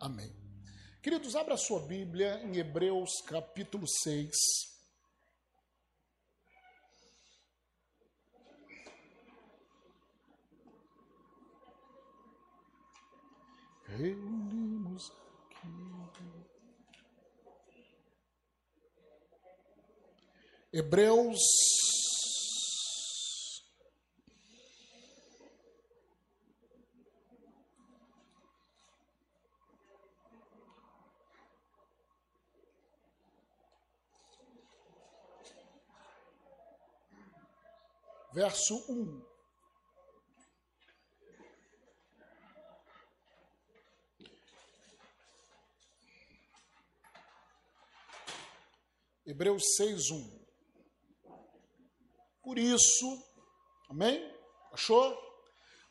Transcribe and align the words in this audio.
Amém. 0.00 0.34
Queridos, 1.02 1.36
abra 1.36 1.58
sua 1.58 1.80
Bíblia 1.86 2.42
em 2.42 2.56
Hebreus 2.56 3.20
capítulo 3.26 3.86
6. 3.86 4.30
Reunimos 13.88 15.10
aqui. 15.10 15.68
Hebreus 20.72 21.38
verso 38.32 38.74
1. 38.88 39.30
Hebreus 49.26 49.62
6, 49.76 50.10
1. 50.10 50.40
Por 52.42 52.58
isso, 52.58 53.24
amém? 53.88 54.34
Achou? 54.72 55.16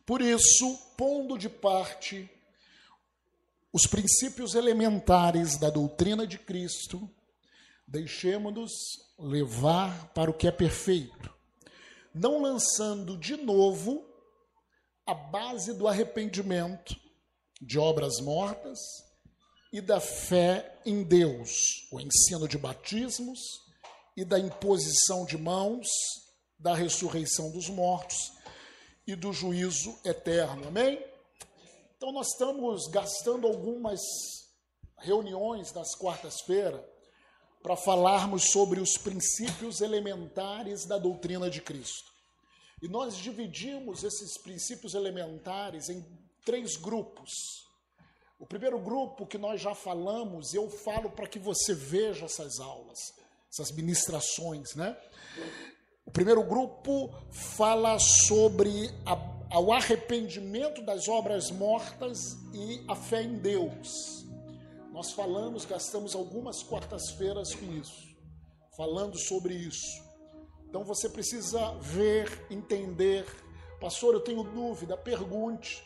Por 0.06 0.22
isso, 0.22 0.78
pondo 0.98 1.38
de 1.38 1.48
parte 1.48 2.30
os 3.72 3.86
princípios 3.86 4.56
elementares 4.56 5.58
da 5.58 5.70
doutrina 5.70 6.26
de 6.26 6.40
Cristo, 6.40 7.09
deixemos-nos 7.88 8.72
levar 9.18 10.12
para 10.14 10.31
o 10.31 10.34
que 10.34 10.48
é 10.48 10.52
perfeito 10.52 11.39
não 12.14 12.42
lançando 12.42 13.18
de 13.18 13.38
novo 13.38 14.06
a 15.06 15.14
base 15.14 15.74
do 15.74 15.88
arrependimento, 15.88 16.96
de 17.62 17.78
obras 17.80 18.20
mortas 18.22 18.80
e 19.72 19.82
da 19.82 20.00
fé 20.00 20.80
em 20.86 21.04
Deus, 21.04 21.52
o 21.92 22.00
ensino 22.00 22.48
de 22.48 22.58
batismos 22.58 23.40
e 24.16 24.24
da 24.24 24.40
imposição 24.40 25.26
de 25.26 25.38
mãos, 25.38 25.88
da 26.58 26.74
ressurreição 26.74 27.52
dos 27.52 27.70
mortos 27.70 28.18
e 29.08 29.16
do 29.16 29.32
juízo 29.32 29.98
eterno. 30.06 30.68
Amém? 30.68 31.04
Então, 31.96 32.12
nós 32.12 32.28
estamos 32.28 32.88
gastando 32.88 33.48
algumas 33.48 34.00
reuniões 34.98 35.74
nas 35.74 35.96
quartas-feiras 35.96 36.82
para 37.62 37.76
falarmos 37.76 38.52
sobre 38.52 38.80
os 38.80 38.98
princípios 38.98 39.82
elementares 39.82 40.86
da 40.86 40.98
doutrina 40.98 41.50
de 41.50 41.62
Cristo. 41.62 42.10
E 42.82 42.88
nós 42.88 43.18
dividimos 43.18 44.04
esses 44.04 44.38
princípios 44.38 44.94
elementares 44.94 45.90
em 45.90 46.06
três 46.46 46.78
grupos. 46.78 47.32
O 48.40 48.46
primeiro 48.46 48.80
grupo 48.80 49.28
que 49.28 49.38
nós 49.38 49.60
já 49.60 49.76
falamos, 49.76 50.54
eu 50.54 50.70
falo 50.70 51.10
para 51.10 51.28
que 51.28 51.38
você 51.38 51.74
veja 51.74 52.26
essas 52.26 52.60
aulas, 52.60 53.14
essas 53.52 53.72
ministrações, 53.72 54.76
né? 54.76 54.96
O 56.06 56.12
primeiro 56.12 56.42
grupo 56.42 57.14
fala 57.32 58.00
sobre 58.00 58.72
a, 59.06 59.60
o 59.60 59.74
arrependimento 59.74 60.82
das 60.82 61.10
obras 61.10 61.52
mortas 61.52 62.38
e 62.54 62.84
a 62.88 62.96
fé 62.96 63.22
em 63.22 63.38
Deus. 63.38 64.19
Nós 64.92 65.12
falamos, 65.12 65.66
gastamos 65.66 66.16
algumas 66.16 66.64
quartas-feiras 66.64 67.54
com 67.54 67.72
isso, 67.73 68.08
falando 68.76 69.18
sobre 69.18 69.54
isso. 69.54 70.04
Então 70.68 70.84
você 70.84 71.08
precisa 71.09 71.74
ver, 71.80 72.46
entender. 72.50 73.25
Pastor, 73.80 74.13
eu 74.13 74.19
tenho 74.19 74.44
dúvida, 74.44 74.97
pergunte. 74.97 75.84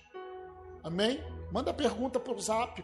Amém? 0.84 1.20
Manda 1.52 1.74
pergunta 1.74 2.20
para 2.20 2.34
o 2.34 2.42
zap. 2.42 2.84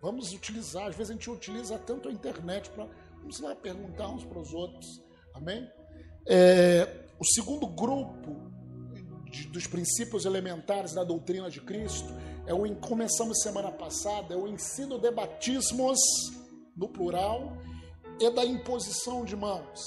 Vamos 0.00 0.32
utilizar, 0.32 0.86
às 0.86 0.94
vezes 0.94 1.10
a 1.10 1.14
gente 1.14 1.30
utiliza 1.30 1.78
tanto 1.78 2.08
a 2.08 2.12
internet 2.12 2.70
para. 2.70 2.88
Vamos 3.18 3.40
lá 3.40 3.54
perguntar 3.54 4.08
uns 4.08 4.24
para 4.24 4.38
os 4.38 4.52
outros. 4.52 5.02
Amém? 5.34 5.68
É, 6.26 7.06
o 7.18 7.24
segundo 7.24 7.66
grupo 7.66 8.50
de, 9.30 9.48
dos 9.48 9.66
princípios 9.66 10.24
elementares 10.24 10.92
da 10.92 11.02
doutrina 11.02 11.50
de 11.50 11.60
Cristo 11.60 12.12
é 12.48 12.54
o 12.54 12.74
começamos 12.76 13.42
semana 13.42 13.70
passada, 13.70 14.32
é 14.32 14.36
o 14.36 14.48
ensino 14.48 14.98
de 14.98 15.10
batismos 15.10 15.98
no 16.74 16.88
plural 16.88 17.52
e 18.18 18.30
da 18.30 18.42
imposição 18.42 19.22
de 19.22 19.36
mãos. 19.36 19.82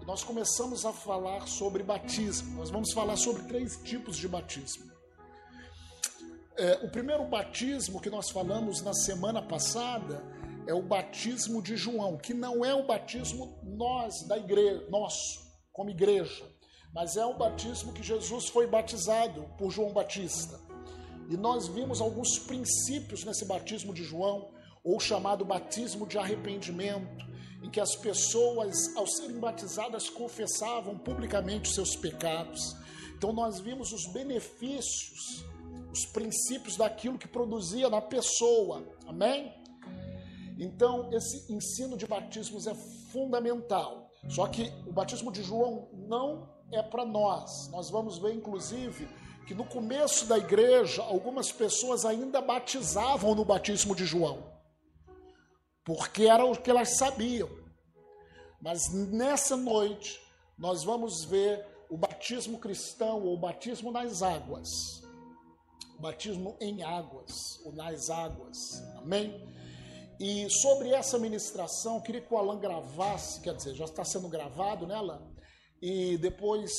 E 0.00 0.06
nós 0.06 0.24
começamos 0.24 0.86
a 0.86 0.92
falar 0.94 1.46
sobre 1.46 1.82
batismo. 1.82 2.56
Nós 2.56 2.70
vamos 2.70 2.94
falar 2.94 3.16
sobre 3.16 3.42
três 3.42 3.76
tipos 3.84 4.16
de 4.16 4.26
batismo. 4.26 4.90
É, 6.56 6.80
o 6.82 6.90
primeiro 6.90 7.24
batismo 7.26 8.00
que 8.00 8.08
nós 8.08 8.30
falamos 8.30 8.80
na 8.80 8.94
semana 8.94 9.42
passada 9.42 10.24
é 10.66 10.72
o 10.72 10.80
batismo 10.80 11.60
de 11.60 11.76
João, 11.76 12.16
que 12.16 12.32
não 12.32 12.64
é 12.64 12.74
o 12.74 12.86
batismo 12.86 13.60
nós 13.62 14.26
da 14.26 14.38
igreja, 14.38 14.86
nosso, 14.88 15.46
como 15.74 15.90
igreja, 15.90 16.50
mas 16.94 17.18
é 17.18 17.26
o 17.26 17.36
batismo 17.36 17.92
que 17.92 18.02
Jesus 18.02 18.48
foi 18.48 18.66
batizado 18.66 19.42
por 19.58 19.70
João 19.70 19.92
Batista. 19.92 20.65
E 21.28 21.36
nós 21.36 21.68
vimos 21.68 22.00
alguns 22.00 22.38
princípios 22.38 23.24
nesse 23.24 23.44
batismo 23.44 23.92
de 23.92 24.04
João, 24.04 24.50
ou 24.84 25.00
chamado 25.00 25.44
batismo 25.44 26.06
de 26.06 26.16
arrependimento, 26.16 27.26
em 27.62 27.68
que 27.68 27.80
as 27.80 27.96
pessoas, 27.96 28.94
ao 28.96 29.06
serem 29.06 29.40
batizadas, 29.40 30.08
confessavam 30.08 30.96
publicamente 30.96 31.68
seus 31.72 31.96
pecados. 31.96 32.76
Então 33.16 33.32
nós 33.32 33.58
vimos 33.58 33.92
os 33.92 34.06
benefícios, 34.12 35.44
os 35.90 36.06
princípios 36.06 36.76
daquilo 36.76 37.18
que 37.18 37.26
produzia 37.26 37.90
na 37.90 38.00
pessoa. 38.00 38.86
Amém? 39.06 39.52
Então, 40.58 41.12
esse 41.12 41.52
ensino 41.52 41.96
de 41.96 42.06
batismos 42.06 42.66
é 42.66 42.74
fundamental. 43.12 44.10
Só 44.28 44.46
que 44.46 44.72
o 44.86 44.92
batismo 44.92 45.30
de 45.30 45.42
João 45.42 45.88
não 45.92 46.48
é 46.72 46.82
para 46.82 47.04
nós. 47.04 47.68
Nós 47.70 47.90
vamos 47.90 48.18
ver, 48.18 48.34
inclusive, 48.34 49.08
que 49.46 49.54
no 49.54 49.64
começo 49.64 50.26
da 50.26 50.36
igreja, 50.36 51.02
algumas 51.02 51.52
pessoas 51.52 52.04
ainda 52.04 52.40
batizavam 52.42 53.34
no 53.34 53.44
batismo 53.44 53.94
de 53.94 54.04
João, 54.04 54.52
porque 55.84 56.24
era 56.24 56.44
o 56.44 56.56
que 56.56 56.68
elas 56.68 56.96
sabiam. 56.96 57.48
Mas 58.60 58.92
nessa 58.92 59.56
noite, 59.56 60.20
nós 60.58 60.82
vamos 60.82 61.24
ver 61.24 61.64
o 61.88 61.96
batismo 61.96 62.58
cristão 62.58 63.22
ou 63.22 63.34
o 63.34 63.40
batismo 63.40 63.92
nas 63.92 64.20
águas. 64.20 64.68
O 65.96 66.02
batismo 66.02 66.56
em 66.60 66.82
águas, 66.82 67.32
ou 67.64 67.72
nas 67.72 68.10
águas. 68.10 68.58
Amém? 68.96 69.46
E 70.18 70.48
sobre 70.50 70.90
essa 70.90 71.18
ministração, 71.18 72.00
queria 72.00 72.20
que 72.20 72.34
o 72.34 72.36
Alan 72.36 72.58
gravasse, 72.58 73.40
quer 73.40 73.54
dizer, 73.54 73.74
já 73.74 73.84
está 73.84 74.04
sendo 74.04 74.28
gravado, 74.28 74.86
né, 74.86 74.94
Alan? 74.94 75.22
E 75.80 76.18
depois 76.18 76.72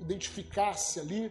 identificasse 0.00 0.98
ali 0.98 1.30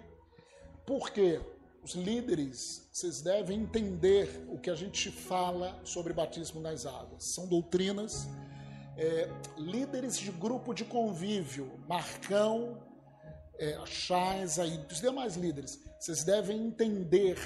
porque 0.87 1.41
os 1.83 1.93
líderes, 1.93 2.89
vocês 2.93 3.21
devem 3.21 3.59
entender 3.59 4.47
o 4.47 4.57
que 4.57 4.69
a 4.69 4.75
gente 4.75 5.11
fala 5.11 5.79
sobre 5.83 6.13
batismo 6.13 6.61
nas 6.61 6.85
águas. 6.85 7.33
São 7.35 7.45
doutrinas. 7.45 8.13
É, 8.97 9.29
líderes 9.57 10.17
de 10.17 10.31
grupo 10.31 10.73
de 10.73 10.83
convívio, 10.83 11.69
Marcão, 11.87 12.81
é, 13.59 13.77
Chais, 13.85 14.57
aí, 14.57 14.83
os 14.89 14.99
demais 14.99 15.35
líderes, 15.35 15.77
vocês 15.99 16.23
devem 16.23 16.57
entender 16.65 17.37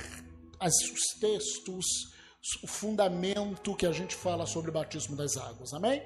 as, 0.60 0.74
os 0.74 1.20
textos, 1.20 1.86
o 2.64 2.68
fundamento 2.68 3.76
que 3.76 3.86
a 3.86 3.92
gente 3.92 4.16
fala 4.16 4.46
sobre 4.46 4.72
batismo 4.72 5.16
das 5.18 5.36
águas. 5.36 5.74
Amém? 5.74 6.02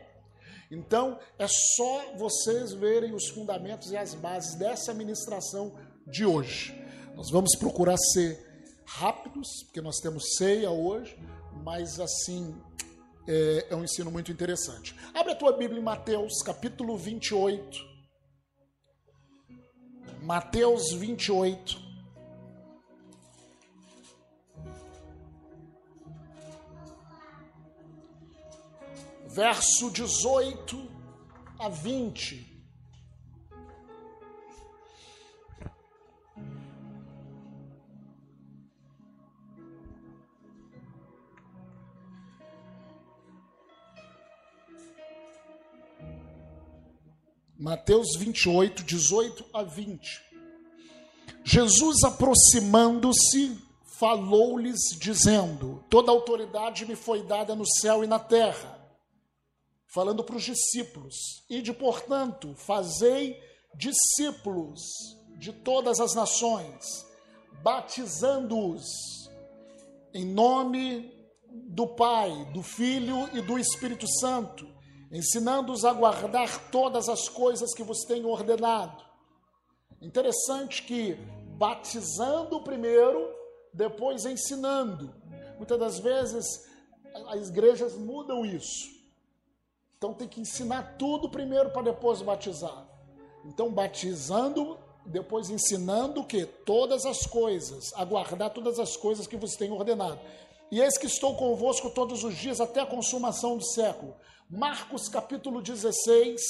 Então, 0.72 1.20
é 1.38 1.48
só 1.48 2.16
vocês 2.18 2.74
verem 2.74 3.14
os 3.14 3.30
fundamentos 3.30 3.92
e 3.92 3.98
as 3.98 4.16
bases 4.16 4.56
dessa 4.56 4.96
ministração 4.96 5.78
de 6.08 6.26
hoje. 6.26 6.85
Nós 7.16 7.30
vamos 7.32 7.56
procurar 7.56 7.98
ser 7.98 8.38
rápidos, 8.86 9.48
porque 9.64 9.80
nós 9.80 10.00
temos 10.00 10.36
ceia 10.36 10.70
hoje, 10.70 11.18
mas 11.64 11.98
assim 11.98 12.54
é, 13.26 13.68
é 13.70 13.76
um 13.76 13.86
ensino 13.86 14.12
muito 14.12 14.32
interessante. 14.34 14.94
Abre 15.14 15.32
a 15.32 15.36
tua 15.36 15.54
Bíblia 15.54 15.80
em 15.80 15.84
Mateus 15.84 16.42
capítulo 16.44 16.98
28. 16.98 17.96
Mateus 20.22 20.92
28. 20.92 21.86
Verso 29.28 29.90
18 29.90 30.92
a 31.60 31.70
20. 31.70 32.55
Mateus 47.58 48.18
28, 48.18 48.84
18 48.84 49.46
a 49.54 49.64
20. 49.64 50.26
Jesus, 51.44 52.04
aproximando-se, 52.04 53.58
falou-lhes, 53.98 54.80
dizendo: 55.00 55.84
Toda 55.90 56.12
autoridade 56.12 56.86
me 56.86 56.96
foi 56.96 57.24
dada 57.24 57.56
no 57.56 57.66
céu 57.66 58.04
e 58.04 58.08
na 58.08 58.20
terra. 58.20 58.78
Falando 59.88 60.22
para 60.24 60.36
os 60.36 60.44
discípulos: 60.44 61.16
Ide, 61.50 61.72
portanto, 61.72 62.54
fazei 62.56 63.40
discípulos 63.74 64.82
de 65.38 65.54
todas 65.54 66.02
as 66.02 66.14
nações, 66.14 67.06
batizando-os 67.64 68.84
em 70.14 70.26
nome 70.26 71.14
do 71.70 71.88
Pai, 71.88 72.32
do 72.54 72.62
Filho 72.62 73.30
e 73.34 73.42
do 73.42 73.58
Espírito 73.58 74.06
Santo, 74.20 74.75
ensinando-os 75.16 75.86
a 75.86 75.94
guardar 75.94 76.70
todas 76.70 77.08
as 77.08 77.30
coisas 77.30 77.74
que 77.74 77.84
vos 77.84 78.04
tenho 78.04 78.28
ordenado. 78.28 79.02
Interessante 80.02 80.84
que 80.84 81.14
batizando 81.58 82.62
primeiro, 82.62 83.34
depois 83.74 84.26
ensinando. 84.26 85.16
Muitas 85.56 85.80
das 85.80 86.00
vezes 86.00 86.46
as 87.30 87.48
igrejas 87.48 87.96
mudam 87.96 88.46
isso. 88.46 88.94
Então 89.98 90.14
tem 90.14 90.28
que 90.28 90.42
ensinar 90.42 90.98
tudo 91.00 91.30
primeiro 91.30 91.70
para 91.70 91.84
depois 91.84 92.22
batizar. 92.22 92.86
Então 93.46 93.72
batizando, 93.72 94.78
depois 95.06 95.50
ensinando 95.50 96.22
o 96.22 96.26
que? 96.26 96.46
Todas 96.46 97.06
as 97.06 97.26
coisas, 97.26 97.94
a 97.94 98.04
guardar 98.04 98.50
todas 98.50 98.80
as 98.80 98.98
coisas 98.98 99.26
que 99.26 99.38
vos 99.38 99.56
tenho 99.56 99.76
ordenado. 99.76 100.20
E 100.70 100.82
eis 100.82 100.98
que 100.98 101.08
estou 101.08 101.38
convosco 101.38 101.90
todos 101.90 102.26
os 102.26 102.36
dias 102.36 102.60
até 102.60 102.82
a 102.82 102.86
consumação 102.86 103.58
do 103.58 103.64
século. 103.64 104.14
Marcos 104.50 105.10
capítulo 105.10 105.62
16. 105.62 106.42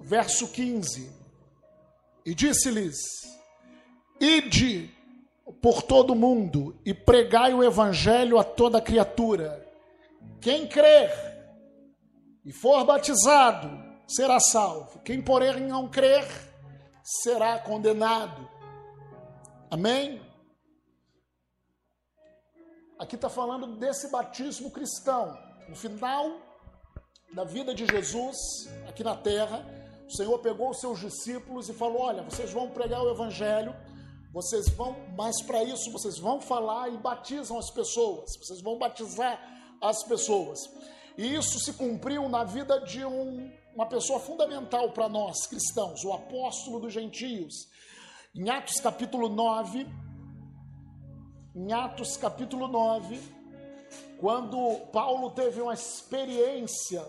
Verso 0.00 0.48
15. 0.48 1.12
E 2.26 2.34
disse-lhes: 2.34 2.96
Ide 4.20 4.90
por 5.60 5.82
todo 5.82 6.12
o 6.12 6.16
mundo 6.16 6.80
e 6.84 6.92
pregai 6.92 7.54
o 7.54 7.62
evangelho 7.62 8.38
a 8.38 8.44
toda 8.44 8.80
criatura. 8.80 9.64
Quem 10.40 10.66
crer 10.66 11.10
e 12.44 12.52
for 12.52 12.84
batizado 12.84 13.70
será 14.08 14.40
salvo. 14.40 14.98
Quem, 15.00 15.22
porém, 15.22 15.60
não 15.60 15.88
crer 15.88 16.26
será 17.02 17.58
condenado. 17.60 18.48
Amém? 19.70 20.31
Aqui 23.02 23.16
está 23.16 23.28
falando 23.28 23.66
desse 23.78 24.12
batismo 24.12 24.70
cristão. 24.70 25.36
No 25.68 25.74
final 25.74 26.36
da 27.32 27.42
vida 27.42 27.74
de 27.74 27.84
Jesus, 27.84 28.38
aqui 28.88 29.02
na 29.02 29.16
terra, 29.16 29.66
o 30.06 30.12
Senhor 30.12 30.38
pegou 30.38 30.70
os 30.70 30.78
seus 30.78 31.00
discípulos 31.00 31.68
e 31.68 31.72
falou: 31.72 32.02
Olha, 32.02 32.22
vocês 32.22 32.52
vão 32.52 32.70
pregar 32.70 33.02
o 33.02 33.10
Evangelho, 33.10 33.74
vocês 34.32 34.68
vão, 34.68 34.94
mas 35.16 35.42
para 35.42 35.64
isso 35.64 35.90
vocês 35.90 36.16
vão 36.16 36.40
falar 36.40 36.90
e 36.90 36.96
batizam 36.96 37.58
as 37.58 37.72
pessoas, 37.72 38.36
vocês 38.38 38.62
vão 38.62 38.78
batizar 38.78 39.36
as 39.80 40.04
pessoas. 40.04 40.60
E 41.18 41.34
isso 41.34 41.58
se 41.58 41.72
cumpriu 41.72 42.28
na 42.28 42.44
vida 42.44 42.78
de 42.82 43.04
um 43.04 43.50
uma 43.74 43.86
pessoa 43.86 44.20
fundamental 44.20 44.92
para 44.92 45.08
nós 45.08 45.48
cristãos, 45.48 46.04
o 46.04 46.12
apóstolo 46.12 46.78
dos 46.78 46.92
gentios. 46.92 47.66
Em 48.32 48.48
Atos 48.48 48.80
capítulo 48.80 49.28
9, 49.28 49.88
em 51.54 51.72
Atos 51.72 52.16
capítulo 52.16 52.66
9, 52.66 53.20
quando 54.18 54.80
Paulo 54.92 55.30
teve 55.30 55.60
uma 55.60 55.74
experiência 55.74 57.04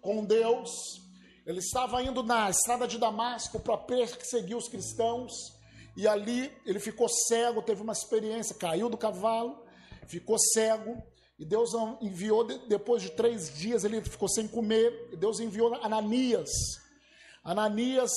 com 0.00 0.24
Deus, 0.24 1.00
ele 1.44 1.58
estava 1.58 2.02
indo 2.02 2.22
na 2.22 2.50
estrada 2.50 2.86
de 2.86 2.98
Damasco 2.98 3.58
para 3.58 3.76
perseguir 3.76 4.56
os 4.56 4.68
cristãos, 4.68 5.32
e 5.96 6.06
ali 6.06 6.52
ele 6.64 6.78
ficou 6.78 7.08
cego, 7.08 7.62
teve 7.62 7.82
uma 7.82 7.92
experiência, 7.92 8.54
caiu 8.54 8.88
do 8.88 8.96
cavalo, 8.96 9.64
ficou 10.06 10.38
cego, 10.38 11.02
e 11.38 11.44
Deus 11.44 11.72
enviou, 12.00 12.44
depois 12.44 13.02
de 13.02 13.10
três 13.10 13.52
dias, 13.58 13.82
ele 13.82 14.00
ficou 14.00 14.28
sem 14.28 14.46
comer. 14.46 15.08
E 15.12 15.16
Deus 15.16 15.40
enviou 15.40 15.74
Ananias. 15.82 16.48
Ananias 17.42 18.12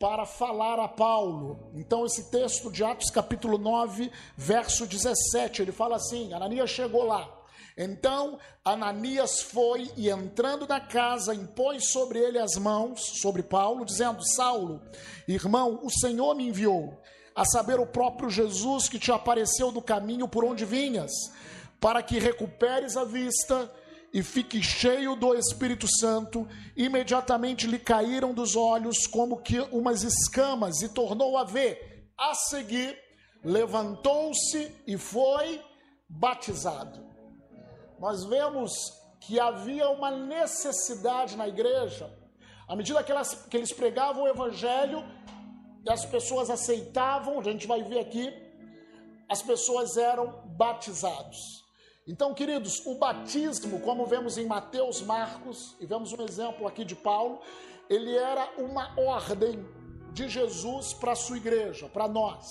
para 0.00 0.24
falar 0.24 0.80
a 0.80 0.88
Paulo. 0.88 1.70
Então, 1.74 2.06
esse 2.06 2.30
texto 2.30 2.72
de 2.72 2.82
Atos, 2.82 3.10
capítulo 3.10 3.58
9, 3.58 4.10
verso 4.34 4.86
17, 4.86 5.60
ele 5.60 5.72
fala 5.72 5.96
assim: 5.96 6.32
Ananias 6.32 6.70
chegou 6.70 7.04
lá. 7.04 7.36
Então 7.76 8.38
Ananias 8.64 9.40
foi 9.40 9.90
e 9.96 10.10
entrando 10.10 10.66
na 10.66 10.80
casa, 10.80 11.34
impôs 11.34 11.90
sobre 11.92 12.18
ele 12.18 12.38
as 12.38 12.56
mãos, 12.56 13.00
sobre 13.20 13.42
Paulo, 13.42 13.84
dizendo: 13.84 14.26
Saulo, 14.34 14.82
irmão, 15.28 15.80
o 15.82 15.90
Senhor 15.90 16.34
me 16.34 16.48
enviou, 16.48 17.00
a 17.34 17.44
saber, 17.44 17.78
o 17.78 17.86
próprio 17.86 18.28
Jesus 18.28 18.88
que 18.88 18.98
te 18.98 19.12
apareceu 19.12 19.70
do 19.70 19.80
caminho 19.80 20.26
por 20.26 20.44
onde 20.44 20.64
vinhas 20.64 21.10
para 21.80 22.02
que 22.02 22.18
recuperes 22.18 22.96
a 22.96 23.04
vista 23.04 23.72
e 24.12 24.22
fique 24.22 24.62
cheio 24.62 25.14
do 25.14 25.34
Espírito 25.34 25.86
Santo. 25.88 26.46
Imediatamente 26.76 27.66
lhe 27.66 27.78
caíram 27.78 28.34
dos 28.34 28.56
olhos 28.56 29.06
como 29.06 29.40
que 29.40 29.60
umas 29.72 30.02
escamas 30.02 30.82
e 30.82 30.88
tornou 30.88 31.36
a 31.36 31.44
ver. 31.44 32.10
A 32.18 32.34
seguir, 32.34 32.98
levantou-se 33.44 34.74
e 34.86 34.98
foi 34.98 35.62
batizado. 36.08 37.06
Nós 37.98 38.24
vemos 38.24 38.72
que 39.20 39.38
havia 39.38 39.88
uma 39.90 40.10
necessidade 40.10 41.36
na 41.36 41.46
igreja, 41.46 42.10
à 42.66 42.74
medida 42.74 43.02
que, 43.02 43.12
elas, 43.12 43.34
que 43.34 43.56
eles 43.56 43.72
pregavam 43.72 44.24
o 44.24 44.28
evangelho, 44.28 45.04
as 45.88 46.04
pessoas 46.04 46.50
aceitavam, 46.50 47.38
a 47.38 47.42
gente 47.42 47.66
vai 47.66 47.82
ver 47.82 48.00
aqui, 48.00 48.32
as 49.28 49.42
pessoas 49.42 49.96
eram 49.96 50.42
batizados. 50.56 51.59
Então, 52.10 52.34
queridos, 52.34 52.84
o 52.86 52.96
batismo, 52.96 53.78
como 53.82 54.04
vemos 54.04 54.36
em 54.36 54.44
Mateus, 54.44 55.00
Marcos, 55.00 55.76
e 55.78 55.86
vemos 55.86 56.12
um 56.12 56.24
exemplo 56.24 56.66
aqui 56.66 56.84
de 56.84 56.96
Paulo, 56.96 57.40
ele 57.88 58.16
era 58.16 58.50
uma 58.58 58.92
ordem 58.98 59.64
de 60.12 60.28
Jesus 60.28 60.92
para 60.92 61.12
a 61.12 61.14
sua 61.14 61.36
igreja, 61.36 61.88
para 61.88 62.08
nós. 62.08 62.44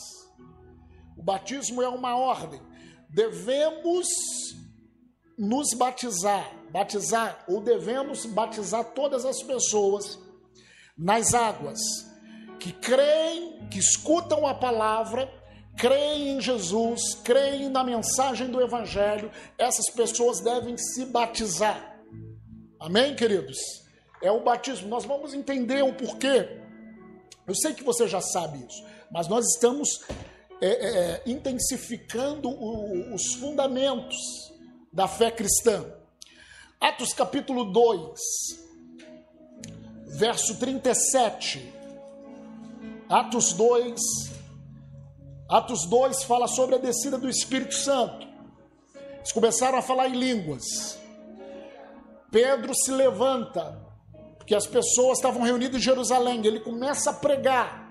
O 1.17 1.21
batismo 1.21 1.81
é 1.81 1.89
uma 1.89 2.15
ordem. 2.15 2.61
Devemos 3.09 4.07
nos 5.37 5.73
batizar, 5.73 6.49
batizar, 6.71 7.43
ou 7.45 7.59
devemos 7.59 8.25
batizar 8.27 8.85
todas 8.93 9.25
as 9.25 9.43
pessoas 9.43 10.17
nas 10.97 11.33
águas 11.33 11.81
que 12.61 12.71
creem, 12.71 13.67
que 13.67 13.79
escutam 13.79 14.47
a 14.47 14.53
palavra 14.53 15.29
creem 15.79 16.31
em 16.31 16.41
Jesus, 16.41 17.15
creem 17.23 17.69
na 17.69 17.85
mensagem 17.85 18.51
do 18.51 18.61
Evangelho, 18.61 19.31
essas 19.57 19.89
pessoas 19.89 20.41
devem 20.41 20.77
se 20.77 21.05
batizar. 21.05 21.97
Amém, 22.77 23.15
queridos? 23.15 23.57
É 24.21 24.29
o 24.29 24.43
batismo. 24.43 24.89
Nós 24.89 25.05
vamos 25.05 25.33
entender 25.33 25.81
o 25.81 25.93
porquê. 25.93 26.59
Eu 27.47 27.55
sei 27.55 27.73
que 27.73 27.83
você 27.83 28.09
já 28.09 28.19
sabe 28.19 28.57
isso, 28.59 28.85
mas 29.09 29.29
nós 29.29 29.45
estamos 29.53 30.01
é, 30.59 30.67
é, 30.67 30.97
é 30.97 31.23
intensificando 31.25 32.49
o, 32.49 33.15
os 33.15 33.35
fundamentos 33.35 34.17
da 34.91 35.07
fé 35.07 35.31
cristã. 35.31 35.85
Atos 36.79 37.13
capítulo 37.13 37.71
2, 37.71 38.19
verso 40.17 40.59
37. 40.59 41.73
Atos 43.09 43.53
2, 43.53 44.38
Atos 45.49 45.85
2 45.87 46.23
fala 46.25 46.47
sobre 46.47 46.75
a 46.75 46.77
descida 46.77 47.17
do 47.17 47.27
Espírito 47.27 47.73
Santo. 47.73 48.27
Eles 49.17 49.31
começaram 49.31 49.79
a 49.79 49.81
falar 49.81 50.07
em 50.07 50.15
línguas. 50.15 50.99
Pedro 52.31 52.75
se 52.75 52.91
levanta, 52.91 53.83
porque 54.37 54.53
as 54.53 54.67
pessoas 54.67 55.17
estavam 55.17 55.41
reunidas 55.41 55.81
em 55.81 55.83
Jerusalém. 55.83 56.45
Ele 56.45 56.59
começa 56.59 57.09
a 57.09 57.13
pregar. 57.13 57.89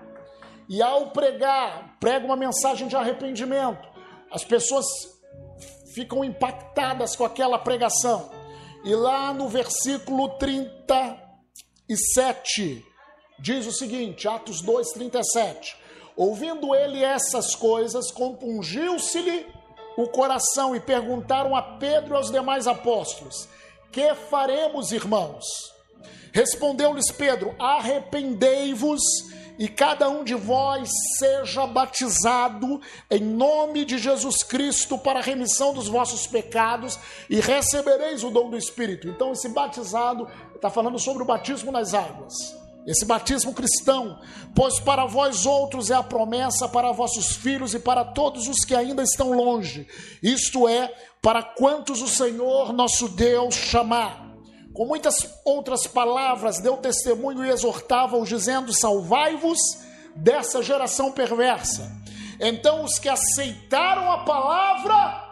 E 0.69 0.81
ao 0.81 1.11
pregar, 1.11 1.97
prega 1.99 2.25
uma 2.25 2.37
mensagem 2.37 2.87
de 2.87 2.95
arrependimento. 2.95 3.89
As 4.31 4.45
pessoas 4.45 4.85
ficam 5.93 6.23
impactadas 6.23 7.13
com 7.13 7.25
aquela 7.25 7.59
pregação. 7.59 8.31
E 8.85 8.95
lá 8.95 9.33
no 9.33 9.49
versículo 9.49 10.29
37, 10.37 12.85
diz 13.37 13.67
o 13.67 13.73
seguinte: 13.73 14.29
Atos 14.29 14.61
2, 14.61 14.93
37. 14.93 15.88
Ouvindo 16.19 16.75
ele 16.75 17.01
essas 17.01 17.55
coisas, 17.55 18.11
compungiu-se-lhe 18.11 19.47
o 19.95 20.05
coração 20.09 20.75
e 20.75 20.79
perguntaram 20.81 21.55
a 21.55 21.61
Pedro 21.61 22.13
e 22.13 22.17
aos 22.17 22.29
demais 22.29 22.67
apóstolos: 22.67 23.47
Que 23.89 24.13
faremos, 24.13 24.91
irmãos? 24.91 25.45
Respondeu-lhes 26.33 27.09
Pedro: 27.09 27.55
Arrependei-vos 27.57 29.01
e 29.57 29.69
cada 29.69 30.09
um 30.09 30.25
de 30.25 30.35
vós 30.35 30.89
seja 31.17 31.65
batizado 31.65 32.81
em 33.09 33.21
nome 33.21 33.85
de 33.85 33.97
Jesus 33.97 34.43
Cristo 34.43 34.97
para 34.97 35.19
a 35.19 35.23
remissão 35.23 35.73
dos 35.73 35.87
vossos 35.87 36.27
pecados 36.27 36.99
e 37.29 37.39
recebereis 37.39 38.25
o 38.25 38.29
dom 38.29 38.49
do 38.49 38.57
Espírito. 38.57 39.07
Então, 39.07 39.31
esse 39.31 39.47
batizado 39.47 40.27
está 40.53 40.69
falando 40.69 40.99
sobre 40.99 41.23
o 41.23 41.25
batismo 41.25 41.71
nas 41.71 41.93
águas. 41.93 42.58
Esse 42.89 43.05
batismo 43.05 43.53
cristão, 43.53 44.19
pois 44.55 44.79
para 44.79 45.05
vós 45.05 45.45
outros 45.45 45.91
é 45.91 45.93
a 45.93 46.01
promessa 46.01 46.67
para 46.67 46.91
vossos 46.91 47.35
filhos 47.35 47.75
e 47.75 47.79
para 47.79 48.03
todos 48.03 48.47
os 48.47 48.65
que 48.65 48.73
ainda 48.73 49.03
estão 49.03 49.31
longe, 49.31 49.87
isto 50.23 50.67
é, 50.67 50.91
para 51.21 51.43
quantos 51.43 52.01
o 52.01 52.07
Senhor 52.07 52.73
nosso 52.73 53.07
Deus 53.09 53.53
chamar. 53.53 54.27
Com 54.73 54.87
muitas 54.87 55.29
outras 55.45 55.85
palavras, 55.85 56.59
deu 56.59 56.77
testemunho 56.77 57.45
e 57.45 57.49
exortava-os, 57.49 58.27
dizendo: 58.27 58.73
Salvai-vos 58.73 59.59
dessa 60.15 60.63
geração 60.63 61.11
perversa. 61.11 61.95
Então, 62.39 62.83
os 62.83 62.97
que 62.97 63.07
aceitaram 63.07 64.11
a 64.11 64.23
palavra 64.23 65.29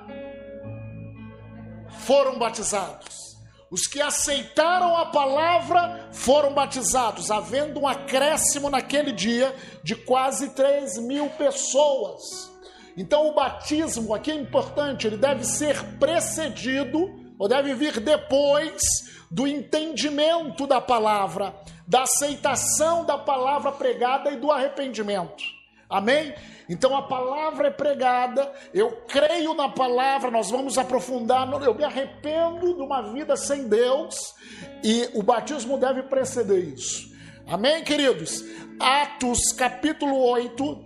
foram 2.05 2.37
batizados. 2.37 3.26
Os 3.69 3.85
que 3.85 4.01
aceitaram 4.01 4.95
a 4.95 5.07
palavra 5.07 6.09
foram 6.13 6.53
batizados, 6.53 7.29
havendo 7.29 7.81
um 7.81 7.87
acréscimo 7.87 8.69
naquele 8.69 9.11
dia 9.11 9.53
de 9.83 9.93
quase 9.93 10.51
3 10.51 10.99
mil 10.99 11.29
pessoas. 11.31 12.49
Então, 12.95 13.27
o 13.27 13.33
batismo 13.33 14.13
aqui 14.13 14.31
é 14.31 14.35
importante, 14.35 15.05
ele 15.05 15.17
deve 15.17 15.43
ser 15.43 15.83
precedido, 15.99 17.13
ou 17.37 17.47
deve 17.47 17.73
vir 17.73 17.99
depois 17.99 18.81
do 19.29 19.45
entendimento 19.45 20.65
da 20.65 20.79
palavra, 20.79 21.53
da 21.85 22.03
aceitação 22.03 23.05
da 23.05 23.17
palavra 23.17 23.71
pregada 23.73 24.31
e 24.31 24.37
do 24.37 24.49
arrependimento. 24.49 25.56
Amém? 25.89 26.33
Então 26.67 26.95
a 26.97 27.03
palavra 27.03 27.67
é 27.67 27.71
pregada, 27.71 28.51
eu 28.73 28.91
creio 29.07 29.53
na 29.53 29.69
palavra, 29.69 30.29
nós 30.29 30.51
vamos 30.51 30.77
aprofundar, 30.77 31.49
eu 31.63 31.73
me 31.73 31.83
arrependo 31.83 32.73
de 32.73 32.81
uma 32.81 33.13
vida 33.13 33.37
sem 33.37 33.69
Deus 33.69 34.35
e 34.83 35.09
o 35.13 35.23
batismo 35.23 35.77
deve 35.77 36.03
preceder 36.03 36.73
isso. 36.73 37.15
Amém, 37.47 37.83
queridos? 37.85 38.43
Atos 38.77 39.53
capítulo 39.57 40.17
8, 40.17 40.85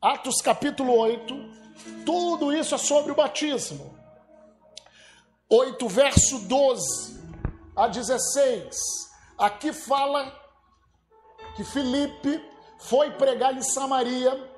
Atos 0.00 0.40
capítulo 0.40 0.96
8, 0.96 1.34
tudo 2.06 2.52
isso 2.52 2.76
é 2.76 2.78
sobre 2.78 3.10
o 3.10 3.16
batismo. 3.16 3.98
8, 5.50 5.88
verso 5.88 6.38
12 6.46 7.18
a 7.74 7.88
16. 7.88 8.76
Aqui 9.36 9.72
fala 9.72 10.32
que 11.56 11.64
Filipe 11.64 12.40
foi 12.78 13.10
pregar 13.12 13.54
em 13.56 13.62
Samaria 13.62 14.48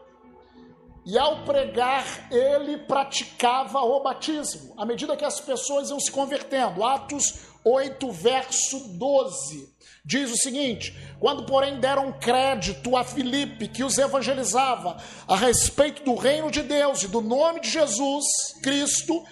e 1.04 1.18
ao 1.18 1.44
pregar 1.44 2.04
ele 2.30 2.76
praticava 2.78 3.80
o 3.80 4.00
batismo, 4.00 4.74
à 4.76 4.84
medida 4.84 5.16
que 5.16 5.24
as 5.24 5.40
pessoas 5.40 5.90
iam 5.90 5.98
se 5.98 6.10
convertendo. 6.10 6.84
Atos 6.84 7.50
8, 7.64 8.10
verso 8.12 8.98
12. 8.98 9.74
Diz 10.04 10.30
o 10.30 10.36
seguinte: 10.36 10.96
quando, 11.18 11.44
porém, 11.44 11.80
deram 11.80 12.12
crédito 12.12 12.96
a 12.96 13.04
Filipe, 13.04 13.68
que 13.68 13.84
os 13.84 13.98
evangelizava 13.98 14.96
a 15.26 15.36
respeito 15.36 16.02
do 16.02 16.14
reino 16.14 16.50
de 16.50 16.62
Deus 16.62 17.02
e 17.02 17.08
do 17.08 17.20
nome 17.20 17.60
de 17.60 17.70
Jesus 17.70 18.24
Cristo, 18.62 19.24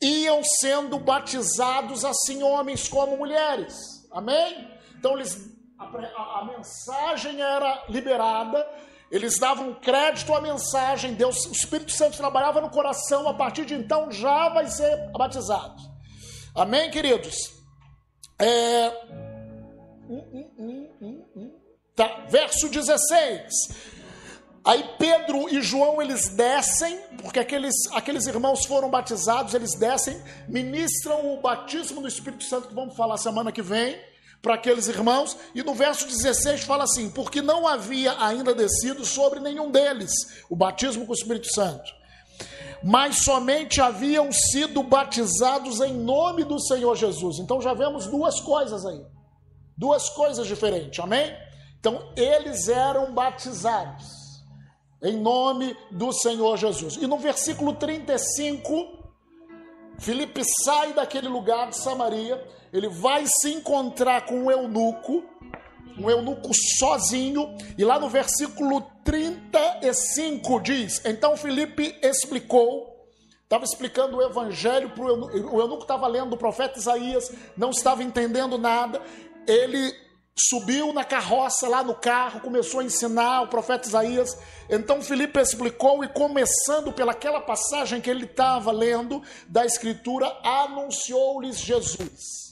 iam 0.00 0.42
sendo 0.42 0.98
batizados 0.98 2.04
assim 2.04 2.42
homens 2.42 2.88
como 2.88 3.16
mulheres. 3.16 3.74
Amém? 4.10 4.68
Então 4.98 5.16
eles, 5.16 5.38
a, 5.80 5.84
a, 5.84 6.40
a, 6.40 6.44
mensagem 6.44 7.40
era 7.40 7.84
liberada, 7.88 8.68
eles 9.10 9.38
davam 9.38 9.74
crédito 9.74 10.34
à 10.34 10.40
mensagem, 10.40 11.14
Deus, 11.14 11.46
o 11.46 11.52
Espírito 11.52 11.90
Santo 11.92 12.18
trabalhava 12.18 12.60
no 12.60 12.70
coração, 12.70 13.26
a 13.26 13.34
partir 13.34 13.64
de 13.64 13.74
então 13.74 14.12
já 14.12 14.50
vai 14.50 14.66
ser 14.66 15.10
batizado. 15.12 15.80
Amém, 16.54 16.90
queridos? 16.90 17.34
É... 18.38 18.88
Hum, 20.08 20.50
hum, 20.58 21.24
hum, 21.34 21.60
tá. 21.96 22.26
Verso 22.28 22.68
16. 22.68 23.50
Aí 24.62 24.84
Pedro 24.98 25.48
e 25.48 25.62
João 25.62 26.02
eles 26.02 26.28
descem, 26.36 27.00
porque 27.22 27.38
aqueles, 27.38 27.74
aqueles 27.92 28.26
irmãos 28.26 28.66
foram 28.66 28.90
batizados, 28.90 29.54
eles 29.54 29.78
descem, 29.78 30.20
ministram 30.46 31.32
o 31.32 31.40
batismo 31.40 32.02
do 32.02 32.08
Espírito 32.08 32.44
Santo, 32.44 32.68
que 32.68 32.74
vamos 32.74 32.94
falar 32.94 33.16
semana 33.16 33.50
que 33.50 33.62
vem, 33.62 33.98
para 34.42 34.54
aqueles 34.54 34.88
irmãos, 34.88 35.36
e 35.54 35.62
no 35.62 35.74
verso 35.74 36.06
16 36.06 36.62
fala 36.62 36.84
assim: 36.84 37.10
porque 37.10 37.42
não 37.42 37.66
havia 37.66 38.14
ainda 38.24 38.54
descido 38.54 39.04
sobre 39.04 39.40
nenhum 39.40 39.70
deles 39.70 40.10
o 40.48 40.56
batismo 40.56 41.04
com 41.04 41.12
o 41.12 41.14
Espírito 41.14 41.52
Santo, 41.52 41.92
mas 42.82 43.18
somente 43.18 43.80
haviam 43.80 44.30
sido 44.32 44.82
batizados 44.82 45.80
em 45.80 45.92
nome 45.92 46.44
do 46.44 46.58
Senhor 46.60 46.96
Jesus. 46.96 47.38
Então 47.38 47.60
já 47.60 47.74
vemos 47.74 48.06
duas 48.06 48.40
coisas 48.40 48.86
aí, 48.86 49.02
duas 49.76 50.08
coisas 50.08 50.46
diferentes, 50.46 50.98
amém? 50.98 51.36
Então 51.78 52.12
eles 52.16 52.68
eram 52.68 53.12
batizados 53.12 54.20
em 55.02 55.16
nome 55.16 55.76
do 55.90 56.12
Senhor 56.12 56.56
Jesus. 56.56 56.96
E 56.96 57.06
no 57.06 57.18
versículo 57.18 57.74
35, 57.74 59.00
Filipe 59.98 60.42
sai 60.64 60.92
daquele 60.92 61.28
lugar 61.28 61.70
de 61.70 61.76
Samaria, 61.76 62.42
ele 62.72 62.88
vai 62.88 63.24
se 63.26 63.52
encontrar 63.52 64.26
com 64.26 64.44
um 64.44 64.50
eunuco, 64.50 65.24
um 65.98 66.08
eunuco 66.08 66.50
sozinho, 66.78 67.54
e 67.76 67.84
lá 67.84 67.98
no 67.98 68.08
versículo 68.08 68.82
35 69.04 70.60
diz: 70.60 71.04
Então 71.04 71.36
Filipe 71.36 71.98
explicou, 72.02 73.08
estava 73.42 73.64
explicando 73.64 74.16
o 74.16 74.22
evangelho 74.22 74.90
para 74.90 75.04
o 75.04 75.08
eunuco, 75.08 75.56
o 75.56 75.60
eunuco 75.60 75.82
estava 75.82 76.06
lendo 76.06 76.34
o 76.34 76.38
profeta 76.38 76.78
Isaías, 76.78 77.30
não 77.56 77.70
estava 77.70 78.02
entendendo 78.02 78.56
nada, 78.56 79.02
ele 79.46 79.92
subiu 80.48 80.92
na 80.92 81.04
carroça 81.04 81.68
lá 81.68 81.82
no 81.82 81.94
carro, 81.94 82.40
começou 82.40 82.80
a 82.80 82.84
ensinar 82.84 83.42
o 83.42 83.48
profeta 83.48 83.88
Isaías. 83.88 84.38
Então 84.70 85.02
Filipe 85.02 85.38
explicou 85.38 86.02
e 86.02 86.08
começando 86.08 86.92
pelaquela 86.92 87.40
passagem 87.40 88.00
que 88.00 88.08
ele 88.08 88.24
estava 88.24 88.70
lendo 88.70 89.22
da 89.48 89.66
escritura, 89.66 90.26
anunciou-lhes 90.42 91.58
Jesus. 91.58 92.49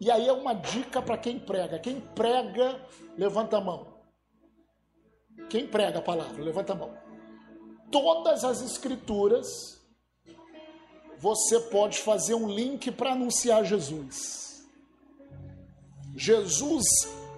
E 0.00 0.10
aí 0.10 0.28
é 0.28 0.32
uma 0.32 0.54
dica 0.54 1.00
para 1.00 1.16
quem 1.16 1.38
prega. 1.38 1.78
Quem 1.78 2.00
prega, 2.00 2.80
levanta 3.16 3.56
a 3.56 3.60
mão. 3.60 3.96
Quem 5.48 5.66
prega 5.66 5.98
a 5.98 6.02
palavra, 6.02 6.42
levanta 6.42 6.72
a 6.72 6.76
mão. 6.76 6.96
Todas 7.90 8.44
as 8.44 8.60
escrituras 8.60 9.46
você 11.18 11.60
pode 11.60 11.98
fazer 11.98 12.34
um 12.34 12.48
link 12.48 12.90
para 12.90 13.12
anunciar 13.12 13.64
Jesus. 13.64 14.66
Jesus, 16.14 16.84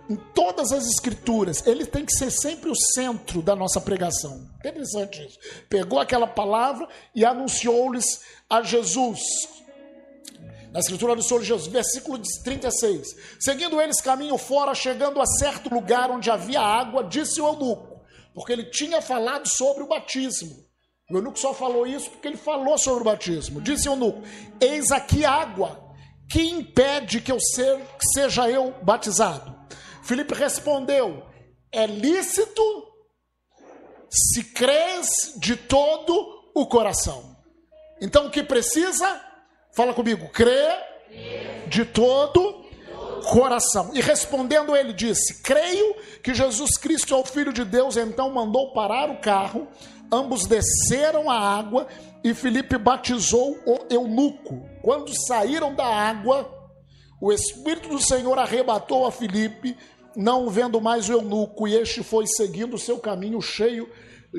em 0.09 0.17
todas 0.17 0.73
as 0.73 0.87
escrituras, 0.87 1.67
ele 1.67 1.85
tem 1.85 2.05
que 2.05 2.13
ser 2.13 2.31
sempre 2.31 2.71
o 2.71 2.77
centro 2.95 3.43
da 3.43 3.55
nossa 3.55 3.81
pregação. 3.81 4.49
Interessante 4.59 5.25
isso. 5.25 5.39
Pegou 5.69 5.99
aquela 5.99 6.27
palavra 6.27 6.89
e 7.15 7.25
anunciou-lhes 7.25 8.25
a 8.49 8.63
Jesus. 8.63 9.21
Na 10.79 10.81
escritura 10.81 11.17
do 11.17 11.25
Senhor 11.25 11.43
Jesus, 11.43 11.67
versículo 11.67 12.23
36. 12.45 13.17
Seguindo 13.41 13.81
eles 13.81 14.01
caminho 14.01 14.39
fora, 14.39 14.77
chegando 14.77 15.21
a 15.21 15.27
certo 15.27 15.75
lugar 15.75 16.09
onde 16.09 16.31
havia 16.31 16.61
água, 16.61 17.03
disse 17.03 17.41
o 17.41 17.49
eunuco, 17.49 18.01
porque 18.33 18.53
ele 18.53 18.63
tinha 18.63 19.03
falado 19.03 19.49
sobre 19.49 19.83
o 19.83 19.89
batismo. 19.89 20.55
O 21.11 21.17
eunuco 21.17 21.37
só 21.37 21.53
falou 21.53 21.85
isso 21.85 22.09
porque 22.09 22.29
ele 22.29 22.37
falou 22.37 22.79
sobre 22.79 23.01
o 23.01 23.05
batismo. 23.05 23.61
Disse 23.61 23.89
o 23.89 23.95
eunuco: 23.95 24.23
Eis 24.61 24.93
aqui 24.93 25.25
água 25.25 25.85
que 26.31 26.43
impede 26.43 27.21
que 27.23 27.33
eu 27.33 27.41
ser, 27.41 27.77
que 27.99 28.07
seja 28.15 28.49
eu 28.49 28.73
batizado? 28.81 29.53
Filipe 30.05 30.33
respondeu: 30.33 31.27
É 31.73 31.89
lícito 31.89 32.63
se 34.09 34.45
crês 34.45 35.09
de 35.39 35.57
todo 35.57 36.53
o 36.55 36.69
coração. 36.69 37.37
Então 38.01 38.29
o 38.29 38.31
que 38.31 38.45
precisa? 38.45 39.28
Fala 39.79 39.95
comigo, 39.95 40.29
crê 40.31 40.77
de 41.69 41.85
todo 41.85 42.65
coração. 43.31 43.93
E 43.95 44.01
respondendo 44.01 44.75
ele 44.75 44.93
disse: 44.93 45.41
Creio 45.41 45.95
que 46.21 46.35
Jesus 46.35 46.77
Cristo 46.77 47.15
é 47.15 47.17
o 47.17 47.25
Filho 47.25 47.53
de 47.53 47.65
Deus. 47.65 47.97
Então 47.97 48.29
mandou 48.29 48.73
parar 48.73 49.09
o 49.09 49.21
carro. 49.21 49.69
Ambos 50.11 50.47
desceram 50.47 51.31
a 51.31 51.39
água 51.39 51.87
e 52.25 52.35
Filipe 52.35 52.77
batizou 52.77 53.57
o 53.65 53.79
eunuco. 53.89 54.69
Quando 54.83 55.17
saíram 55.29 55.73
da 55.73 55.87
água, 55.87 56.53
o 57.21 57.33
Espírito 57.33 57.89
do 57.89 58.01
Senhor 58.01 58.37
arrebatou 58.37 59.07
a 59.07 59.13
Filipe, 59.13 59.79
não 60.17 60.51
vendo 60.51 60.81
mais 60.81 61.09
o 61.09 61.13
eunuco, 61.13 61.69
e 61.69 61.77
este 61.77 62.03
foi 62.03 62.27
seguindo 62.27 62.75
o 62.75 62.81
seu 62.81 62.99
caminho 62.99 63.41
cheio 63.41 63.89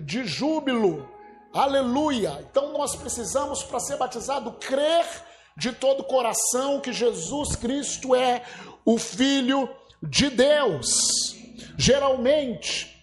de 0.04 0.26
júbilo. 0.26 1.10
Aleluia! 1.54 2.46
Então 2.52 2.74
nós 2.74 2.94
precisamos, 2.94 3.64
para 3.64 3.80
ser 3.80 3.96
batizado, 3.96 4.52
crer 4.60 5.29
de 5.60 5.74
todo 5.74 6.00
o 6.00 6.06
coração 6.06 6.80
que 6.80 6.94
Jesus 6.94 7.56
Cristo 7.56 8.16
é 8.16 8.44
o 8.86 8.98
Filho 8.98 9.70
de 10.02 10.30
Deus. 10.30 11.36
Geralmente, 11.78 12.98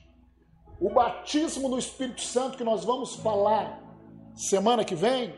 o 0.81 0.91
batismo 0.91 1.69
no 1.69 1.79
Espírito 1.79 2.23
Santo 2.23 2.57
que 2.57 2.65
nós 2.65 2.85
vamos 2.85 3.15
falar 3.17 3.83
semana 4.35 4.85
que 4.85 4.95
vem, 4.95 5.35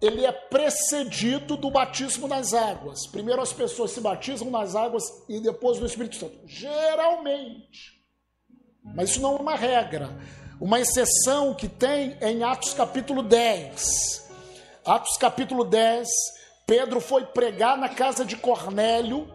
ele 0.00 0.24
é 0.24 0.32
precedido 0.32 1.56
do 1.56 1.70
batismo 1.70 2.28
nas 2.28 2.52
águas. 2.52 3.06
Primeiro 3.06 3.40
as 3.40 3.52
pessoas 3.52 3.90
se 3.90 4.00
batizam 4.00 4.50
nas 4.50 4.74
águas 4.74 5.04
e 5.28 5.40
depois 5.40 5.78
no 5.78 5.86
Espírito 5.86 6.16
Santo. 6.16 6.38
Geralmente. 6.46 7.94
Mas 8.94 9.10
isso 9.10 9.20
não 9.20 9.36
é 9.36 9.40
uma 9.40 9.56
regra. 9.56 10.10
Uma 10.60 10.78
exceção 10.78 11.54
que 11.54 11.68
tem 11.68 12.16
é 12.20 12.30
em 12.30 12.42
Atos 12.42 12.74
capítulo 12.74 13.22
10. 13.22 14.23
Atos 14.86 15.16
capítulo 15.16 15.64
10, 15.64 16.06
Pedro 16.66 17.00
foi 17.00 17.24
pregar 17.24 17.78
na 17.78 17.88
casa 17.88 18.22
de 18.22 18.36
Cornélio, 18.36 19.26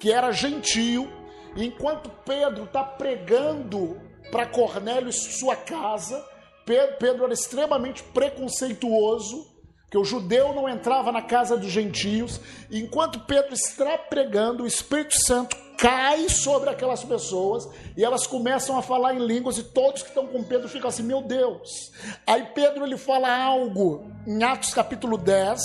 que 0.00 0.10
era 0.10 0.32
gentio, 0.32 1.08
enquanto 1.56 2.10
Pedro 2.24 2.64
está 2.64 2.82
pregando 2.82 4.00
para 4.32 4.46
Cornélio 4.46 5.12
sua 5.12 5.54
casa, 5.54 6.24
Pedro 6.64 7.24
era 7.24 7.32
extremamente 7.32 8.02
preconceituoso, 8.02 9.49
que 9.90 9.98
o 9.98 10.04
judeu 10.04 10.54
não 10.54 10.68
entrava 10.68 11.10
na 11.10 11.20
casa 11.20 11.56
dos 11.56 11.70
gentios. 11.70 12.40
E 12.70 12.80
enquanto 12.80 13.20
Pedro 13.20 13.52
está 13.52 13.98
pregando, 13.98 14.62
o 14.62 14.66
Espírito 14.66 15.14
Santo 15.26 15.56
cai 15.76 16.28
sobre 16.28 16.70
aquelas 16.70 17.02
pessoas 17.02 17.68
e 17.96 18.04
elas 18.04 18.26
começam 18.26 18.78
a 18.78 18.82
falar 18.82 19.14
em 19.14 19.26
línguas 19.26 19.58
e 19.58 19.64
todos 19.64 20.02
que 20.02 20.08
estão 20.08 20.26
com 20.26 20.44
Pedro 20.44 20.68
ficam 20.68 20.88
assim, 20.88 21.02
meu 21.02 21.22
Deus. 21.22 21.90
Aí 22.26 22.44
Pedro 22.54 22.86
ele 22.86 22.96
fala 22.96 23.34
algo 23.34 24.06
em 24.26 24.42
Atos 24.44 24.72
capítulo 24.72 25.18
10, 25.18 25.60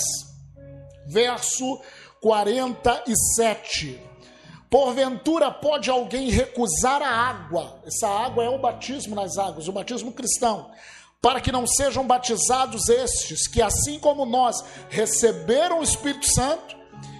verso 1.06 1.80
47. 2.20 4.00
Porventura 4.68 5.52
pode 5.52 5.88
alguém 5.88 6.30
recusar 6.30 7.00
a 7.00 7.08
água? 7.08 7.80
Essa 7.86 8.08
água 8.08 8.42
é 8.42 8.48
o 8.48 8.58
batismo 8.58 9.14
nas 9.14 9.38
águas, 9.38 9.68
o 9.68 9.72
batismo 9.72 10.10
cristão 10.10 10.72
para 11.20 11.40
que 11.40 11.50
não 11.50 11.66
sejam 11.66 12.06
batizados 12.06 12.88
estes, 12.88 13.48
que 13.48 13.60
assim 13.60 13.98
como 13.98 14.24
nós 14.24 14.56
receberam 14.88 15.80
o 15.80 15.82
Espírito 15.82 16.26
Santo 16.32 16.76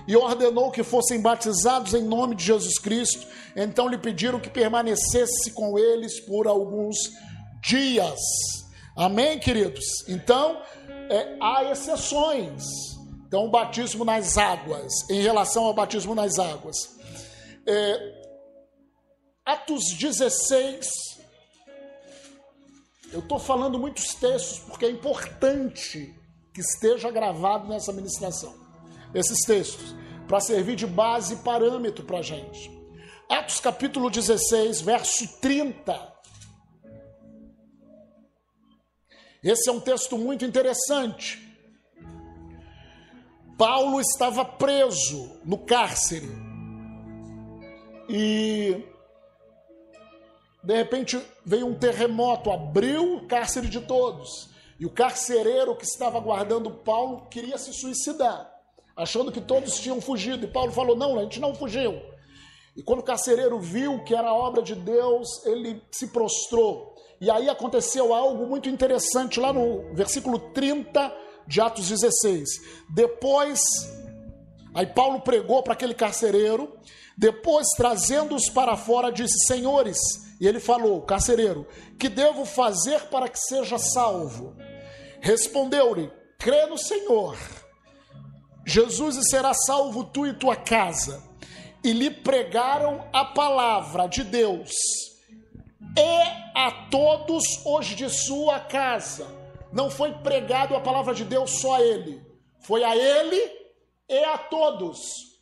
e 0.07 0.17
ordenou 0.17 0.71
que 0.71 0.83
fossem 0.83 1.21
batizados 1.21 1.93
em 1.95 2.05
nome 2.05 2.37
de 2.37 2.45
Jesus 2.45 2.79
Cristo, 2.79 3.27
então 3.57 3.89
lhe 3.89 3.99
pediram 3.99 4.39
que 4.39 4.51
permanecesse 4.51 5.51
com 5.53 5.79
eles 5.79 6.21
por 6.21 6.47
alguns 6.47 6.97
dias. 7.63 8.21
Amém, 8.97 9.39
queridos? 9.39 9.85
Então, 10.09 10.63
é, 11.11 11.37
há 11.41 11.65
exceções. 11.71 12.63
Então, 13.27 13.47
o 13.47 13.51
batismo 13.51 14.05
nas 14.05 14.39
águas, 14.39 14.93
em 15.11 15.21
relação 15.21 15.65
ao 15.65 15.75
batismo 15.75 16.15
nas 16.15 16.39
águas. 16.39 16.77
É, 17.67 18.27
Atos 19.45 19.93
16, 19.99 20.87
eu 23.13 23.21
estou 23.21 23.39
falando 23.39 23.79
muitos 23.79 24.15
textos 24.15 24.59
porque 24.61 24.87
é 24.87 24.91
importante 24.91 26.15
que 26.53 26.61
esteja 26.61 27.11
gravado 27.11 27.69
nessa 27.69 27.93
ministração. 27.93 28.55
Esses 29.15 29.41
textos, 29.47 29.95
para 30.27 30.41
servir 30.41 30.77
de 30.77 30.87
base 30.87 31.35
e 31.35 31.37
parâmetro 31.39 32.05
para 32.05 32.19
a 32.19 32.23
gente. 32.23 32.71
Atos 33.29 33.61
capítulo 33.61 34.11
16, 34.11 34.81
verso 34.81 35.41
30. 35.41 36.17
Esse 39.43 39.69
é 39.69 39.73
um 39.73 39.81
texto 39.81 40.19
muito 40.19 40.45
interessante. 40.45 41.47
Paulo 43.57 44.01
estava 44.01 44.45
preso 44.45 45.41
no 45.45 45.59
cárcere 45.59 46.29
e 48.09 48.85
de 50.67 50.75
repente 50.75 51.17
veio 51.45 51.65
um 51.65 51.75
terremoto, 51.75 52.51
abriu 52.51 53.15
o 53.15 53.27
cárcere 53.29 53.69
de 53.69 53.81
todos. 53.81 54.51
E 54.81 54.85
o 54.85 54.91
carcereiro 54.91 55.77
que 55.77 55.85
estava 55.85 56.19
guardando 56.19 56.71
Paulo 56.71 57.29
queria 57.31 57.57
se 57.57 57.73
suicidar, 57.73 58.51
achando 58.97 59.31
que 59.31 59.41
todos 59.41 59.79
tinham 59.79 60.01
fugido. 60.01 60.45
E 60.45 60.51
Paulo 60.51 60.73
falou: 60.73 60.97
Não, 60.97 61.21
a 61.21 61.23
gente 61.23 61.39
não 61.39 61.55
fugiu. 61.55 62.03
E 62.77 62.83
quando 62.83 62.99
o 62.99 63.05
carcereiro 63.05 63.61
viu 63.61 64.03
que 64.03 64.13
era 64.13 64.35
obra 64.35 64.61
de 64.61 64.75
Deus, 64.75 65.47
ele 65.47 65.81
se 65.93 66.09
prostrou. 66.09 66.97
E 67.21 67.31
aí 67.31 67.49
aconteceu 67.49 68.13
algo 68.13 68.45
muito 68.45 68.69
interessante 68.69 69.39
lá 69.39 69.53
no 69.53 69.95
versículo 69.95 70.51
30 70.51 71.17
de 71.47 71.61
Atos 71.61 71.89
16. 71.89 72.45
Depois, 72.93 73.63
aí 74.75 74.87
Paulo 74.87 75.21
pregou 75.21 75.63
para 75.63 75.75
aquele 75.75 75.95
carcereiro, 75.95 76.77
depois, 77.17 77.69
trazendo-os 77.77 78.51
para 78.51 78.77
fora, 78.77 79.11
disse: 79.11 79.47
Senhores, 79.47 79.99
e 80.39 80.47
ele 80.47 80.61
falou, 80.61 81.01
carcereiro, 81.03 81.67
que 81.99 82.09
devo 82.09 82.45
fazer 82.45 83.05
para 83.05 83.29
que 83.29 83.39
seja 83.39 83.79
salvo? 83.79 84.55
Respondeu-lhe, 85.21 86.13
crê 86.39 86.67
no 86.67 86.77
Senhor. 86.77 87.39
Jesus 88.67 89.17
e 89.17 89.23
será 89.31 89.55
salvo 89.55 90.05
tu 90.05 90.27
e 90.27 90.35
tua 90.35 90.57
casa. 90.57 91.23
E 91.83 91.93
lhe 91.93 92.11
pregaram 92.11 93.09
a 93.13 93.25
palavra 93.25 94.07
de 94.09 94.23
Deus. 94.23 94.73
E 95.97 96.49
a 96.55 96.71
todos 96.91 97.45
os 97.65 97.87
de 97.87 98.11
sua 98.11 98.61
casa. 98.61 99.27
Não 99.73 99.89
foi 99.89 100.13
pregado 100.13 100.75
a 100.75 100.81
palavra 100.81 101.15
de 101.15 101.25
Deus 101.25 101.61
só 101.61 101.77
a 101.77 101.81
ele. 101.81 102.21
Foi 102.61 102.83
a 102.83 102.95
ele 102.95 103.41
e 104.09 104.25
a 104.25 104.37
todos 104.37 104.99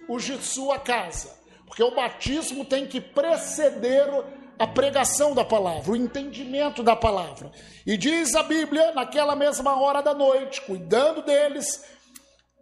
os 0.09 0.23
de 0.23 0.39
sua 0.39 0.79
casa. 0.79 1.34
Porque 1.75 1.83
o 1.83 1.93
batismo 1.97 2.65
tem 2.65 2.87
que 2.87 3.01
preceder 3.01 4.07
a 4.57 4.65
pregação 4.65 5.35
da 5.35 5.45
palavra, 5.45 5.91
o 5.91 5.97
entendimento 5.97 6.85
da 6.85 6.95
palavra. 6.95 7.51
E 7.85 7.97
diz 7.97 8.33
a 8.37 8.45
Bíblia, 8.45 8.93
naquela 8.93 9.35
mesma 9.35 9.81
hora 9.81 10.01
da 10.01 10.15
noite, 10.15 10.61
cuidando 10.61 11.21
deles, 11.23 11.85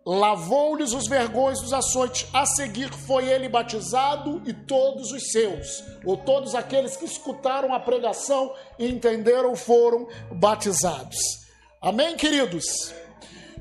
lavou-lhes 0.07 0.95
os 0.95 1.07
vergões 1.07 1.61
dos 1.61 1.75
açoites. 1.75 2.27
A 2.33 2.47
seguir 2.47 2.91
foi 2.91 3.29
ele 3.29 3.51
batizado 3.51 4.41
e 4.47 4.55
todos 4.55 5.13
os 5.13 5.31
seus, 5.31 5.85
ou 6.07 6.17
todos 6.17 6.55
aqueles 6.55 6.97
que 6.97 7.05
escutaram 7.05 7.75
a 7.75 7.81
pregação 7.81 8.55
e 8.79 8.89
entenderam, 8.89 9.55
foram 9.55 10.09
batizados. 10.31 11.19
Amém, 11.83 12.17
queridos? 12.17 12.65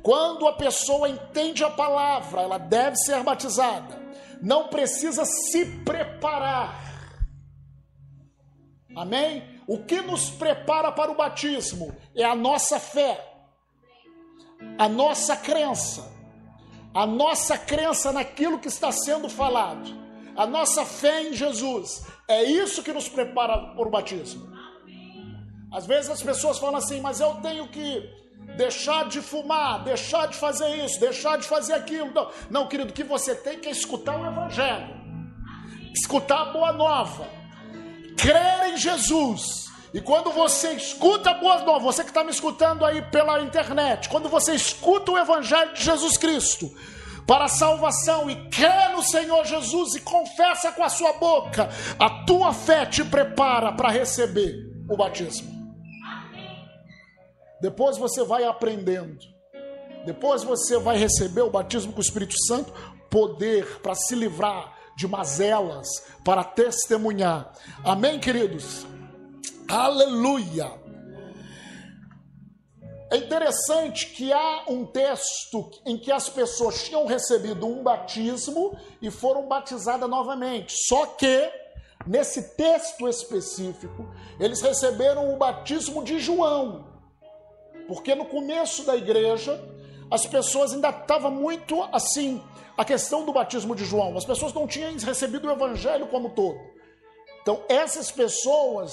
Quando 0.02 0.48
a 0.48 0.54
pessoa 0.54 1.10
entende 1.10 1.62
a 1.62 1.70
palavra, 1.70 2.40
ela 2.40 2.58
deve 2.58 2.96
ser 2.96 3.22
batizada. 3.22 4.01
Não 4.42 4.68
precisa 4.68 5.24
se 5.26 5.66
preparar 5.84 6.92
Amém? 8.96 9.44
O 9.68 9.80
que 9.80 10.02
nos 10.02 10.30
prepara 10.30 10.92
para 10.92 11.12
o 11.12 11.16
batismo 11.16 11.96
é 12.16 12.24
a 12.24 12.36
nossa 12.36 12.80
fé, 12.80 13.26
a 14.78 14.90
nossa 14.90 15.36
crença, 15.36 16.12
a 16.94 17.06
nossa 17.06 17.58
crença 17.58 18.12
naquilo 18.12 18.60
que 18.60 18.68
está 18.68 18.92
sendo 18.92 19.30
falado, 19.30 19.90
a 20.36 20.46
nossa 20.46 20.86
fé 20.86 21.24
em 21.24 21.34
Jesus. 21.34 22.06
É 22.28 22.44
isso 22.44 22.84
que 22.84 22.92
nos 22.92 23.08
prepara 23.08 23.58
para 23.76 23.88
o 23.88 23.92
batismo. 23.92 24.52
Às 25.72 25.86
vezes 25.86 26.10
as 26.10 26.22
pessoas 26.22 26.60
falam 26.60 26.76
assim, 26.76 27.00
mas 27.00 27.22
eu 27.22 27.36
tenho 27.36 27.70
que 27.70 28.21
deixar 28.58 29.08
de 29.08 29.22
fumar, 29.22 29.84
deixar 29.84 30.28
de 30.28 30.36
fazer 30.36 30.86
isso, 30.86 31.00
deixar 31.00 31.38
de 31.38 31.46
fazer 31.46 31.74
aquilo. 31.74 32.12
Não, 32.14 32.32
não 32.50 32.68
querido, 32.68 32.92
o 32.92 32.94
que 32.94 33.04
você 33.04 33.36
tem 33.36 33.60
que 33.60 33.68
é 33.68 33.72
escutar 33.72 34.20
o 34.20 34.26
Evangelho, 34.26 34.96
escutar 35.94 36.42
a 36.42 36.46
boa 36.46 36.74
nova 36.74 37.42
crer 38.22 38.74
em 38.74 38.78
Jesus. 38.78 39.66
E 39.94 40.00
quando 40.00 40.32
você 40.32 40.74
escuta 40.74 41.32
a 41.32 41.34
boa 41.34 41.64
nova, 41.64 41.80
você 41.80 42.04
que 42.04 42.12
está 42.12 42.24
me 42.24 42.30
escutando 42.30 42.86
aí 42.86 43.02
pela 43.02 43.42
internet, 43.42 44.08
quando 44.08 44.30
você 44.30 44.54
escuta 44.54 45.12
o 45.12 45.18
Evangelho 45.18 45.74
de 45.74 45.84
Jesus 45.84 46.18
Cristo 46.18 46.72
para 47.26 47.46
a 47.46 47.50
salvação 47.50 48.30
e 48.30 48.50
crê 48.50 48.90
no 48.94 49.04
Senhor 49.04 49.44
Jesus 49.46 49.96
e 49.96 50.02
confessa 50.02 50.72
com 50.72 50.84
a 50.84 50.90
sua 50.90 51.14
boca, 51.14 51.70
a 52.00 52.10
tua 52.26 52.54
fé 52.54 52.86
te 52.86 53.04
prepara 53.04 53.72
para 53.74 53.90
receber 53.90 54.54
o 54.88 54.96
batismo. 54.96 55.61
Depois 57.62 57.98
você 57.98 58.24
vai 58.24 58.44
aprendendo, 58.44 59.20
depois 60.04 60.44
você 60.44 60.80
vai 60.80 60.98
receber 60.98 61.42
o 61.42 61.50
batismo 61.50 61.94
com 61.94 62.00
o 62.00 62.02
Espírito 62.02 62.34
Santo, 62.48 62.74
poder 63.10 63.80
para 63.82 63.94
se 63.94 64.16
livrar 64.16 64.76
de 64.98 65.08
mazelas 65.08 65.88
para 66.26 66.44
testemunhar. 66.44 67.54
Amém, 67.84 68.20
queridos? 68.20 68.86
Aleluia! 69.68 70.82
É 73.12 73.18
interessante 73.18 74.08
que 74.08 74.32
há 74.32 74.64
um 74.70 74.86
texto 74.86 75.70
em 75.86 75.98
que 75.98 76.12
as 76.12 76.30
pessoas 76.30 76.84
tinham 76.86 77.06
recebido 77.06 77.68
um 77.68 77.84
batismo 77.84 78.78
e 79.02 79.12
foram 79.12 79.48
batizadas 79.48 80.10
novamente. 80.10 80.74
Só 80.88 81.06
que, 81.06 81.52
nesse 82.08 82.56
texto 82.56 83.08
específico, 83.10 84.10
eles 84.40 84.62
receberam 84.62 85.34
o 85.34 85.38
batismo 85.38 86.04
de 86.06 86.20
João. 86.20 86.91
Porque 87.88 88.16
no 88.16 88.26
começo 88.26 88.84
da 88.84 88.96
igreja, 88.96 89.64
as 90.10 90.26
pessoas 90.26 90.74
ainda 90.74 90.90
estavam 90.90 91.32
muito 91.32 91.82
assim, 91.94 92.42
a 92.78 92.84
questão 92.84 93.26
do 93.26 93.34
batismo 93.34 93.76
de 93.76 93.86
João. 93.86 94.18
As 94.18 94.26
pessoas 94.26 94.54
não 94.54 94.68
tinham 94.68 94.94
recebido 94.98 95.48
o 95.48 95.52
evangelho 95.52 96.08
como 96.08 96.30
todo. 96.32 96.60
Então, 97.42 97.64
essas 97.68 98.12
pessoas 98.12 98.92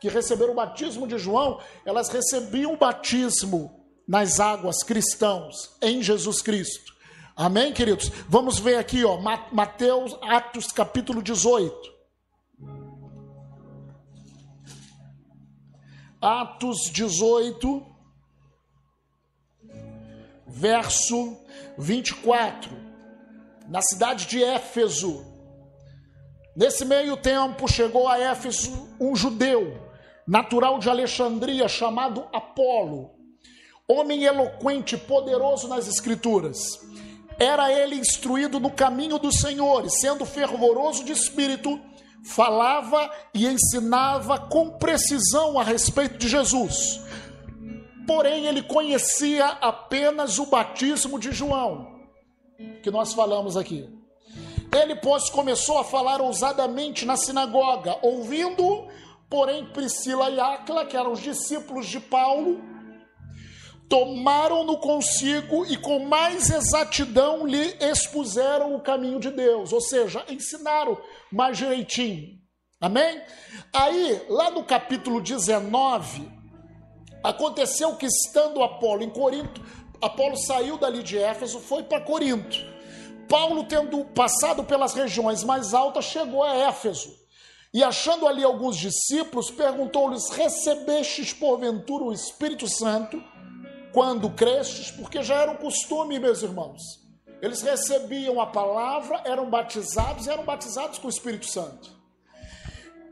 que 0.00 0.08
receberam 0.08 0.52
o 0.52 0.56
batismo 0.56 1.06
de 1.06 1.18
João, 1.18 1.60
elas 1.84 2.08
recebiam 2.08 2.72
o 2.72 2.76
batismo 2.76 3.84
nas 4.08 4.40
águas 4.40 4.82
cristãos 4.82 5.76
em 5.82 6.02
Jesus 6.02 6.40
Cristo. 6.40 6.94
Amém, 7.36 7.72
queridos? 7.72 8.10
Vamos 8.28 8.58
ver 8.58 8.76
aqui, 8.76 9.04
ó, 9.04 9.18
Mateus, 9.52 10.16
Atos 10.22 10.66
capítulo 10.68 11.22
18. 11.22 11.90
Atos 16.20 16.90
18, 16.92 17.86
verso 20.50 21.36
24. 21.78 22.70
Na 23.68 23.80
cidade 23.80 24.26
de 24.26 24.42
Éfeso. 24.42 25.24
Nesse 26.56 26.84
meio 26.84 27.16
tempo 27.16 27.68
chegou 27.68 28.08
a 28.08 28.18
Éfeso 28.18 28.88
um 29.00 29.14
judeu, 29.14 29.80
natural 30.26 30.78
de 30.78 30.90
Alexandria, 30.90 31.68
chamado 31.68 32.26
Apolo, 32.32 33.12
homem 33.86 34.24
eloquente, 34.24 34.96
poderoso 34.96 35.68
nas 35.68 35.86
Escrituras. 35.86 36.80
Era 37.38 37.72
ele 37.72 37.94
instruído 37.94 38.58
no 38.60 38.70
caminho 38.70 39.18
do 39.18 39.32
Senhor, 39.32 39.86
e 39.86 39.90
sendo 39.90 40.26
fervoroso 40.26 41.04
de 41.04 41.12
espírito, 41.12 41.80
falava 42.22 43.10
e 43.32 43.46
ensinava 43.46 44.38
com 44.38 44.70
precisão 44.70 45.58
a 45.58 45.62
respeito 45.62 46.18
de 46.18 46.28
Jesus. 46.28 47.00
Porém, 48.10 48.46
ele 48.46 48.60
conhecia 48.60 49.46
apenas 49.60 50.40
o 50.40 50.46
batismo 50.46 51.16
de 51.16 51.30
João, 51.30 52.00
que 52.82 52.90
nós 52.90 53.14
falamos 53.14 53.56
aqui. 53.56 53.88
Ele, 54.74 54.96
pois, 54.96 55.30
começou 55.30 55.78
a 55.78 55.84
falar 55.84 56.20
ousadamente 56.20 57.06
na 57.06 57.16
sinagoga, 57.16 57.96
ouvindo, 58.02 58.88
porém, 59.28 59.64
Priscila 59.66 60.28
e 60.28 60.40
Áquila, 60.40 60.84
que 60.84 60.96
eram 60.96 61.12
os 61.12 61.20
discípulos 61.20 61.86
de 61.86 62.00
Paulo, 62.00 62.60
tomaram-no 63.88 64.78
consigo 64.78 65.64
e 65.66 65.76
com 65.76 66.00
mais 66.00 66.50
exatidão 66.50 67.46
lhe 67.46 67.76
expuseram 67.80 68.74
o 68.74 68.80
caminho 68.80 69.20
de 69.20 69.30
Deus, 69.30 69.72
ou 69.72 69.80
seja, 69.80 70.24
ensinaram 70.28 71.00
mais 71.30 71.56
direitinho. 71.56 72.40
Amém? 72.80 73.22
Aí, 73.72 74.20
lá 74.28 74.50
no 74.50 74.64
capítulo 74.64 75.20
19, 75.20 76.39
aconteceu 77.22 77.94
que 77.96 78.06
estando 78.06 78.62
Apolo 78.62 79.02
em 79.02 79.10
Corinto, 79.10 79.62
Apolo 80.00 80.36
saiu 80.36 80.78
dali 80.78 81.02
de 81.02 81.18
Éfeso, 81.18 81.60
foi 81.60 81.82
para 81.82 82.00
Corinto. 82.00 82.56
Paulo, 83.28 83.64
tendo 83.64 84.04
passado 84.06 84.64
pelas 84.64 84.94
regiões 84.94 85.44
mais 85.44 85.72
altas, 85.74 86.06
chegou 86.06 86.42
a 86.42 86.54
Éfeso. 86.54 87.14
E 87.72 87.84
achando 87.84 88.26
ali 88.26 88.42
alguns 88.42 88.76
discípulos, 88.76 89.50
perguntou-lhes: 89.50 90.30
Recebestes 90.30 91.32
porventura 91.32 92.04
o 92.04 92.12
Espírito 92.12 92.66
Santo 92.66 93.22
quando 93.92 94.30
crestes? 94.30 94.90
Porque 94.90 95.22
já 95.22 95.36
era 95.36 95.52
um 95.52 95.56
costume, 95.56 96.18
meus 96.18 96.42
irmãos. 96.42 96.80
Eles 97.40 97.62
recebiam 97.62 98.40
a 98.40 98.46
palavra, 98.46 99.22
eram 99.24 99.48
batizados 99.48 100.26
e 100.26 100.30
eram 100.30 100.44
batizados 100.44 100.98
com 100.98 101.06
o 101.06 101.10
Espírito 101.10 101.46
Santo. 101.46 101.90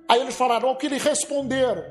Aí 0.08 0.20
eles 0.20 0.34
falaram: 0.34 0.70
O 0.70 0.76
que 0.76 0.88
lhe 0.88 0.98
responderam? 0.98 1.84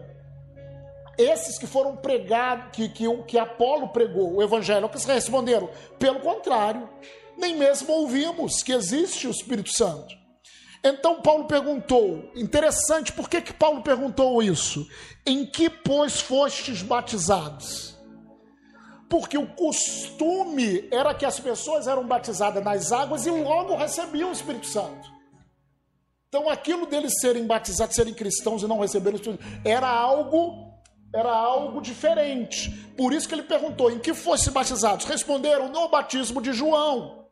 Esses 1.18 1.58
que 1.58 1.66
foram 1.66 1.96
pregados, 1.96 2.70
que, 2.74 2.88
que, 2.90 3.06
que 3.24 3.40
Apolo 3.40 3.90
pregou, 3.90 4.36
o 4.36 4.44
evangelho, 4.44 4.88
que 4.88 5.00
responderam? 5.08 5.70
Pelo 5.98 6.20
contrário, 6.20 6.88
nem 7.38 7.56
mesmo 7.56 7.92
ouvimos 7.92 8.62
que 8.62 8.72
existe 8.72 9.28
o 9.28 9.32
Espírito 9.32 9.72
Santo. 9.72 10.16
Então 10.84 11.22
Paulo 11.22 11.46
perguntou, 11.46 12.32
interessante, 12.36 13.12
por 13.12 13.30
que, 13.30 13.42
que 13.42 13.54
Paulo 13.54 13.82
perguntou 13.82 14.42
isso? 14.44 14.88
Em 15.26 15.46
que, 15.46 15.70
pois, 15.70 16.22
fostes 16.22 16.82
batizados? 16.82 17.98
Porque 19.10 19.38
o 19.38 19.48
costume 19.48 20.88
era 20.92 21.14
que 21.14 21.26
as 21.26 21.40
pessoas 21.40 21.88
eram 21.88 22.06
batizadas 22.06 22.64
nas 22.64 22.92
águas 22.92 23.26
e 23.26 23.32
logo 23.32 23.76
recebiam 23.76 24.30
o 24.30 24.34
Espírito 24.34 24.68
Santo. 24.68 25.18
Então 26.28 26.50
aquilo 26.50 26.86
deles 26.86 27.14
serem 27.22 27.48
batizados, 27.48 27.96
serem 27.96 28.14
cristãos 28.14 28.62
e 28.62 28.68
não 28.68 28.80
receberem 28.80 29.18
o 29.18 29.22
Espírito 29.22 29.44
Santo, 29.44 29.62
era 29.68 29.88
algo 29.88 30.67
era 31.14 31.32
algo 31.32 31.82
diferente. 31.82 32.70
Por 32.96 33.14
isso 33.14 33.28
que 33.28 33.36
ele 33.36 33.44
perguntou: 33.44 33.92
em 33.92 34.00
que 34.00 34.14
fossem 34.14 34.52
batizados? 34.52 35.06
Responderam: 35.06 35.70
no 35.70 35.90
batismo 35.90 36.42
de 36.42 36.54
João. 36.54 37.28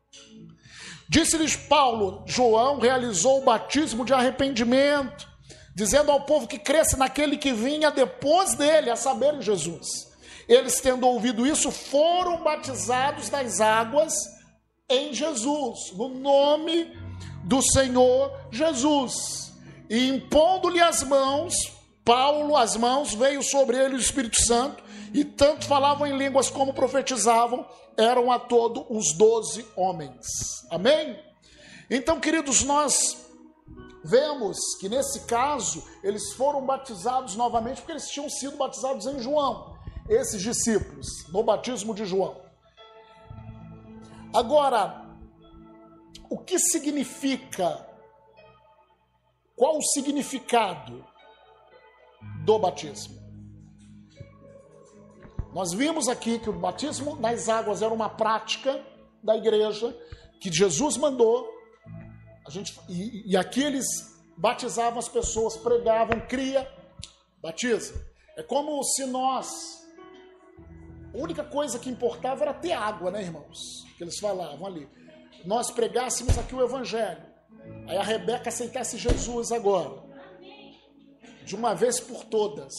Disse-lhes 1.08 1.56
Paulo: 1.56 2.24
João 2.26 2.80
realizou 2.80 3.42
o 3.42 3.46
batismo 3.46 4.06
de 4.06 4.14
arrependimento, 4.14 5.28
dizendo 5.76 6.12
ao 6.12 6.22
povo 6.22 6.48
que 6.48 6.58
cresce 6.58 6.98
naquele 6.98 7.38
que 7.38 7.54
vinha 7.54 7.92
depois 7.92 8.56
dele, 8.56 8.90
a 8.90 8.96
saber, 8.96 9.42
Jesus. 9.42 10.14
Eles, 10.48 10.80
tendo 10.80 11.08
ouvido 11.08 11.46
isso, 11.46 11.72
foram 11.72 12.44
batizados 12.44 13.30
nas 13.30 13.60
águas 13.60 14.14
em 14.88 15.14
Jesus, 15.14 15.92
no 15.94 16.10
nome 16.10 16.96
do 17.44 17.62
Senhor 17.62 18.32
Jesus. 18.52 19.54
E 19.90 20.10
impondo-lhe 20.10 20.80
as 20.80 21.04
mãos, 21.04 21.56
Paulo, 22.06 22.56
as 22.56 22.78
mãos, 22.78 23.15
veio 23.15 23.41
sobre 23.41 23.78
ele 23.78 23.96
o 23.96 24.00
Espírito 24.00 24.39
Santo, 24.39 24.84
e 25.12 25.26
tanto 25.26 25.65
falavam 25.65 26.06
em 26.06 26.15
línguas 26.15 26.52
como 26.52 26.72
profetizavam, 26.72 27.68
eram 27.98 28.32
a 28.32 28.38
todo 28.38 28.86
uns 28.89 29.18
doze 29.18 29.65
homens. 29.76 30.28
Amém? 30.70 31.20
Então, 31.89 32.20
queridos, 32.20 32.63
nós 32.63 33.18
vemos 34.04 34.58
que 34.80 34.88
nesse 34.88 35.22
caso 35.22 35.84
eles 36.04 36.34
foram 36.34 36.63
batizados 36.63 37.36
novamente 37.36 37.78
porque 37.78 37.94
eles 37.94 38.08
tinham 38.08 38.30
sido 38.30 38.56
batizados 38.56 39.08
em 39.08 39.20
João, 39.20 39.76
esses 40.08 40.41
discípulos, 40.41 41.08
no 41.30 41.41
batismo 41.41 41.96
de 41.96 42.06
João. 42.06 42.39
Agora, 44.32 45.06
o 46.30 46.38
que 46.38 46.60
significa? 46.60 47.88
Qual 49.56 49.78
o 49.78 49.82
significado 49.82 51.04
do 52.44 52.60
batismo? 52.60 53.16
Nós 55.54 55.72
vimos 55.72 56.10
aqui 56.10 56.38
que 56.38 56.50
o 56.50 56.54
batismo 56.54 57.16
nas 57.16 57.48
águas 57.48 57.82
era 57.82 57.94
uma 57.94 58.10
prática 58.10 58.84
da 59.24 59.38
igreja 59.38 59.96
que 60.40 60.52
Jesus 60.52 60.98
mandou. 60.98 61.50
A 62.46 62.50
gente, 62.50 62.78
e, 62.90 63.32
e 63.32 63.38
aqui 63.38 63.64
eles 63.64 63.86
batizavam 64.38 65.00
as 65.00 65.08
pessoas, 65.08 65.56
pregavam, 65.56 66.20
cria, 66.28 66.70
batiza. 67.42 67.94
É 68.36 68.44
como 68.44 68.84
se 68.84 69.06
nós. 69.06 69.50
A 71.14 71.18
única 71.18 71.44
coisa 71.44 71.80
que 71.80 71.90
importava 71.90 72.44
era 72.44 72.54
ter 72.54 72.74
água, 72.74 73.10
né, 73.10 73.22
irmãos? 73.22 73.86
Que 73.98 74.04
eles 74.04 74.20
falavam 74.20 74.68
ali. 74.68 74.90
Nós 75.46 75.72
pregássemos 75.72 76.38
aqui 76.38 76.54
o 76.54 76.62
Evangelho. 76.62 77.24
Aí 77.88 77.98
a 77.98 78.04
Rebeca 78.04 78.50
aceitasse 78.50 78.98
Jesus 78.98 79.54
agora. 79.54 80.04
De 81.45 81.55
uma 81.55 81.75
vez 81.75 81.99
por 81.99 82.25
todas. 82.25 82.73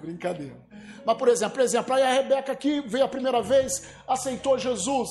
Brincadeira. 0.00 0.56
Mas, 1.04 1.16
por 1.16 1.28
exemplo, 1.28 1.62
exemplo, 1.62 1.94
aí 1.94 2.02
a 2.02 2.12
Rebeca 2.12 2.52
aqui 2.52 2.80
veio 2.80 3.04
a 3.04 3.08
primeira 3.08 3.40
vez, 3.40 3.88
aceitou 4.06 4.58
Jesus. 4.58 5.08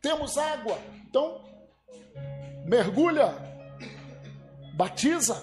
Temos 0.00 0.36
água. 0.38 0.78
Então, 1.08 1.42
mergulha, 2.66 3.34
batiza. 4.74 5.42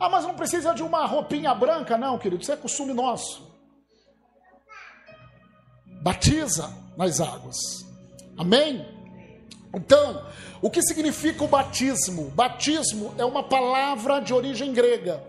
Ah, 0.00 0.08
mas 0.08 0.24
não 0.24 0.34
precisa 0.34 0.74
de 0.74 0.82
uma 0.82 1.04
roupinha 1.06 1.54
branca, 1.54 1.96
não, 1.96 2.18
querido. 2.18 2.42
Isso 2.42 2.52
é 2.52 2.56
costume 2.56 2.94
nosso. 2.94 3.46
Batiza 6.02 6.72
nas 6.96 7.20
águas. 7.20 7.56
Amém? 8.36 8.97
Então, 9.74 10.26
o 10.62 10.70
que 10.70 10.82
significa 10.82 11.44
o 11.44 11.48
batismo? 11.48 12.30
Batismo 12.30 13.14
é 13.18 13.24
uma 13.24 13.42
palavra 13.42 14.20
de 14.20 14.32
origem 14.32 14.72
grega 14.72 15.22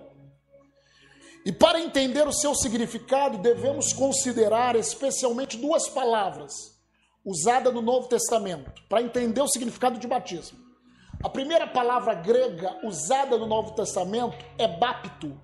e 1.46 1.52
para 1.52 1.80
entender 1.80 2.28
o 2.28 2.34
seu 2.34 2.54
significado, 2.54 3.38
devemos 3.38 3.94
considerar 3.94 4.76
especialmente 4.76 5.58
duas 5.58 5.90
palavras 5.90 6.54
usadas 7.26 7.74
no 7.74 7.82
Novo 7.82 8.08
Testamento, 8.08 8.84
para 8.88 9.02
entender 9.02 9.42
o 9.42 9.48
significado 9.48 10.00
de 10.00 10.08
batismo. 10.08 10.60
A 11.24 11.30
primeira 11.30 11.68
palavra 11.68 12.14
grega 12.14 12.78
usada 12.84 13.38
no 13.38 13.46
Novo 13.46 13.72
Testamento 13.72 14.38
é 14.58 14.68
bapto. 14.68 15.40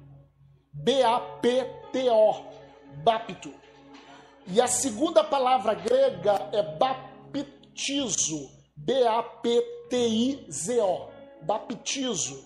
B-A-P-T-O. 0.73 2.45
Bapto. 3.03 3.53
E 4.47 4.61
a 4.61 4.67
segunda 4.67 5.23
palavra 5.23 5.73
grega 5.73 6.49
é 6.53 6.61
baptizo. 6.77 8.54
B-A-P-T-I-Z-O. 8.75 9.95
Baptizo. 11.43 12.43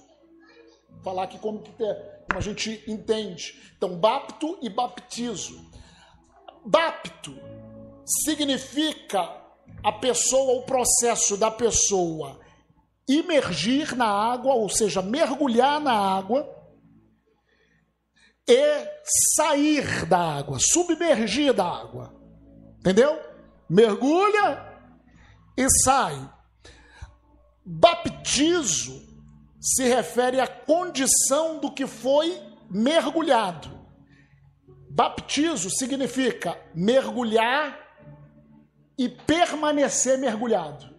Falar 1.04 1.24
aqui 1.24 1.40
como 1.40 1.62
que 1.62 1.84
é 1.84 2.20
como 2.30 2.38
a 2.40 2.42
gente 2.42 2.84
entende. 2.88 3.74
Então, 3.78 3.98
bapto 3.98 4.58
e 4.62 4.70
baptizo. 4.70 5.68
Bapto 6.66 7.36
significa 8.06 9.38
a 9.84 9.92
pessoa, 9.92 10.60
o 10.60 10.66
processo 10.66 11.38
da 11.38 11.50
pessoa 11.50 12.40
imergir 13.08 13.96
na 13.96 14.06
água, 14.06 14.54
ou 14.54 14.70
seja, 14.70 15.02
mergulhar 15.02 15.80
na 15.80 15.94
água 15.94 16.48
e 18.48 18.88
sair 19.36 20.06
da 20.06 20.20
água, 20.20 20.60
submergir 20.60 21.54
da 21.54 21.66
água. 21.66 22.14
Entendeu? 22.80 23.20
Mergulha 23.68 24.69
e 25.60 25.70
sai. 25.84 26.18
Baptizo 27.66 29.06
se 29.60 29.84
refere 29.84 30.40
à 30.40 30.48
condição 30.48 31.60
do 31.60 31.70
que 31.70 31.86
foi 31.86 32.42
mergulhado. 32.72 33.70
Baptizo 34.90 35.70
significa 35.70 36.58
mergulhar 36.74 37.78
e 38.98 39.10
permanecer 39.10 40.18
mergulhado. 40.18 40.98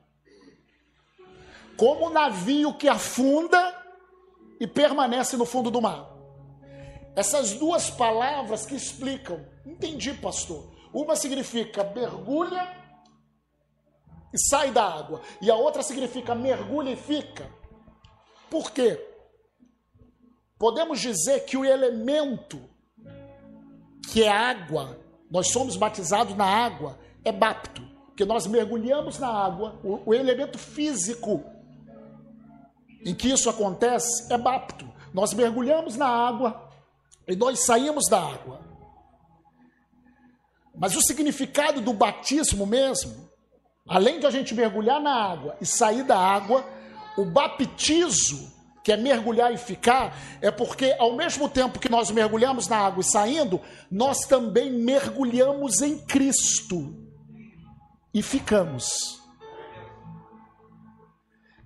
Como 1.79 2.09
o 2.09 2.11
navio 2.11 2.75
que 2.75 2.87
afunda 2.87 3.75
e 4.61 4.67
permanece 4.67 5.39
no 5.39 5.47
fundo 5.47 5.71
do 5.71 5.81
mar. 5.81 6.07
Essas 7.17 7.55
duas 7.55 7.89
palavras 7.89 8.67
que 8.67 8.75
explicam, 8.75 9.43
entendi, 9.65 10.13
pastor. 10.13 10.71
Uma 10.93 11.17
significa 11.17 11.83
mergulha 11.83 12.80
e 14.33 14.39
sai 14.49 14.71
da 14.71 14.85
água, 14.85 15.21
e 15.41 15.51
a 15.51 15.57
outra 15.57 15.83
significa 15.83 16.35
mergulha 16.35 16.91
e 16.91 16.97
fica. 16.97 17.51
Por 18.49 18.71
quê? 18.71 18.99
Podemos 20.59 21.01
dizer 21.01 21.47
que 21.47 21.57
o 21.57 21.65
elemento 21.65 22.61
que 24.13 24.23
é 24.25 24.29
água, 24.29 24.99
nós 25.31 25.51
somos 25.51 25.77
batizados 25.77 26.37
na 26.37 26.45
água, 26.45 26.99
é 27.25 27.33
bapto, 27.33 27.83
porque 28.07 28.25
nós 28.25 28.47
mergulhamos 28.47 29.19
na 29.19 29.29
água, 29.29 29.81
o, 29.83 30.11
o 30.11 30.15
elemento 30.15 30.59
físico 30.59 31.45
em 33.05 33.15
que 33.15 33.29
isso 33.31 33.49
acontece 33.49 34.31
é 34.33 34.37
bapto. 34.37 34.87
Nós 35.15 35.33
mergulhamos 35.33 35.97
na 35.97 36.07
água 36.07 36.71
e 37.27 37.35
nós 37.35 37.61
saímos 37.61 38.07
da 38.09 38.21
água. 38.21 38.61
Mas 40.75 40.95
o 40.95 41.01
significado 41.01 41.81
do 41.81 41.93
batismo 41.93 42.67
mesmo, 42.67 43.30
além 43.91 44.21
de 44.21 44.27
a 44.27 44.31
gente 44.31 44.55
mergulhar 44.55 45.01
na 45.01 45.13
água 45.13 45.57
e 45.61 45.67
sair 45.67 46.05
da 46.05 46.17
água, 46.17 46.65
o 47.17 47.25
baptizo, 47.25 48.49
que 48.85 48.93
é 48.93 48.97
mergulhar 48.97 49.53
e 49.53 49.57
ficar, 49.57 50.17
é 50.41 50.49
porque 50.49 50.95
ao 50.97 51.17
mesmo 51.17 51.49
tempo 51.49 51.81
que 51.81 51.89
nós 51.89 52.09
mergulhamos 52.13 52.69
na 52.69 52.77
água 52.77 53.01
e 53.01 53.05
saindo, 53.05 53.61
nós 53.91 54.21
também 54.21 54.71
mergulhamos 54.71 55.83
em 55.83 55.99
Cristo 55.99 56.95
e 58.15 58.23
ficamos. 58.23 59.21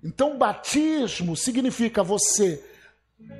Então, 0.03 0.35
batismo 0.35 1.37
significa 1.37 2.01
você, 2.01 2.63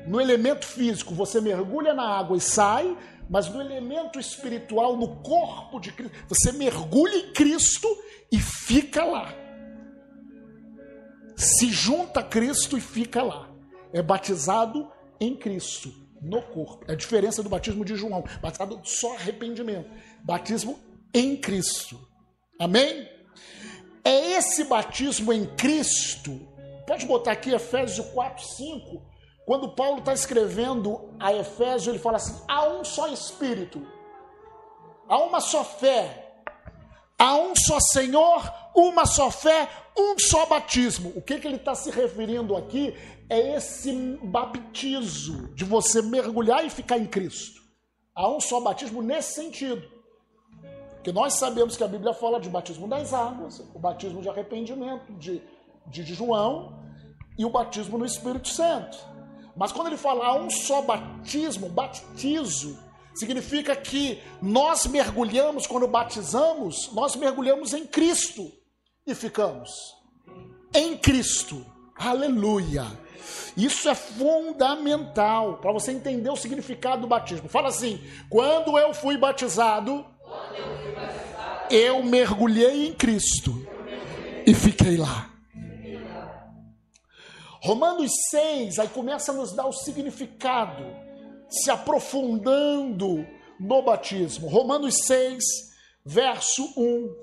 no 0.05 0.21
elemento 0.21 0.63
físico, 0.63 1.15
você 1.15 1.41
mergulha 1.41 1.95
na 1.95 2.07
água 2.07 2.37
e 2.37 2.41
sai, 2.41 2.95
mas 3.29 3.49
no 3.49 3.59
elemento 3.61 4.19
espiritual, 4.19 4.95
no 4.95 5.17
corpo 5.17 5.79
de 5.79 5.91
Cristo, 5.91 6.15
você 6.27 6.51
mergulha 6.51 7.15
em 7.15 7.33
Cristo 7.33 7.87
e 8.31 8.39
fica 8.39 9.03
lá. 9.03 9.33
Se 11.35 11.69
junta 11.69 12.19
a 12.21 12.23
Cristo 12.23 12.77
e 12.77 12.81
fica 12.81 13.21
lá. 13.21 13.49
É 13.91 14.01
batizado 14.01 14.91
em 15.19 15.35
Cristo, 15.35 15.91
no 16.21 16.41
corpo. 16.41 16.85
É 16.87 16.93
a 16.93 16.95
diferença 16.95 17.41
do 17.41 17.49
batismo 17.49 17.83
de 17.83 17.95
João. 17.95 18.23
Batizado 18.41 18.79
só 18.83 19.15
arrependimento. 19.15 19.89
Batismo 20.23 20.79
em 21.13 21.35
Cristo. 21.35 21.99
Amém? 22.59 23.09
É 24.03 24.37
esse 24.37 24.63
batismo 24.65 25.33
em 25.33 25.45
Cristo. 25.55 26.39
Pode 26.85 27.05
botar 27.05 27.31
aqui 27.31 27.51
Efésios 27.51 28.05
4, 28.09 28.45
5 28.45 29.14
quando 29.45 29.69
Paulo 29.69 29.99
está 29.99 30.13
escrevendo 30.13 31.13
a 31.19 31.33
Efésio, 31.33 31.91
ele 31.91 31.99
fala 31.99 32.17
assim: 32.17 32.41
há 32.47 32.67
um 32.67 32.83
só 32.83 33.07
Espírito, 33.07 33.85
há 35.07 35.19
uma 35.19 35.39
só 35.39 35.63
fé, 35.63 36.41
há 37.17 37.35
um 37.35 37.55
só 37.55 37.79
Senhor, 37.79 38.51
uma 38.75 39.05
só 39.05 39.29
fé, 39.29 39.69
um 39.97 40.17
só 40.17 40.47
batismo. 40.47 41.13
O 41.15 41.21
que, 41.21 41.39
que 41.39 41.47
ele 41.47 41.57
está 41.57 41.75
se 41.75 41.91
referindo 41.91 42.55
aqui 42.55 42.95
é 43.29 43.55
esse 43.55 43.93
baptizo 44.23 45.53
de 45.53 45.63
você 45.63 46.01
mergulhar 46.01 46.65
e 46.65 46.69
ficar 46.69 46.97
em 46.97 47.05
Cristo. 47.05 47.61
Há 48.15 48.29
um 48.29 48.39
só 48.39 48.59
batismo 48.59 49.01
nesse 49.01 49.33
sentido. 49.33 49.95
Porque 50.95 51.11
nós 51.11 51.35
sabemos 51.35 51.77
que 51.77 51.83
a 51.83 51.87
Bíblia 51.87 52.13
fala 52.15 52.39
de 52.39 52.49
batismo 52.49 52.87
das 52.87 53.13
águas, 53.13 53.59
o 53.75 53.79
batismo 53.79 54.21
de 54.21 54.29
arrependimento 54.29 55.13
de, 55.13 55.39
de 55.85 56.03
João 56.03 56.83
e 57.37 57.45
o 57.45 57.49
batismo 57.51 57.97
no 57.97 58.05
Espírito 58.05 58.47
Santo. 58.47 59.14
Mas 59.55 59.71
quando 59.71 59.87
ele 59.87 59.97
fala 59.97 60.35
um 60.37 60.49
só 60.49 60.81
batismo, 60.81 61.69
batizo, 61.69 62.77
significa 63.13 63.75
que 63.75 64.21
nós 64.41 64.85
mergulhamos, 64.85 65.65
quando 65.65 65.87
batizamos, 65.87 66.91
nós 66.93 67.15
mergulhamos 67.15 67.73
em 67.73 67.85
Cristo 67.85 68.51
e 69.07 69.15
ficamos. 69.15 69.69
Em 70.73 70.97
Cristo. 70.97 71.65
Aleluia. 71.97 72.85
Isso 73.55 73.87
é 73.89 73.95
fundamental 73.95 75.57
para 75.57 75.71
você 75.71 75.91
entender 75.91 76.29
o 76.29 76.35
significado 76.35 77.01
do 77.01 77.07
batismo. 77.07 77.47
Fala 77.47 77.69
assim: 77.69 78.01
quando 78.29 78.77
eu 78.77 78.93
fui 78.93 79.17
batizado, 79.17 80.05
eu 81.69 82.03
mergulhei 82.03 82.87
em 82.87 82.93
Cristo 82.93 83.65
e 84.45 84.53
fiquei 84.53 84.97
lá. 84.97 85.34
Romanos 87.65 88.11
6, 88.29 88.77
aí 88.77 88.87
começa 88.89 89.31
a 89.31 89.35
nos 89.35 89.51
dar 89.51 89.65
o 89.65 89.73
significado, 89.73 90.83
se 91.49 91.71
aprofundando 91.71 93.25
no 93.59 93.81
batismo. 93.81 94.47
Romanos 94.47 94.99
6, 95.07 95.43
verso 96.05 96.63
1. 96.77 97.15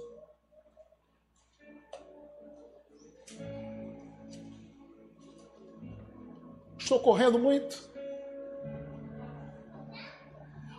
Estou 6.77 6.99
correndo 6.99 7.39
muito? 7.39 7.89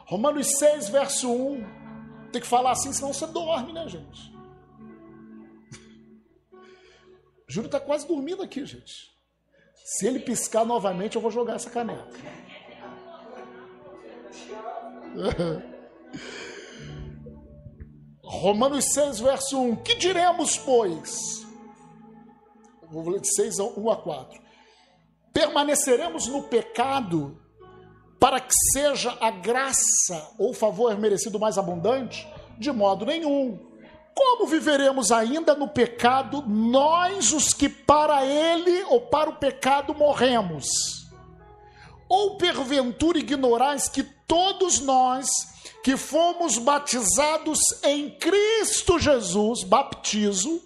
Romanos 0.06 0.58
6, 0.58 0.90
verso 0.90 1.32
1. 1.32 2.32
Tem 2.34 2.42
que 2.42 2.48
falar 2.48 2.72
assim, 2.72 2.92
senão 2.92 3.14
você 3.14 3.26
dorme, 3.28 3.72
né, 3.72 3.88
gente? 3.88 4.34
Júlio 7.48 7.68
está 7.68 7.80
quase 7.80 8.06
dormindo 8.06 8.44
aqui, 8.44 8.66
gente. 8.66 9.13
Se 9.84 10.08
ele 10.08 10.20
piscar 10.20 10.66
novamente, 10.66 11.16
eu 11.16 11.22
vou 11.22 11.30
jogar 11.30 11.56
essa 11.56 11.70
caneta. 11.70 12.08
Romanos 18.24 18.86
6, 18.94 19.20
verso 19.20 19.62
1. 19.62 19.76
Que 19.78 19.96
diremos, 19.96 20.58
pois? 20.58 21.46
Vou 22.90 23.10
ler 23.10 23.20
de 23.22 23.34
6 23.36 23.60
a 23.60 23.64
1 23.64 23.90
a 23.90 23.98
4. 23.98 24.42
Permaneceremos 25.34 26.28
no 26.28 26.44
pecado 26.44 27.40
para 28.20 28.40
que 28.40 28.54
seja 28.72 29.18
a 29.20 29.30
graça 29.32 30.32
ou 30.38 30.54
favor 30.54 30.98
merecido 30.98 31.40
mais 31.40 31.58
abundante? 31.58 32.28
De 32.58 32.72
modo 32.72 33.06
nenhum. 33.06 33.73
Como 34.16 34.46
viveremos 34.46 35.12
ainda 35.12 35.56
no 35.56 35.68
pecado, 35.68 36.44
nós 36.48 37.34
os 37.34 37.54
que 37.54 37.68
para 37.68 38.26
ele 38.26 38.84
ou 38.84 39.02
para 39.02 39.30
o 39.30 39.36
pecado 39.36 39.94
morremos? 39.94 40.68
Ou 42.08 42.38
porventura 42.38 43.18
ignorais 43.18 43.90
que 43.90 44.04
todos 44.04 44.80
nós 44.80 45.28
que 45.84 45.98
fomos 45.98 46.58
batizados 46.58 47.60
em 47.84 48.10
Cristo 48.18 49.00
Jesus, 49.00 49.64
baptizo, 49.64 50.62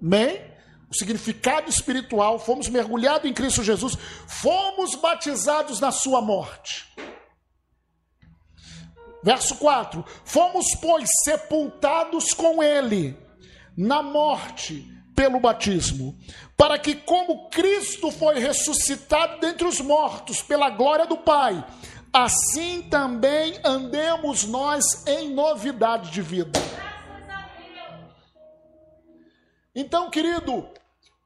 amém? 0.00 0.48
O 0.90 0.94
significado 0.94 1.68
espiritual, 1.68 2.38
fomos 2.38 2.68
mergulhados 2.68 3.28
em 3.28 3.34
Cristo 3.34 3.62
Jesus, 3.62 3.98
fomos 4.26 4.94
batizados 4.94 5.80
na 5.80 5.90
sua 5.90 6.22
morte. 6.22 6.86
Verso 9.22 9.56
4: 9.56 10.04
Fomos, 10.24 10.66
pois, 10.80 11.08
sepultados 11.24 12.32
com 12.32 12.62
ele 12.62 13.16
na 13.76 14.02
morte 14.02 14.86
pelo 15.14 15.40
batismo, 15.40 16.16
para 16.56 16.78
que, 16.78 16.94
como 16.94 17.48
Cristo 17.50 18.10
foi 18.10 18.38
ressuscitado 18.38 19.40
dentre 19.40 19.66
os 19.66 19.80
mortos 19.80 20.42
pela 20.42 20.70
glória 20.70 21.06
do 21.06 21.16
Pai, 21.16 21.64
assim 22.12 22.82
também 22.82 23.58
andemos 23.64 24.44
nós 24.44 24.84
em 25.06 25.34
novidade 25.34 26.10
de 26.10 26.22
vida. 26.22 26.58
Então, 29.74 30.10
querido, 30.10 30.68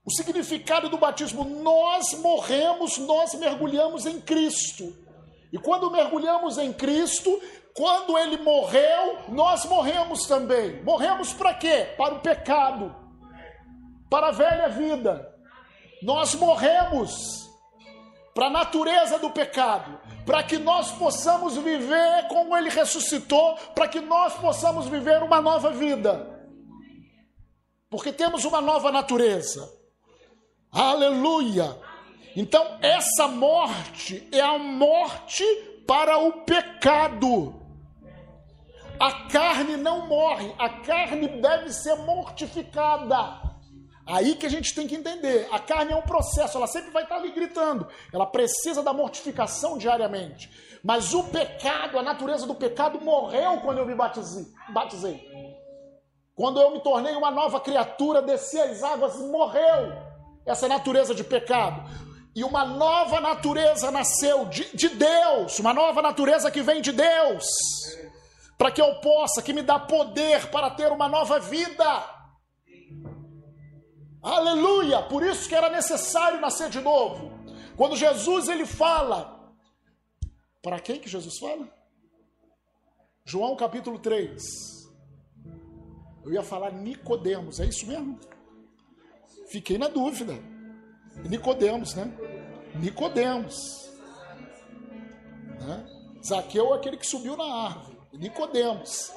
o 0.04 0.10
significado 0.10 0.88
do 0.88 0.98
batismo, 0.98 1.44
nós 1.44 2.12
morremos, 2.18 2.98
nós 2.98 3.34
mergulhamos 3.34 4.04
em 4.04 4.20
Cristo. 4.20 4.96
E 5.52 5.58
quando 5.58 5.90
mergulhamos 5.90 6.58
em 6.58 6.72
Cristo, 6.72 7.40
quando 7.74 8.18
ele 8.18 8.38
morreu, 8.38 9.18
nós 9.28 9.64
morremos 9.64 10.26
também. 10.26 10.82
Morremos 10.82 11.32
para 11.32 11.54
quê? 11.54 11.94
Para 11.96 12.14
o 12.14 12.20
pecado. 12.20 12.94
para 14.10 14.28
a 14.28 14.32
velha 14.32 14.68
vida. 14.68 15.34
Nós 16.02 16.34
morremos 16.34 17.48
para 18.34 18.46
a 18.46 18.50
natureza 18.50 19.18
do 19.18 19.30
pecado, 19.30 19.98
para 20.26 20.42
que 20.42 20.58
nós 20.58 20.90
possamos 20.92 21.56
viver 21.56 22.28
como 22.28 22.54
ele 22.54 22.68
ressuscitou, 22.68 23.56
para 23.74 23.88
que 23.88 24.00
nós 24.00 24.34
possamos 24.34 24.86
viver 24.86 25.22
uma 25.22 25.40
nova 25.40 25.70
vida. 25.70 26.28
Porque 27.88 28.12
temos 28.12 28.44
uma 28.44 28.60
nova 28.60 28.92
natureza. 28.92 29.66
Aleluia! 30.70 31.74
Então, 32.36 32.78
essa 32.82 33.28
morte 33.28 34.28
é 34.30 34.40
a 34.40 34.58
morte 34.58 35.44
para 35.86 36.18
o 36.18 36.44
pecado. 36.44 37.61
A 39.02 39.26
carne 39.26 39.76
não 39.76 40.06
morre, 40.06 40.54
a 40.56 40.68
carne 40.68 41.26
deve 41.26 41.72
ser 41.72 41.96
mortificada. 41.96 43.42
Aí 44.06 44.36
que 44.36 44.46
a 44.46 44.48
gente 44.48 44.72
tem 44.76 44.86
que 44.86 44.94
entender. 44.94 45.48
A 45.50 45.58
carne 45.58 45.92
é 45.92 45.96
um 45.96 46.02
processo, 46.02 46.56
ela 46.56 46.68
sempre 46.68 46.92
vai 46.92 47.02
estar 47.02 47.16
ali 47.16 47.32
gritando. 47.32 47.88
Ela 48.12 48.26
precisa 48.26 48.80
da 48.80 48.92
mortificação 48.92 49.76
diariamente. 49.76 50.48
Mas 50.84 51.12
o 51.14 51.24
pecado, 51.24 51.98
a 51.98 52.02
natureza 52.02 52.46
do 52.46 52.54
pecado 52.54 53.00
morreu 53.00 53.58
quando 53.62 53.78
eu 53.78 53.86
me 53.86 53.94
batizei. 53.96 54.46
batizei. 54.72 55.28
Quando 56.36 56.60
eu 56.60 56.70
me 56.70 56.80
tornei 56.80 57.16
uma 57.16 57.32
nova 57.32 57.58
criatura, 57.58 58.22
desci 58.22 58.60
as 58.60 58.84
águas, 58.84 59.18
morreu 59.18 59.94
essa 60.46 60.68
natureza 60.68 61.12
de 61.12 61.24
pecado. 61.24 61.90
E 62.36 62.44
uma 62.44 62.64
nova 62.64 63.20
natureza 63.20 63.90
nasceu 63.90 64.44
de, 64.44 64.76
de 64.76 64.90
Deus, 64.90 65.58
uma 65.58 65.74
nova 65.74 66.00
natureza 66.00 66.52
que 66.52 66.62
vem 66.62 66.80
de 66.80 66.92
Deus, 66.92 67.44
para 68.56 68.70
que 68.70 68.80
eu 68.80 68.94
possa, 69.00 69.42
que 69.42 69.52
me 69.52 69.62
dá 69.62 69.78
poder 69.78 70.50
para 70.50 70.70
ter 70.70 70.90
uma 70.92 71.08
nova 71.08 71.38
vida. 71.38 71.84
Aleluia! 74.22 75.02
Por 75.02 75.24
isso 75.24 75.48
que 75.48 75.54
era 75.54 75.68
necessário 75.68 76.40
nascer 76.40 76.70
de 76.70 76.80
novo. 76.80 77.32
Quando 77.76 77.96
Jesus 77.96 78.48
ele 78.48 78.64
fala, 78.64 79.52
para 80.62 80.78
quem 80.78 81.00
que 81.00 81.08
Jesus 81.08 81.38
fala? 81.38 81.68
João 83.24 83.56
capítulo 83.56 83.98
3. 83.98 84.42
Eu 86.24 86.32
ia 86.32 86.42
falar 86.42 86.72
Nicodemos, 86.72 87.58
é 87.58 87.66
isso 87.66 87.86
mesmo? 87.86 88.18
Fiquei 89.48 89.76
na 89.76 89.88
dúvida. 89.88 90.34
Nicodemos, 91.28 91.94
né? 91.94 92.10
Nicodemos. 92.76 93.90
Né? 95.60 95.86
Zaqueu 96.24 96.72
é 96.72 96.76
aquele 96.76 96.96
que 96.96 97.06
subiu 97.06 97.36
na 97.36 97.44
árvore. 97.44 97.91
Nicodemos. 98.12 99.12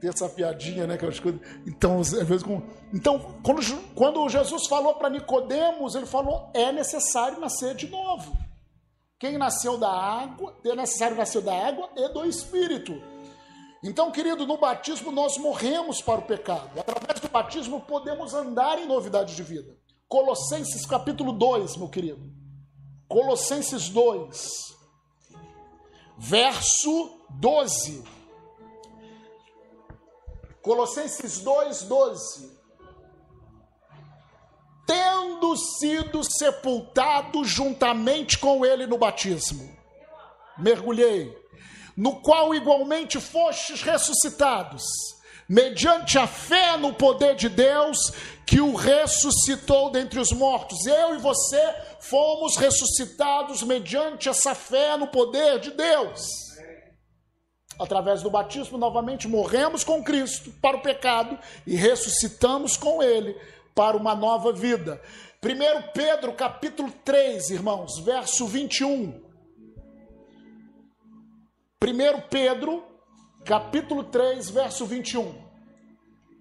Tem 0.00 0.10
essa 0.10 0.28
piadinha, 0.28 0.86
né? 0.86 0.94
Aquelas 0.94 1.18
coisas. 1.18 1.40
Então, 1.66 2.00
às 2.00 2.12
vezes, 2.12 2.42
com... 2.42 2.62
então 2.92 3.40
quando, 3.42 3.62
quando 3.94 4.28
Jesus 4.28 4.66
falou 4.66 4.94
para 4.94 5.08
Nicodemos, 5.08 5.94
ele 5.94 6.06
falou: 6.06 6.50
é 6.52 6.70
necessário 6.72 7.40
nascer 7.40 7.74
de 7.74 7.88
novo. 7.88 8.36
Quem 9.18 9.38
nasceu 9.38 9.78
da 9.78 9.90
água, 9.90 10.54
é 10.64 10.74
necessário 10.74 11.16
nascer 11.16 11.40
da 11.40 11.54
água 11.54 11.88
e 11.96 12.08
do 12.08 12.26
Espírito. 12.26 12.92
Então, 13.82 14.10
querido, 14.10 14.46
no 14.46 14.58
batismo 14.58 15.12
nós 15.12 15.38
morremos 15.38 16.02
para 16.02 16.20
o 16.20 16.26
pecado. 16.26 16.78
Através 16.78 17.20
do 17.20 17.28
batismo 17.28 17.80
podemos 17.80 18.34
andar 18.34 18.78
em 18.78 18.86
novidade 18.86 19.36
de 19.36 19.42
vida. 19.42 19.76
Colossenses 20.08 20.86
capítulo 20.86 21.32
2, 21.32 21.76
meu 21.76 21.88
querido. 21.88 22.30
Colossenses 23.06 23.88
2, 23.88 24.73
verso 26.16 27.20
12. 27.30 28.04
Colossenses 30.62 31.40
2, 31.40 31.82
12. 31.82 32.54
Tendo 34.86 35.56
sido 35.56 36.22
sepultado 36.22 37.44
juntamente 37.44 38.38
com 38.38 38.64
ele 38.64 38.86
no 38.86 38.98
batismo, 38.98 39.74
mergulhei, 40.58 41.34
no 41.96 42.20
qual 42.20 42.54
igualmente 42.54 43.18
fostes 43.20 43.82
ressuscitados 43.82 45.13
mediante 45.48 46.18
a 46.18 46.26
fé 46.26 46.76
no 46.76 46.92
poder 46.92 47.34
de 47.34 47.48
Deus 47.48 47.98
que 48.46 48.60
o 48.60 48.74
ressuscitou 48.74 49.90
dentre 49.90 50.18
os 50.18 50.32
mortos. 50.32 50.86
Eu 50.86 51.14
e 51.14 51.18
você 51.18 51.74
fomos 52.00 52.56
ressuscitados 52.56 53.62
mediante 53.62 54.28
essa 54.28 54.54
fé 54.54 54.96
no 54.96 55.06
poder 55.06 55.58
de 55.60 55.70
Deus. 55.70 56.44
Através 57.78 58.22
do 58.22 58.30
batismo, 58.30 58.78
novamente 58.78 59.26
morremos 59.26 59.82
com 59.82 60.02
Cristo 60.02 60.52
para 60.62 60.76
o 60.76 60.82
pecado 60.82 61.38
e 61.66 61.74
ressuscitamos 61.74 62.76
com 62.76 63.02
Ele 63.02 63.36
para 63.74 63.96
uma 63.96 64.14
nova 64.14 64.52
vida. 64.52 65.00
1 65.42 65.92
Pedro 65.92 66.32
capítulo 66.32 66.92
3, 67.04 67.50
irmãos, 67.50 67.98
verso 67.98 68.46
21. 68.46 69.20
1 71.82 72.20
Pedro 72.30 72.93
capítulo 73.44 74.04
3, 74.04 74.50
verso 74.50 74.86
21. 74.86 75.34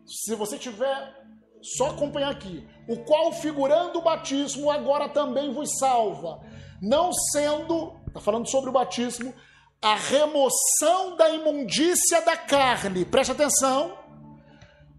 Se 0.06 0.36
você 0.36 0.58
tiver 0.58 1.24
só 1.62 1.92
acompanhar 1.92 2.32
aqui, 2.32 2.68
o 2.88 2.98
qual 3.04 3.32
figurando 3.32 4.00
o 4.00 4.02
batismo 4.02 4.70
agora 4.70 5.08
também 5.10 5.54
vos 5.54 5.78
salva, 5.78 6.42
não 6.82 7.12
sendo, 7.14 7.94
está 8.08 8.20
falando 8.20 8.50
sobre 8.50 8.70
o 8.70 8.74
batismo, 8.74 9.34
a 9.82 9.96
remoção 9.96 11.16
da 11.16 11.30
imundícia 11.30 12.22
da 12.22 12.38
carne. 12.38 13.06
Preste 13.06 13.32
atenção. 13.32 13.98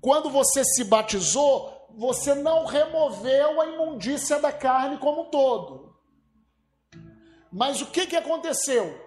Quando 0.00 0.28
você 0.28 0.62
se 0.64 0.84
batizou, 0.84 1.88
você 1.96 2.34
não 2.34 2.66
removeu 2.66 3.60
a 3.60 3.66
imundícia 3.66 4.38
da 4.38 4.52
carne 4.52 4.98
como 4.98 5.22
um 5.22 5.30
todo. 5.30 5.94
Mas 7.50 7.80
o 7.80 7.86
que, 7.86 8.06
que 8.06 8.16
aconteceu? 8.16 9.03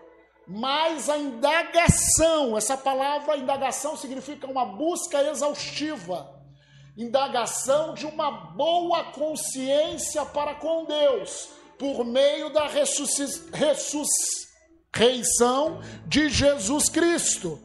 Mas 0.47 1.09
a 1.09 1.17
indagação, 1.17 2.57
essa 2.57 2.77
palavra 2.77 3.35
indagação 3.35 3.97
significa 3.97 4.47
uma 4.47 4.65
busca 4.65 5.21
exaustiva, 5.29 6.33
indagação 6.95 7.93
de 7.93 8.05
uma 8.05 8.31
boa 8.31 9.11
consciência 9.11 10.25
para 10.25 10.55
com 10.55 10.85
Deus, 10.85 11.49
por 11.77 12.05
meio 12.05 12.49
da 12.49 12.65
ressurreição 12.67 14.05
de 16.07 16.29
Jesus 16.29 16.87
Cristo. 16.89 17.59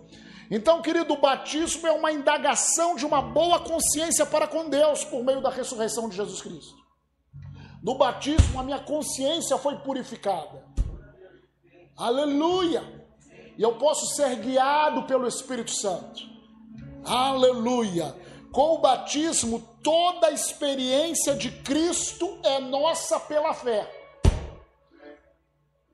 Então, 0.51 0.83
querido, 0.83 1.15
o 1.15 1.21
batismo 1.21 1.87
é 1.87 1.93
uma 1.93 2.11
indagação 2.13 2.97
de 2.97 3.07
uma 3.07 3.23
boa 3.23 3.61
consciência 3.61 4.27
para 4.27 4.49
com 4.49 4.69
Deus 4.69 5.05
por 5.05 5.23
meio 5.25 5.41
da 5.41 5.51
ressurreição 5.51 6.09
de 6.09 6.17
Jesus 6.17 6.43
Cristo. 6.43 6.75
No 7.83 7.97
batismo, 7.97 8.61
a 8.61 8.63
minha 8.63 8.81
consciência 8.81 9.57
foi 9.57 9.79
purificada. 9.79 10.72
Aleluia! 11.97 12.83
E 13.57 13.63
eu 13.63 13.77
posso 13.77 14.15
ser 14.15 14.37
guiado 14.37 15.03
pelo 15.05 15.27
Espírito 15.27 15.71
Santo. 15.71 16.23
Aleluia! 17.05 18.17
Com 18.51 18.75
o 18.75 18.79
batismo, 18.79 19.61
toda 19.83 20.27
a 20.27 20.31
experiência 20.31 21.35
de 21.35 21.51
Cristo 21.51 22.39
é 22.43 22.61
nossa 22.61 23.19
pela 23.19 23.55
fé. 23.55 23.91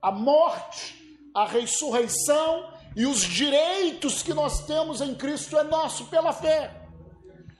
A 0.01 0.11
morte, 0.11 0.95
a 1.33 1.45
ressurreição 1.45 2.73
e 2.95 3.05
os 3.05 3.21
direitos 3.21 4.21
que 4.21 4.33
nós 4.33 4.65
temos 4.65 4.99
em 4.99 5.15
Cristo 5.15 5.57
é 5.57 5.63
nosso 5.63 6.05
pela 6.05 6.33
fé. 6.33 6.75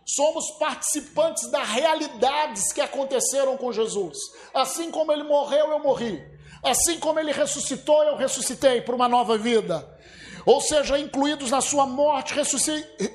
Somos 0.06 0.50
participantes 0.58 1.50
das 1.52 1.70
realidades 1.70 2.74
que 2.74 2.82
aconteceram 2.82 3.56
com 3.58 3.72
Jesus. 3.72 4.18
Assim 4.54 4.90
como 4.90 5.12
ele 5.12 5.24
morreu, 5.24 5.70
eu 5.70 5.80
morri. 5.80 6.20
Assim 6.64 7.00
como 7.00 7.20
ele 7.20 7.32
ressuscitou, 7.32 8.04
eu 8.04 8.16
ressuscitei 8.18 8.82
para 8.82 8.96
uma 8.96 9.08
nova 9.08 9.38
vida. 9.38 9.98
Ou 10.46 10.62
seja, 10.62 10.98
incluídos 10.98 11.52
na 11.52 11.62
sua 11.62 11.86
morte, 11.86 12.34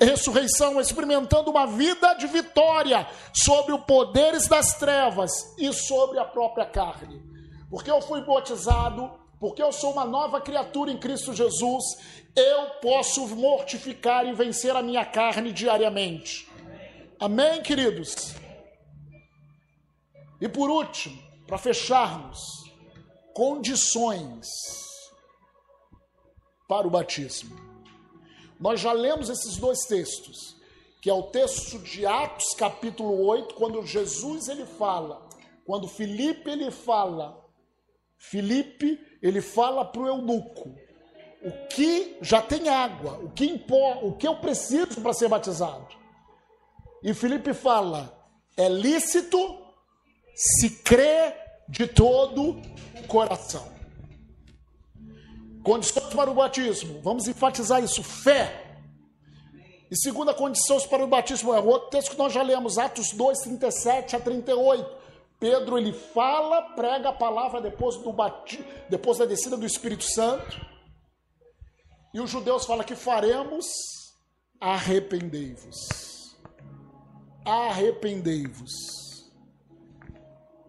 ressurreição, 0.01 0.81
experimentando 0.81 1.51
uma 1.51 1.67
vida 1.67 2.15
de 2.15 2.27
vitória 2.27 3.07
sobre 3.33 3.73
os 3.73 3.81
poderes 3.85 4.47
das 4.47 4.75
trevas 4.79 5.31
e 5.59 5.73
sobre 5.73 6.19
a 6.19 6.25
própria 6.25 6.67
carne. 6.67 7.23
Porque 7.71 7.91
eu 7.91 8.01
fui 8.01 8.21
batizado, 8.21 9.11
porque 9.41 9.63
eu 9.63 9.73
sou 9.73 9.93
uma 9.93 10.05
nova 10.05 10.41
criatura 10.41 10.93
em 10.93 10.99
Cristo 10.99 11.35
Jesus, 11.35 11.83
eu 12.37 12.71
posso 12.81 13.27
mortificar 13.29 14.27
e 14.27 14.33
vencer 14.33 14.77
a 14.77 14.83
minha 14.83 15.05
carne 15.05 15.53
diariamente. 15.53 16.49
Amém, 17.19 17.63
queridos? 17.63 18.35
E 20.41 20.49
por 20.49 20.69
último, 20.71 21.21
para 21.47 21.59
fecharmos, 21.59 22.39
condições 23.35 24.49
para 26.69 26.87
o 26.87 26.91
batismo. 26.91 27.55
Nós 28.59 28.81
já 28.81 28.93
lemos 28.93 29.29
esses 29.29 29.57
dois 29.57 29.81
textos, 29.81 30.57
que 31.03 31.11
é 31.11 31.13
o 31.13 31.25
texto 31.25 31.79
de 31.81 32.07
Atos 32.07 32.55
capítulo 32.57 33.27
8, 33.27 33.55
quando 33.57 33.85
Jesus 33.85 34.49
ele 34.49 34.65
fala, 34.65 35.29
quando 35.67 35.89
Filipe 35.89 36.49
ele 36.49 36.71
fala, 36.71 37.45
Filipe 38.17 38.99
ele 39.21 39.43
fala 39.43 39.85
para 39.85 40.01
o 40.01 40.07
eunuco, 40.07 40.75
o 41.43 41.69
que 41.69 42.17
já 42.23 42.41
tem 42.41 42.69
água, 42.69 43.19
o 43.19 43.31
que 43.31 43.45
impor, 43.45 44.05
o 44.05 44.17
que 44.17 44.27
eu 44.27 44.37
preciso 44.37 45.01
para 45.03 45.13
ser 45.13 45.29
batizado. 45.29 45.95
E 47.03 47.13
Filipe 47.13 47.53
fala: 47.53 48.27
é 48.57 48.67
lícito 48.67 49.39
se 50.35 50.83
crê 50.83 51.44
de 51.69 51.87
todo 51.87 52.61
o 52.99 53.07
coração. 53.07 53.73
Condições 55.63 56.13
para 56.13 56.31
o 56.31 56.35
batismo, 56.35 57.01
vamos 57.03 57.27
enfatizar 57.27 57.83
isso: 57.83 58.03
fé. 58.03 58.63
E 59.91 59.97
segunda 59.97 60.35
condição 60.35 60.79
para 60.89 61.05
o 61.05 61.07
batismo 61.07 61.55
é 61.55 61.61
outro 61.61 61.91
texto 61.91 62.11
que 62.11 62.19
nós 62.19 62.33
já 62.33 62.43
lemos, 62.43 62.79
Atos 62.79 63.13
2, 63.13 63.41
37 63.41 64.17
a 64.17 64.21
38. 64.21 65.05
Pedro 65.39 65.77
ele 65.77 65.93
fala, 65.93 66.63
prega 66.75 67.11
a 67.11 67.13
palavra 67.13 67.61
depois, 67.61 67.97
do 67.97 68.15
depois 68.89 69.19
da 69.19 69.27
descida 69.27 69.57
do 69.57 69.67
Espírito 69.67 70.05
Santo. 70.05 70.65
E 72.15 72.21
os 72.21 72.31
judeus 72.31 72.65
falam 72.65 72.85
que 72.85 72.95
faremos, 72.95 73.67
arrependei-vos. 74.61 75.77
Arrependei-vos 77.45 79.04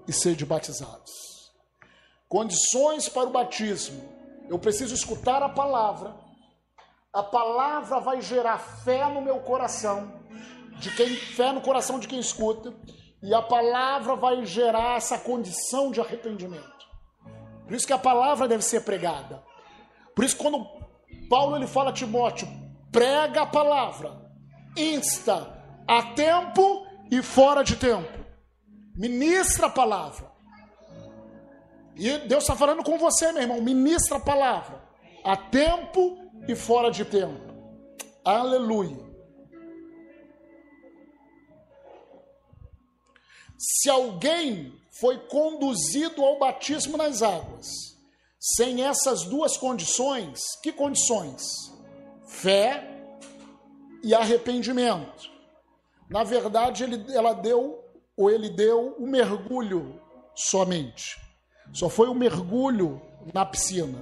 e 0.08 0.14
sede 0.14 0.46
batizados. 0.46 1.12
Condições 2.28 3.08
para 3.08 3.28
o 3.28 3.32
batismo. 3.32 4.02
Eu 4.50 4.60
preciso 4.60 4.94
escutar 4.94 5.42
a 5.42 5.50
palavra. 5.50 6.16
A 7.14 7.24
palavra 7.24 8.00
vai 8.00 8.22
gerar 8.22 8.58
fé 8.58 9.08
no 9.08 9.22
meu 9.22 9.40
coração, 9.40 10.22
de 10.80 10.94
quem 10.96 11.16
fé 11.16 11.54
no 11.54 11.62
coração 11.62 11.98
de 11.98 12.08
quem 12.08 12.20
escuta, 12.20 12.74
e 13.24 13.34
a 13.34 13.42
palavra 13.42 14.16
vai 14.16 14.46
gerar 14.46 14.98
essa 14.98 15.18
condição 15.18 15.92
de 15.92 16.02
arrependimento. 16.02 16.76
Por 17.66 17.74
isso 17.74 17.88
que 17.88 17.94
a 17.94 17.98
palavra 17.98 18.48
deve 18.48 18.64
ser 18.64 18.82
pregada. 18.82 19.42
Por 20.14 20.26
isso 20.26 20.36
quando 20.36 20.68
Paulo 21.30 21.56
ele 21.56 21.68
fala 21.68 21.90
a 21.90 21.94
Timóteo, 21.94 22.48
prega 22.92 23.44
a 23.44 23.48
palavra, 23.48 24.30
insta 24.76 25.56
a 25.88 26.04
tempo 26.14 26.86
e 27.10 27.22
fora 27.22 27.64
de 27.64 27.76
tempo. 27.78 28.25
Ministra 28.96 29.68
a 29.68 29.70
palavra. 29.70 30.32
E 31.96 32.18
Deus 32.20 32.44
está 32.44 32.56
falando 32.56 32.84
com 32.84 32.98
você, 32.98 33.32
meu 33.32 33.42
irmão. 33.42 33.62
Ministra 33.62 34.18
a 34.18 34.22
palavra. 34.22 34.82
A 35.24 35.36
tempo 35.36 36.18
e 36.48 36.56
fora 36.56 36.90
de 36.90 37.04
tempo. 37.04 37.54
Aleluia. 38.24 39.06
Se 43.58 43.90
alguém 43.90 44.74
foi 45.00 45.18
conduzido 45.28 46.24
ao 46.24 46.40
batismo 46.40 46.98
nas 46.98 47.22
águas, 47.22 47.68
sem 48.40 48.84
essas 48.84 49.24
duas 49.24 49.58
condições, 49.58 50.42
que 50.62 50.72
condições? 50.72 51.42
Fé 52.28 52.96
e 54.04 54.14
arrependimento. 54.14 55.32
Na 56.10 56.24
verdade, 56.24 56.84
ele, 56.84 57.14
ela 57.14 57.34
deu 57.34 57.85
ou 58.16 58.30
ele 58.30 58.50
deu 58.50 58.96
um 59.00 59.08
mergulho 59.08 60.02
somente. 60.36 61.20
Só 61.74 61.90
foi 61.90 62.08
um 62.10 62.14
mergulho 62.14 63.02
na 63.34 63.46
piscina. 63.46 63.98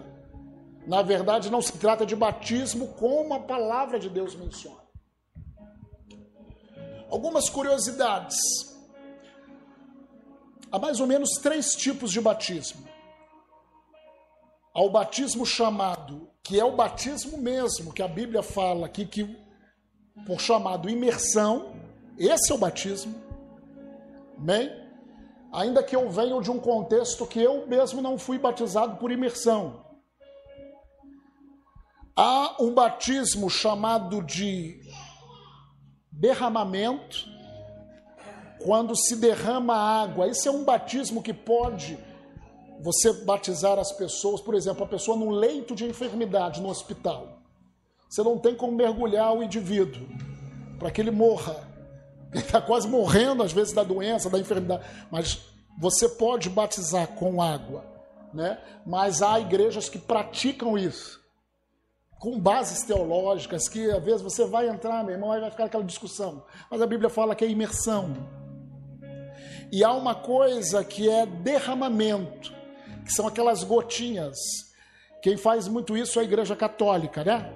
Na 0.86 1.02
verdade, 1.02 1.50
não 1.50 1.62
se 1.62 1.78
trata 1.78 2.06
de 2.06 2.16
batismo 2.16 2.90
como 2.96 3.34
a 3.34 3.40
palavra 3.40 3.98
de 3.98 4.10
Deus 4.10 4.36
menciona. 4.36 4.84
Algumas 7.10 7.50
curiosidades. 7.50 8.38
Há 10.72 10.80
mais 10.80 11.00
ou 11.00 11.08
menos 11.08 11.30
três 11.42 11.76
tipos 11.76 12.12
de 12.12 12.20
batismo. 12.20 12.86
Há 14.74 14.82
o 14.82 14.90
batismo 14.90 15.46
chamado, 15.46 16.30
que 16.42 16.60
é 16.60 16.66
o 16.66 16.76
batismo 16.76 17.38
mesmo, 17.38 17.94
que 17.94 18.02
a 18.02 18.08
Bíblia 18.08 18.42
fala 18.42 18.88
aqui, 18.88 19.06
que 19.06 19.38
por 20.26 20.40
chamado 20.40 20.90
imersão, 20.90 21.76
esse 22.18 22.52
é 22.52 22.56
o 22.56 22.58
batismo. 22.58 23.23
Amém? 24.44 24.70
Ainda 25.54 25.82
que 25.82 25.96
eu 25.96 26.10
venha 26.10 26.42
de 26.42 26.52
um 26.52 26.60
contexto 26.60 27.26
que 27.26 27.42
eu 27.42 27.66
mesmo 27.66 28.02
não 28.02 28.18
fui 28.18 28.38
batizado 28.38 28.98
por 28.98 29.10
imersão. 29.10 29.86
Há 32.14 32.62
um 32.62 32.74
batismo 32.74 33.50
chamado 33.50 34.22
de 34.22 34.82
derramamento, 36.12 37.26
quando 38.62 38.94
se 38.98 39.16
derrama 39.16 39.76
água. 39.76 40.28
Esse 40.28 40.50
é 40.50 40.52
um 40.52 40.66
batismo 40.66 41.24
que 41.24 41.34
pode 41.34 41.98
você 42.82 43.14
batizar 43.24 43.80
as 43.80 43.94
pessoas, 43.94 44.42
por 44.42 44.56
exemplo, 44.56 44.84
a 44.84 44.88
pessoa 44.88 45.16
no 45.16 45.30
leito 45.30 45.74
de 45.74 45.86
enfermidade 45.86 46.62
no 46.62 46.68
hospital. 46.68 47.40
Você 48.10 48.22
não 48.22 48.38
tem 48.38 48.56
como 48.56 48.74
mergulhar 48.74 49.34
o 49.34 49.42
indivíduo 49.42 50.06
para 50.78 50.92
que 50.92 51.00
ele 51.00 51.12
morra. 51.12 51.73
Está 52.34 52.62
quase 52.62 52.88
morrendo, 52.88 53.44
às 53.44 53.52
vezes, 53.52 53.74
da 53.74 53.84
doença, 53.84 54.30
da 54.30 54.40
enfermidade. 54.40 54.84
Mas 55.12 55.40
você 55.78 56.10
pode 56.10 56.50
batizar 56.50 57.08
com 57.08 57.42
água. 57.42 57.86
Né? 58.34 58.58
Mas 58.86 59.22
há 59.22 59.40
igrejas 59.40 59.90
que 59.90 60.00
praticam 60.00 60.78
isso. 60.78 61.22
Com 62.20 62.40
bases 62.40 62.84
teológicas, 62.84 63.68
que 63.68 63.92
às 63.92 64.04
vezes 64.04 64.22
você 64.22 64.46
vai 64.46 64.70
entrar, 64.70 65.04
meu 65.04 65.14
irmão, 65.14 65.32
aí 65.32 65.42
vai 65.42 65.52
ficar 65.52 65.66
aquela 65.66 65.84
discussão. 65.84 66.44
Mas 66.72 66.82
a 66.82 66.88
Bíblia 66.88 67.10
fala 67.10 67.36
que 67.36 67.44
é 67.44 67.50
imersão. 67.50 68.14
E 69.72 69.84
há 69.84 69.92
uma 69.92 70.16
coisa 70.16 70.84
que 70.84 71.10
é 71.10 71.26
derramamento, 71.26 72.54
que 73.04 73.12
são 73.12 73.28
aquelas 73.28 73.64
gotinhas. 73.64 74.38
Quem 75.22 75.36
faz 75.36 75.68
muito 75.68 75.98
isso 75.98 76.20
é 76.20 76.22
a 76.22 76.26
igreja 76.26 76.56
católica, 76.56 77.24
né? 77.24 77.54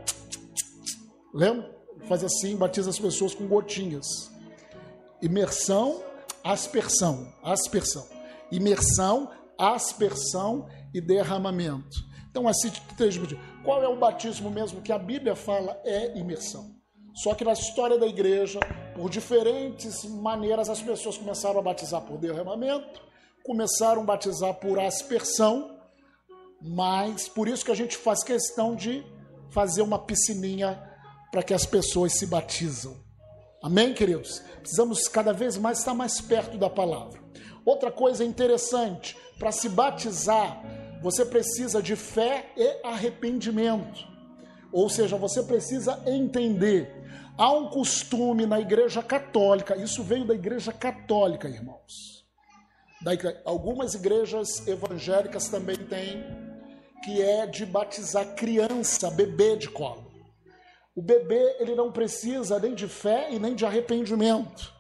Lembra? 1.34 1.76
Faz 2.08 2.24
assim, 2.24 2.56
batiza 2.56 2.90
as 2.90 3.00
pessoas 3.00 3.34
com 3.34 3.48
gotinhas. 3.48 4.06
Imersão, 5.22 6.04
aspersão, 6.44 7.34
aspersão. 7.44 8.08
Imersão, 8.52 9.32
aspersão 9.58 10.68
e 10.94 11.02
derramamento. 11.02 12.08
Então, 12.30 12.48
assim, 12.48 12.72
três 12.96 13.18
Qual 13.64 13.84
é 13.84 13.88
o 13.88 13.96
batismo 13.96 14.50
mesmo 14.50 14.82
que 14.82 14.92
a 14.92 15.00
Bíblia 15.00 15.36
fala 15.36 15.82
é 15.84 16.18
imersão? 16.18 16.76
Só 17.16 17.34
que 17.34 17.44
na 17.44 17.54
história 17.54 17.98
da 17.98 18.06
igreja, 18.06 18.60
por 18.96 19.10
diferentes 19.10 20.04
maneiras, 20.06 20.70
as 20.70 20.82
pessoas 20.82 21.18
começaram 21.18 21.60
a 21.60 21.64
batizar 21.64 22.02
por 22.02 22.20
derramamento, 22.20 23.02
começaram 23.44 24.04
a 24.04 24.06
batizar 24.06 24.54
por 24.54 24.80
aspersão, 24.80 25.80
mas 26.62 27.28
por 27.28 27.48
isso 27.48 27.66
que 27.66 27.72
a 27.72 27.76
gente 27.76 27.98
faz 27.98 28.24
questão 28.24 28.76
de 28.76 29.04
fazer 29.50 29.82
uma 29.82 29.98
piscininha 29.98 30.80
para 31.32 31.42
que 31.42 31.56
as 31.56 31.66
pessoas 31.66 32.14
se 32.14 32.28
batizam. 32.28 33.07
Amém, 33.62 33.94
queridos? 33.94 34.40
Precisamos 34.60 35.08
cada 35.08 35.34
vez 35.34 35.58
mais 35.58 35.80
estar 35.80 35.94
mais 35.94 36.22
perto 36.22 36.58
da 36.58 36.70
palavra. 36.70 37.20
Outra 37.66 37.92
coisa 37.92 38.24
interessante, 38.24 39.18
para 39.38 39.52
se 39.52 39.68
batizar, 39.68 40.64
você 41.02 41.26
precisa 41.26 41.82
de 41.82 41.96
fé 41.96 42.52
e 42.56 42.80
arrependimento. 42.84 44.08
Ou 44.72 44.90
seja, 44.90 45.18
você 45.18 45.44
precisa 45.44 46.02
entender. 46.06 46.92
Há 47.38 47.52
um 47.52 47.70
costume 47.70 48.46
na 48.46 48.60
igreja 48.60 49.02
católica, 49.02 49.76
isso 49.76 50.04
veio 50.04 50.26
da 50.26 50.34
igreja 50.34 50.72
católica, 50.72 51.48
irmãos. 51.48 52.26
Algumas 53.46 53.94
igrejas 53.94 54.68
evangélicas 54.68 55.48
também 55.50 55.78
têm, 55.78 56.24
que 57.04 57.22
é 57.22 57.46
de 57.46 57.66
batizar 57.66 58.36
criança, 58.36 59.10
bebê 59.12 59.56
de 59.56 59.70
colo. 59.70 60.07
O 60.98 61.02
bebê 61.04 61.58
ele 61.60 61.76
não 61.76 61.92
precisa 61.92 62.58
nem 62.58 62.74
de 62.74 62.88
fé 62.88 63.28
e 63.30 63.38
nem 63.38 63.54
de 63.54 63.64
arrependimento. 63.64 64.74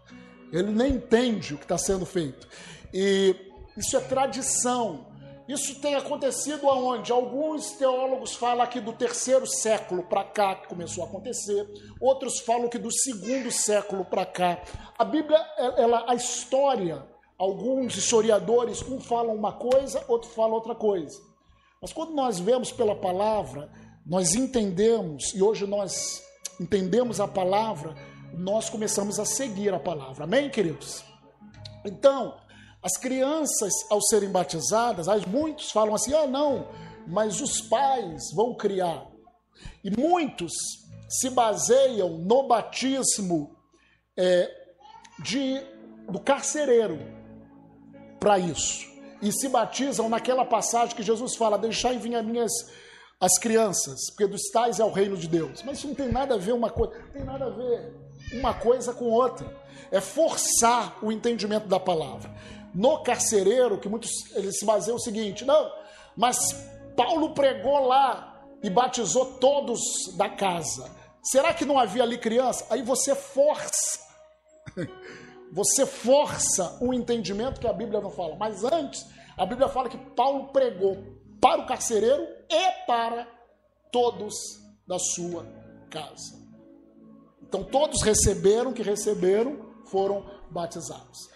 Ele 0.51 0.71
nem 0.71 0.93
entende 0.93 1.53
o 1.53 1.57
que 1.59 1.63
está 1.63 1.77
sendo 1.77 2.07
feito. 2.07 2.47
E 2.91 3.35
isso 3.77 3.95
é 3.95 3.99
tradição. 3.99 5.05
Isso 5.47 5.79
tem 5.79 5.93
acontecido 5.93 6.67
aonde? 6.67 7.11
Alguns 7.11 7.73
teólogos 7.73 8.33
falam 8.33 8.63
aqui 8.63 8.79
do 8.79 8.93
terceiro 8.93 9.45
século 9.45 10.01
para 10.01 10.23
cá 10.23 10.55
que 10.55 10.67
começou 10.67 11.03
a 11.03 11.07
acontecer. 11.07 11.69
Outros 12.01 12.39
falam 12.39 12.67
que 12.67 12.79
do 12.79 12.91
segundo 12.91 13.51
século 13.51 14.03
para 14.03 14.25
cá. 14.25 14.59
A 14.97 15.05
Bíblia, 15.05 15.37
ela, 15.77 16.03
a 16.07 16.15
história, 16.15 17.05
alguns 17.37 17.95
historiadores, 17.95 18.81
um 18.81 18.99
falam 18.99 19.35
uma 19.35 19.53
coisa, 19.53 20.03
outro 20.07 20.31
fala 20.31 20.55
outra 20.55 20.73
coisa. 20.73 21.21
Mas 21.79 21.93
quando 21.93 22.15
nós 22.15 22.39
vemos 22.39 22.71
pela 22.71 22.95
palavra, 22.95 23.69
nós 24.07 24.35
entendemos, 24.35 25.33
e 25.33 25.43
hoje 25.43 25.67
nós 25.67 26.23
entendemos 26.59 27.19
a 27.19 27.27
palavra, 27.27 27.93
nós 28.33 28.69
começamos 28.69 29.19
a 29.19 29.25
seguir 29.25 29.73
a 29.73 29.79
palavra. 29.79 30.23
Amém, 30.23 30.49
queridos? 30.49 31.03
Então, 31.83 32.37
as 32.81 32.95
crianças, 32.95 33.73
ao 33.89 34.01
serem 34.01 34.29
batizadas, 34.29 35.07
muitos 35.25 35.71
falam 35.71 35.93
assim: 35.93 36.13
ah, 36.13 36.25
não, 36.25 36.69
mas 37.05 37.41
os 37.41 37.59
pais 37.59 38.31
vão 38.33 38.55
criar. 38.55 39.05
E 39.83 39.91
muitos 39.91 40.53
se 41.09 41.29
baseiam 41.29 42.17
no 42.17 42.47
batismo 42.47 43.57
é, 44.15 44.49
de, 45.19 45.61
do 46.09 46.19
carcereiro 46.19 46.99
para 48.19 48.39
isso. 48.39 48.87
E 49.21 49.31
se 49.31 49.49
batizam 49.49 50.07
naquela 50.07 50.45
passagem 50.45 50.95
que 50.95 51.03
Jesus 51.03 51.35
fala: 51.35 51.57
Deixai 51.57 51.97
vir 51.97 52.15
as 52.15 52.25
minhas 52.25 52.51
as 53.19 53.37
crianças, 53.39 54.09
porque 54.11 54.27
dos 54.27 54.43
tais 54.51 54.79
é 54.79 54.85
o 54.85 54.91
reino 54.91 55.17
de 55.17 55.27
Deus. 55.27 55.63
Mas 55.63 55.79
isso 55.79 55.87
não 55.87 55.95
tem 55.95 56.09
nada 56.09 56.35
a 56.35 56.37
ver 56.37 56.53
uma 56.53 56.69
coisa, 56.69 56.93
tem 57.11 57.23
nada 57.23 57.45
a 57.45 57.49
ver. 57.49 57.95
uma 58.33 58.53
coisa 58.53 58.93
com 58.93 59.05
outra. 59.05 59.51
É 59.91 59.99
forçar 59.99 60.97
o 61.01 61.11
entendimento 61.11 61.67
da 61.67 61.79
palavra. 61.79 62.31
No 62.73 63.01
carcereiro, 63.01 63.79
que 63.79 63.89
muitos 63.89 64.11
eles 64.35 64.59
se 64.59 64.65
baseiam 64.65 64.97
o 64.97 64.99
seguinte: 64.99 65.45
não, 65.45 65.71
mas 66.15 66.37
Paulo 66.95 67.33
pregou 67.33 67.87
lá 67.87 68.43
e 68.61 68.69
batizou 68.69 69.37
todos 69.39 69.79
da 70.15 70.29
casa. 70.29 70.91
Será 71.23 71.53
que 71.53 71.65
não 71.65 71.79
havia 71.79 72.03
ali 72.03 72.17
criança? 72.17 72.65
Aí 72.69 72.81
você 72.81 73.15
força. 73.15 74.05
Você 75.49 75.85
força 75.85 76.77
um 76.81 76.93
entendimento 76.93 77.61
que 77.61 77.67
a 77.67 77.71
Bíblia 77.71 78.01
não 78.01 78.11
fala. 78.11 78.35
Mas 78.35 78.65
antes, 78.65 79.07
a 79.37 79.45
Bíblia 79.45 79.69
fala 79.69 79.87
que 79.87 79.97
Paulo 79.97 80.49
pregou 80.49 80.97
para 81.41 81.61
o 81.61 81.65
carcereiro 81.65 82.27
e 82.49 82.85
para 82.85 83.27
todos 83.91 84.33
da 84.87 84.97
sua 84.99 85.45
casa. 85.89 86.47
Então 87.41 87.63
todos 87.63 88.01
receberam 88.03 88.73
que 88.73 88.81
receberam, 88.81 89.57
foram 89.85 90.25
batizados. 90.49 91.29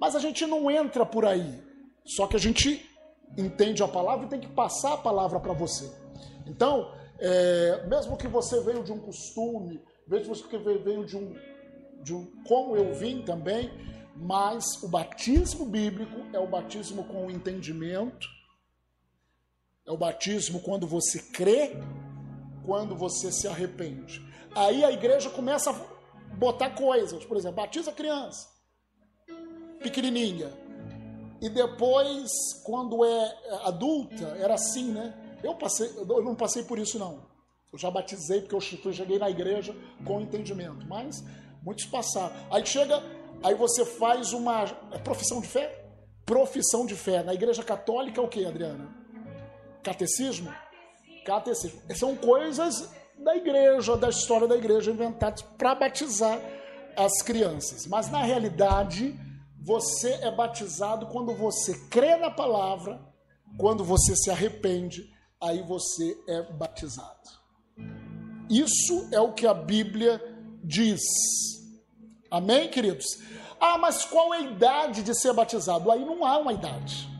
Mas 0.00 0.14
a 0.14 0.18
gente 0.18 0.46
não 0.46 0.70
entra 0.70 1.04
por 1.04 1.24
aí. 1.24 1.62
Só 2.04 2.26
que 2.26 2.36
a 2.36 2.38
gente 2.38 2.88
entende 3.36 3.82
a 3.82 3.88
palavra 3.88 4.26
e 4.26 4.28
tem 4.28 4.40
que 4.40 4.48
passar 4.48 4.94
a 4.94 4.98
palavra 4.98 5.40
para 5.40 5.52
você. 5.52 5.90
Então, 6.46 6.92
é, 7.18 7.84
mesmo 7.88 8.16
que 8.16 8.28
você 8.28 8.60
veio 8.60 8.84
de 8.84 8.92
um 8.92 8.98
costume, 8.98 9.82
mesmo 10.06 10.34
que 10.34 10.58
veio 10.58 11.04
de 11.04 11.16
um, 11.16 11.34
de 12.02 12.14
um 12.14 12.26
como 12.46 12.76
eu 12.76 12.94
vim 12.94 13.22
também, 13.22 13.70
mas 14.14 14.82
o 14.82 14.88
batismo 14.88 15.66
bíblico 15.66 16.16
é 16.32 16.38
o 16.38 16.46
batismo 16.46 17.04
com 17.04 17.26
o 17.26 17.30
entendimento, 17.30 18.28
é 19.86 19.92
o 19.92 19.96
batismo 19.96 20.60
quando 20.60 20.86
você 20.86 21.18
crê, 21.20 21.76
quando 22.64 22.96
você 22.96 23.30
se 23.30 23.46
arrepende. 23.46 24.20
Aí 24.54 24.84
a 24.84 24.90
igreja 24.90 25.30
começa 25.30 25.70
a 25.70 26.34
botar 26.34 26.70
coisas, 26.70 27.24
por 27.24 27.36
exemplo, 27.36 27.56
batiza 27.56 27.92
criança, 27.92 28.48
pequenininha, 29.80 30.52
e 31.40 31.48
depois, 31.48 32.30
quando 32.64 33.04
é 33.04 33.36
adulta, 33.64 34.36
era 34.40 34.54
assim, 34.54 34.90
né? 34.90 35.14
Eu, 35.42 35.54
passei, 35.54 35.88
eu 35.96 36.22
não 36.22 36.34
passei 36.34 36.62
por 36.62 36.78
isso, 36.78 36.98
não. 36.98 37.26
Eu 37.72 37.78
já 37.78 37.90
batizei 37.90 38.40
porque 38.40 38.54
eu 38.54 38.92
cheguei 38.92 39.18
na 39.18 39.28
igreja 39.28 39.76
com 40.04 40.20
entendimento. 40.20 40.86
Mas 40.86 41.22
muitos 41.62 41.84
passaram. 41.84 42.34
Aí 42.50 42.64
chega, 42.64 43.02
aí 43.42 43.54
você 43.54 43.84
faz 43.84 44.32
uma 44.32 44.66
profissão 45.04 45.40
de 45.40 45.46
fé? 45.46 45.84
Profissão 46.24 46.86
de 46.86 46.94
fé. 46.94 47.22
Na 47.22 47.34
igreja 47.34 47.62
católica 47.62 48.20
é 48.20 48.24
o 48.24 48.28
que, 48.28 48.44
Adriana? 48.44 49.05
Catecismo? 49.86 50.52
Catecismo. 51.24 51.80
São 51.94 52.16
coisas 52.16 52.90
da 53.16 53.36
igreja, 53.36 53.96
da 53.96 54.08
história 54.08 54.48
da 54.48 54.56
igreja, 54.56 54.90
inventadas 54.90 55.42
para 55.42 55.76
batizar 55.76 56.40
as 56.96 57.22
crianças. 57.22 57.86
Mas 57.86 58.10
na 58.10 58.20
realidade, 58.20 59.16
você 59.62 60.14
é 60.14 60.30
batizado 60.34 61.06
quando 61.06 61.32
você 61.36 61.78
crê 61.88 62.16
na 62.16 62.32
palavra, 62.32 63.00
quando 63.56 63.84
você 63.84 64.16
se 64.16 64.28
arrepende, 64.28 65.08
aí 65.40 65.62
você 65.62 66.18
é 66.26 66.42
batizado. 66.52 67.30
Isso 68.50 69.08
é 69.12 69.20
o 69.20 69.34
que 69.34 69.46
a 69.46 69.54
Bíblia 69.54 70.20
diz. 70.64 71.00
Amém, 72.28 72.68
queridos? 72.68 73.06
Ah, 73.60 73.78
mas 73.78 74.04
qual 74.04 74.34
é 74.34 74.38
a 74.38 74.40
idade 74.40 75.04
de 75.04 75.14
ser 75.14 75.32
batizado? 75.32 75.92
Aí 75.92 76.04
não 76.04 76.24
há 76.24 76.38
uma 76.38 76.52
idade. 76.52 77.15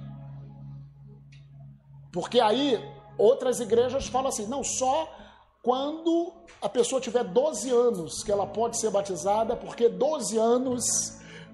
Porque 2.16 2.40
aí 2.40 2.82
outras 3.18 3.60
igrejas 3.60 4.06
falam 4.06 4.28
assim: 4.28 4.46
não, 4.46 4.64
só 4.64 5.14
quando 5.62 6.32
a 6.62 6.68
pessoa 6.68 6.98
tiver 6.98 7.22
12 7.22 7.70
anos 7.70 8.24
que 8.24 8.32
ela 8.32 8.46
pode 8.46 8.80
ser 8.80 8.90
batizada, 8.90 9.54
porque 9.54 9.86
12 9.86 10.38
anos 10.38 10.82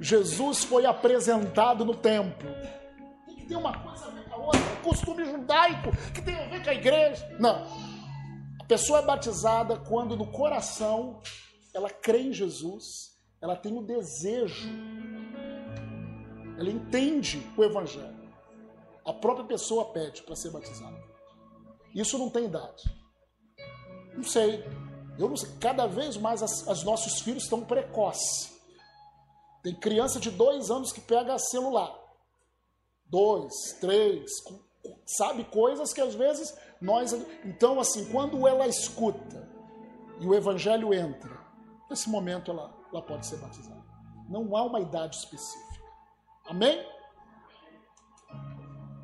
Jesus 0.00 0.62
foi 0.62 0.86
apresentado 0.86 1.84
no 1.84 1.96
templo. 1.96 2.48
Tem 3.48 3.56
uma 3.56 3.76
coisa 3.76 4.06
a 4.06 4.10
ver 4.10 4.24
com 4.28 4.34
a 4.34 4.38
outra, 4.38 4.60
costume 4.84 5.24
judaico 5.24 5.90
que 6.14 6.22
tem 6.22 6.36
a 6.36 6.46
ver 6.46 6.62
com 6.62 6.70
a 6.70 6.74
igreja. 6.74 7.36
Não. 7.40 7.66
A 8.60 8.64
pessoa 8.64 9.00
é 9.00 9.02
batizada 9.02 9.76
quando 9.78 10.16
no 10.16 10.30
coração 10.30 11.20
ela 11.74 11.90
crê 11.90 12.20
em 12.20 12.32
Jesus, 12.32 12.84
ela 13.40 13.56
tem 13.56 13.76
o 13.76 13.82
desejo, 13.82 14.70
ela 16.56 16.70
entende 16.70 17.44
o 17.56 17.64
evangelho. 17.64 18.21
A 19.04 19.12
própria 19.12 19.46
pessoa 19.46 19.92
pede 19.92 20.22
para 20.22 20.36
ser 20.36 20.50
batizada. 20.50 21.02
Isso 21.94 22.18
não 22.18 22.30
tem 22.30 22.44
idade. 22.44 22.82
Não 24.14 24.24
sei. 24.24 24.64
Eu 25.18 25.28
não 25.28 25.36
sei. 25.36 25.50
Cada 25.60 25.86
vez 25.86 26.16
mais 26.16 26.42
as, 26.42 26.66
as 26.68 26.84
nossos 26.84 27.20
filhos 27.20 27.44
estão 27.44 27.64
precoces. 27.64 28.52
Tem 29.62 29.74
criança 29.74 30.18
de 30.18 30.30
dois 30.30 30.70
anos 30.70 30.92
que 30.92 31.00
pega 31.00 31.38
celular. 31.38 31.96
Dois, 33.06 33.52
três, 33.80 34.30
sabe 35.06 35.44
coisas 35.44 35.92
que 35.92 36.00
às 36.00 36.14
vezes 36.14 36.56
nós. 36.80 37.12
Então, 37.44 37.78
assim, 37.78 38.10
quando 38.10 38.46
ela 38.46 38.66
escuta 38.66 39.48
e 40.18 40.26
o 40.26 40.34
evangelho 40.34 40.92
entra, 40.94 41.38
nesse 41.88 42.08
momento 42.08 42.50
ela, 42.50 42.74
ela 42.90 43.02
pode 43.02 43.26
ser 43.26 43.36
batizada. 43.36 43.82
Não 44.28 44.56
há 44.56 44.62
uma 44.62 44.80
idade 44.80 45.16
específica. 45.16 45.82
Amém? 46.46 46.84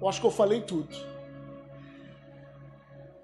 Eu 0.00 0.08
acho 0.08 0.20
que 0.20 0.26
eu 0.26 0.30
falei 0.30 0.60
tudo. 0.60 0.94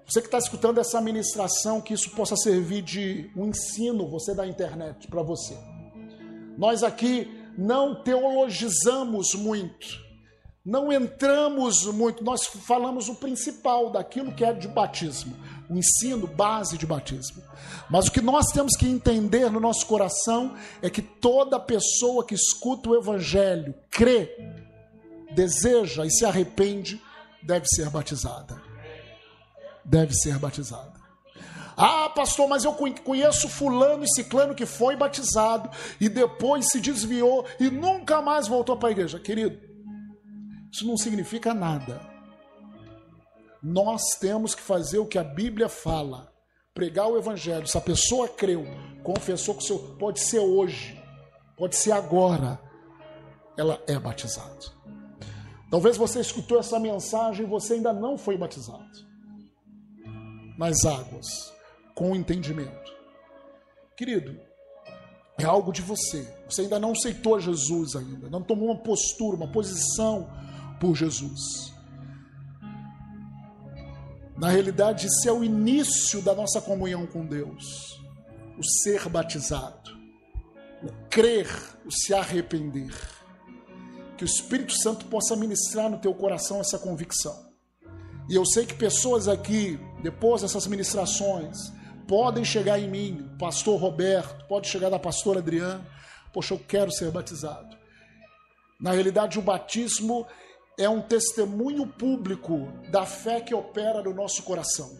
Você 0.07 0.21
que 0.21 0.27
está 0.27 0.37
escutando 0.37 0.79
essa 0.79 1.01
ministração, 1.01 1.81
que 1.81 1.93
isso 1.93 2.11
possa 2.11 2.35
servir 2.35 2.83
de 2.83 3.31
um 3.35 3.47
ensino, 3.47 4.07
você 4.07 4.35
da 4.35 4.45
internet, 4.45 5.07
para 5.07 5.23
você. 5.23 5.57
Nós 6.57 6.83
aqui 6.83 7.27
não 7.57 7.95
teologizamos 8.03 9.33
muito, 9.33 10.05
não 10.63 10.91
entramos 10.91 11.85
muito, 11.85 12.23
nós 12.23 12.45
falamos 12.45 13.09
o 13.09 13.15
principal 13.15 13.89
daquilo 13.89 14.31
que 14.31 14.45
é 14.45 14.53
de 14.53 14.67
batismo, 14.67 15.35
o 15.69 15.75
ensino 15.75 16.27
base 16.27 16.77
de 16.77 16.85
batismo. 16.85 17.41
Mas 17.89 18.07
o 18.07 18.11
que 18.11 18.21
nós 18.21 18.51
temos 18.51 18.75
que 18.75 18.87
entender 18.87 19.49
no 19.49 19.59
nosso 19.59 19.85
coração 19.87 20.53
é 20.81 20.89
que 20.89 21.01
toda 21.01 21.59
pessoa 21.59 22.25
que 22.25 22.35
escuta 22.35 22.89
o 22.89 22.95
Evangelho, 22.95 23.73
crê, 23.89 24.64
deseja 25.31 26.05
e 26.05 26.11
se 26.11 26.25
arrepende, 26.25 27.01
deve 27.41 27.65
ser 27.67 27.89
batizada 27.89 28.65
deve 29.85 30.13
ser 30.13 30.39
batizada. 30.39 30.93
Ah, 31.77 32.09
pastor, 32.09 32.47
mas 32.47 32.63
eu 32.63 32.73
conheço 32.73 33.49
fulano 33.49 34.03
e 34.03 34.15
ciclano 34.15 34.55
que 34.55 34.65
foi 34.65 34.95
batizado 34.95 35.69
e 35.99 36.07
depois 36.07 36.69
se 36.69 36.79
desviou 36.79 37.45
e 37.59 37.69
nunca 37.69 38.21
mais 38.21 38.47
voltou 38.47 38.77
para 38.77 38.89
a 38.89 38.91
igreja. 38.91 39.19
Querido, 39.19 39.59
isso 40.71 40.87
não 40.87 40.97
significa 40.97 41.53
nada. 41.53 42.01
Nós 43.61 44.01
temos 44.19 44.55
que 44.55 44.61
fazer 44.61 44.99
o 44.99 45.05
que 45.05 45.17
a 45.17 45.23
Bíblia 45.23 45.67
fala, 45.67 46.31
pregar 46.73 47.07
o 47.07 47.17
evangelho. 47.17 47.67
Se 47.67 47.77
a 47.77 47.81
pessoa 47.81 48.29
creu, 48.29 48.65
confessou 49.03 49.55
que 49.55 49.63
o 49.63 49.65
seu 49.65 49.79
pode 49.99 50.21
ser 50.21 50.39
hoje, 50.39 51.01
pode 51.57 51.75
ser 51.75 51.91
agora, 51.91 52.57
ela 53.57 53.81
é 53.85 53.99
batizada. 53.99 54.74
Talvez 55.69 55.97
você 55.97 56.19
escutou 56.19 56.59
essa 56.59 56.79
mensagem 56.79 57.45
e 57.45 57.49
você 57.49 57.73
ainda 57.73 57.91
não 57.91 58.17
foi 58.17 58.37
batizado 58.37 59.15
nas 60.57 60.85
águas, 60.85 61.53
com 61.93 62.15
entendimento. 62.15 62.93
Querido, 63.95 64.39
é 65.37 65.43
algo 65.43 65.71
de 65.71 65.81
você. 65.81 66.27
Você 66.49 66.61
ainda 66.61 66.79
não 66.79 66.91
aceitou 66.91 67.39
Jesus 67.39 67.95
ainda, 67.95 68.29
não 68.29 68.41
tomou 68.41 68.69
uma 68.69 68.77
postura, 68.77 69.35
uma 69.35 69.51
posição 69.51 70.29
por 70.79 70.95
Jesus. 70.95 71.73
Na 74.37 74.49
realidade, 74.49 75.07
isso 75.07 75.27
é 75.27 75.31
o 75.31 75.43
início 75.43 76.21
da 76.21 76.35
nossa 76.35 76.61
comunhão 76.61 77.05
com 77.07 77.25
Deus. 77.25 78.01
O 78.57 78.63
ser 78.81 79.07
batizado, 79.09 79.91
o 80.83 81.09
crer, 81.09 81.47
o 81.85 81.91
se 81.91 82.13
arrepender. 82.13 82.93
Que 84.17 84.23
o 84.23 84.25
Espírito 84.25 84.73
Santo 84.81 85.05
possa 85.05 85.35
ministrar 85.35 85.89
no 85.89 85.97
teu 85.97 86.13
coração 86.13 86.59
essa 86.59 86.79
convicção. 86.79 87.53
E 88.29 88.35
eu 88.35 88.45
sei 88.45 88.65
que 88.65 88.73
pessoas 88.73 89.27
aqui, 89.27 89.79
depois 90.01 90.41
dessas 90.41 90.65
ministrações, 90.67 91.71
podem 92.07 92.43
chegar 92.43 92.79
em 92.79 92.89
mim, 92.89 93.29
pastor 93.37 93.79
Roberto, 93.79 94.47
pode 94.47 94.67
chegar 94.67 94.89
da 94.89 94.97
pastora 94.97 95.39
Adriana, 95.39 95.85
poxa, 96.33 96.53
eu 96.53 96.59
quero 96.59 96.91
ser 96.91 97.11
batizado. 97.11 97.75
Na 98.79 98.91
realidade, 98.91 99.37
o 99.37 99.41
batismo 99.41 100.25
é 100.77 100.89
um 100.89 101.01
testemunho 101.01 101.87
público 101.87 102.67
da 102.91 103.05
fé 103.05 103.41
que 103.41 103.53
opera 103.53 104.01
no 104.01 104.13
nosso 104.13 104.43
coração. 104.43 104.97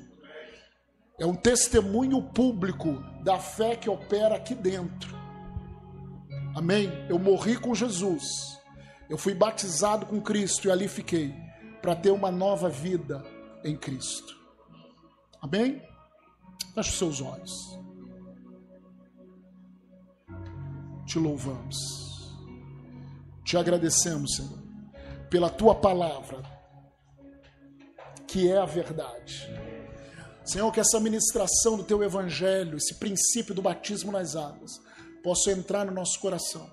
É 1.20 1.26
um 1.26 1.36
testemunho 1.36 2.22
público 2.22 2.94
da 3.24 3.40
fé 3.40 3.76
que 3.76 3.90
opera 3.90 4.36
aqui 4.36 4.54
dentro. 4.54 5.16
Amém? 6.56 6.92
Eu 7.10 7.18
morri 7.18 7.58
com 7.58 7.74
Jesus. 7.74 8.55
Eu 9.10 9.18
fui 9.18 9.34
batizado 9.34 10.06
com 10.06 10.22
Cristo 10.22 10.68
e 10.68 10.72
ali 10.72 10.88
fiquei 10.88 11.34
para 11.82 11.96
ter 11.96 12.12
uma 12.12 12.32
nova 12.32 12.70
vida 12.70 13.24
em 13.64 13.78
Cristo. 13.78 14.36
Amém? 15.42 15.82
Feche 16.74 16.90
os 16.90 16.98
seus 16.98 17.22
olhos. 17.22 17.76
te 21.06 21.20
louvamos. 21.20 21.78
Te 23.44 23.56
agradecemos, 23.58 24.36
Senhor, 24.36 24.60
pela 25.30 25.50
tua 25.50 25.76
palavra, 25.76 26.44
que 28.28 28.52
é 28.52 28.58
a 28.58 28.66
verdade. 28.66 29.48
Senhor, 30.44 30.72
que 30.72 30.80
essa 30.80 31.00
ministração 31.00 31.78
do 31.78 31.84
teu 31.84 32.04
evangelho, 32.04 32.78
esse 32.78 32.96
princípio 32.96 33.54
do 33.54 33.62
batismo 33.62 34.12
nas 34.12 34.36
águas, 34.36 34.72
possa 35.24 35.52
entrar 35.52 35.86
no 35.86 35.92
nosso 35.92 36.20
coração. 36.20 36.70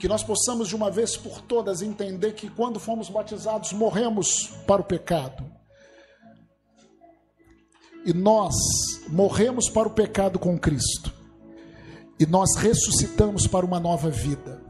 Que 0.00 0.08
nós 0.08 0.24
possamos 0.24 0.66
de 0.66 0.74
uma 0.74 0.90
vez 0.90 1.14
por 1.14 1.42
todas 1.42 1.82
entender 1.82 2.32
que 2.32 2.48
quando 2.48 2.80
fomos 2.80 3.10
batizados, 3.10 3.74
morremos 3.74 4.46
para 4.66 4.80
o 4.80 4.84
pecado. 4.84 5.44
E 8.06 8.14
nós 8.14 8.54
morremos 9.08 9.68
para 9.68 9.86
o 9.86 9.90
pecado 9.90 10.38
com 10.38 10.58
Cristo. 10.58 11.12
E 12.18 12.24
nós 12.24 12.56
ressuscitamos 12.56 13.46
para 13.46 13.66
uma 13.66 13.78
nova 13.78 14.08
vida. 14.08 14.62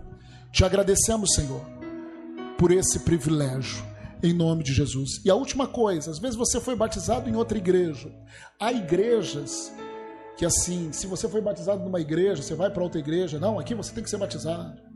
Te 0.51 0.65
agradecemos, 0.65 1.33
Senhor, 1.35 1.65
por 2.59 2.73
esse 2.73 2.99
privilégio, 2.99 3.85
em 4.21 4.33
nome 4.33 4.65
de 4.65 4.75
Jesus. 4.75 5.25
E 5.25 5.31
a 5.31 5.37
última 5.37 5.69
coisa, 5.69 6.11
às 6.11 6.19
vezes 6.19 6.37
você 6.37 6.61
foi 6.61 6.75
batizado 6.75 7.31
em 7.31 7.37
outra 7.37 7.57
igreja. 7.57 8.13
Há 8.59 8.73
igrejas 8.73 9.73
que, 10.37 10.45
assim, 10.45 10.93
se 10.93 11.07
você 11.07 11.29
foi 11.29 11.41
batizado 11.41 11.85
numa 11.85 12.01
igreja, 12.01 12.43
você 12.43 12.57
vai 12.57 12.69
para 12.69 12.83
outra 12.83 12.99
igreja. 12.99 13.39
Não, 13.39 13.61
aqui 13.61 13.77
você 13.77 13.93
tem 13.93 14.03
que 14.03 14.11
ser 14.11 14.19
batizado. 14.19 14.90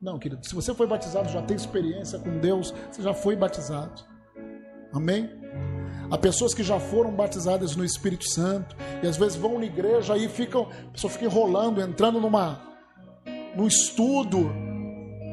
Não, 0.00 0.18
querido, 0.18 0.46
se 0.46 0.54
você 0.54 0.74
foi 0.74 0.86
batizado, 0.86 1.28
já 1.28 1.42
tem 1.42 1.56
experiência 1.56 2.18
com 2.18 2.38
Deus, 2.38 2.72
você 2.90 3.02
já 3.02 3.12
foi 3.12 3.36
batizado. 3.36 4.02
Amém? 4.92 5.30
Há 6.10 6.16
pessoas 6.16 6.54
que 6.54 6.62
já 6.62 6.80
foram 6.80 7.12
batizadas 7.12 7.76
no 7.76 7.84
Espírito 7.84 8.28
Santo 8.28 8.74
e 9.02 9.06
às 9.06 9.16
vezes 9.16 9.36
vão 9.36 9.58
na 9.58 9.66
igreja 9.66 10.16
e 10.16 10.28
ficam, 10.28 10.68
a 10.88 10.92
pessoa 10.92 11.12
fica 11.12 11.26
enrolando, 11.26 11.80
entrando 11.80 12.20
numa 12.20 12.68
num 13.54 13.66
estudo 13.66 14.50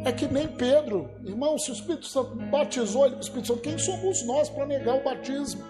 é 0.06 0.12
que 0.12 0.28
nem 0.28 0.48
Pedro, 0.48 1.10
irmão, 1.24 1.58
se 1.58 1.72
o 1.72 1.74
Espírito 1.74 2.06
Santo 2.06 2.36
batizou 2.50 3.06
ele 3.06 3.16
com 3.16 3.20
o 3.20 3.24
Espírito 3.24 3.48
Santo, 3.48 3.62
quem 3.62 3.78
somos 3.78 4.26
nós 4.26 4.50
para 4.50 4.66
negar 4.66 4.96
o 4.96 5.04
batismo? 5.04 5.64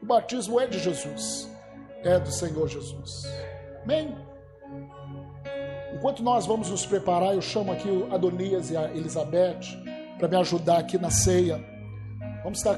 O 0.00 0.06
batismo 0.06 0.60
é 0.60 0.66
de 0.66 0.78
Jesus, 0.78 1.48
é 2.02 2.18
do 2.18 2.30
Senhor 2.30 2.68
Jesus. 2.68 3.24
Amém? 3.82 4.16
Enquanto 6.02 6.20
nós 6.20 6.46
vamos 6.46 6.68
nos 6.68 6.84
preparar, 6.84 7.32
eu 7.32 7.40
chamo 7.40 7.70
aqui 7.70 7.88
o 7.88 8.12
Adonias 8.12 8.72
e 8.72 8.76
a 8.76 8.92
Elizabeth 8.92 9.60
para 10.18 10.26
me 10.26 10.34
ajudar 10.34 10.78
aqui 10.78 10.98
na 10.98 11.10
ceia. 11.10 11.64
Vamos 12.42 12.58
estar 12.58 12.76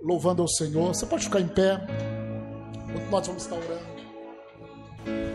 louvando 0.00 0.40
ao 0.40 0.48
Senhor. 0.48 0.88
Você 0.88 1.04
pode 1.04 1.24
ficar 1.24 1.42
em 1.42 1.48
pé 1.48 1.78
enquanto 2.88 3.10
nós 3.10 3.26
vamos 3.26 3.42
estar 3.42 3.56
orando. 3.56 5.29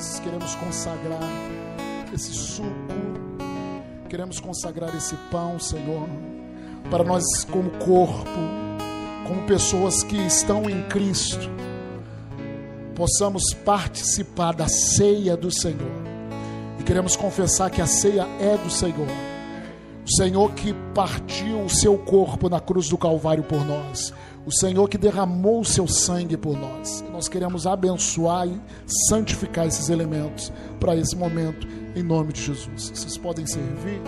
Nós 0.00 0.18
queremos 0.20 0.54
consagrar 0.54 1.20
esse 2.10 2.32
suco 2.32 2.70
Queremos 4.08 4.40
consagrar 4.40 4.96
esse 4.96 5.14
pão, 5.30 5.60
Senhor, 5.60 6.08
para 6.90 7.04
nós, 7.04 7.22
como 7.44 7.70
corpo, 7.78 8.24
como 9.24 9.46
pessoas 9.46 10.02
que 10.02 10.16
estão 10.16 10.68
em 10.68 10.82
Cristo, 10.88 11.48
possamos 12.96 13.54
participar 13.64 14.52
da 14.52 14.66
ceia 14.66 15.36
do 15.36 15.48
Senhor. 15.52 15.92
E 16.80 16.82
queremos 16.82 17.14
confessar 17.14 17.70
que 17.70 17.80
a 17.80 17.86
ceia 17.86 18.26
é 18.40 18.56
do 18.56 18.68
Senhor. 18.68 19.06
Senhor 20.10 20.52
que 20.52 20.74
partiu 20.94 21.64
o 21.64 21.70
seu 21.70 21.96
corpo 21.96 22.48
na 22.48 22.60
cruz 22.60 22.88
do 22.88 22.98
Calvário 22.98 23.44
por 23.44 23.64
nós. 23.64 24.12
O 24.46 24.52
Senhor 24.52 24.88
que 24.88 24.98
derramou 24.98 25.60
o 25.60 25.64
seu 25.64 25.86
sangue 25.86 26.36
por 26.36 26.56
nós. 26.56 27.04
Nós 27.12 27.28
queremos 27.28 27.66
abençoar 27.66 28.48
e 28.48 28.60
santificar 29.08 29.66
esses 29.66 29.88
elementos 29.88 30.52
para 30.80 30.96
esse 30.96 31.14
momento 31.14 31.66
em 31.94 32.02
nome 32.02 32.32
de 32.32 32.42
Jesus. 32.42 32.90
Vocês 32.90 33.16
podem 33.18 33.46
servir. 33.46 34.00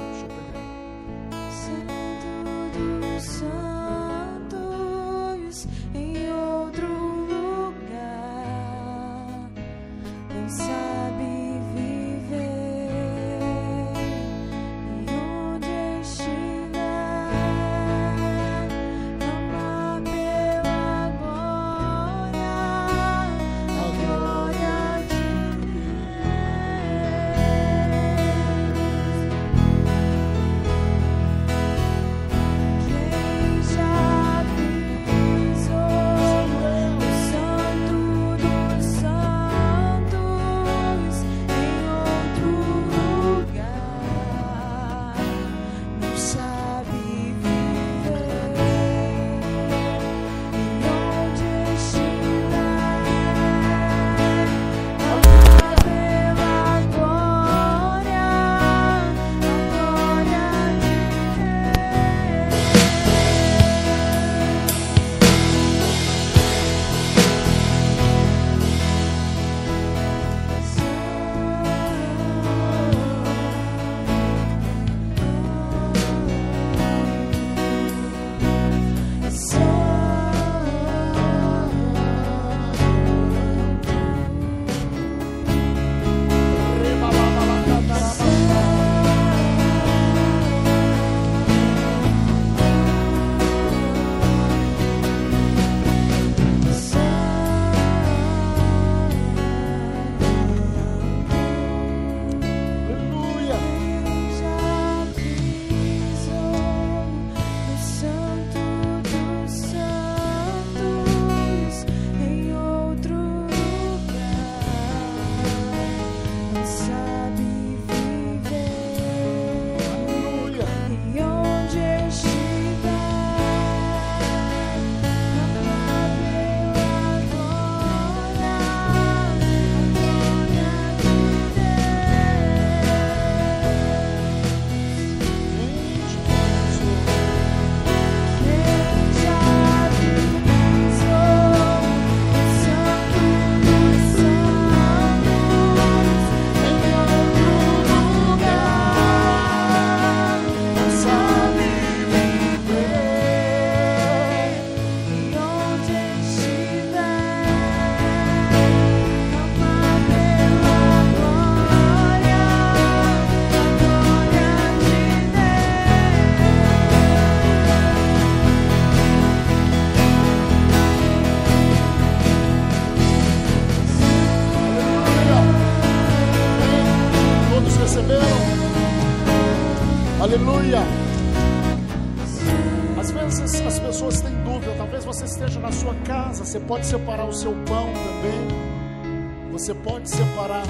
Você 186.53 186.61
pode 186.61 186.85
separar 186.85 187.25
o 187.25 187.33
seu 187.33 187.53
pão 187.65 187.87
também. 187.95 189.53
Você 189.53 189.73
pode 189.73 190.11
separar 190.11 190.67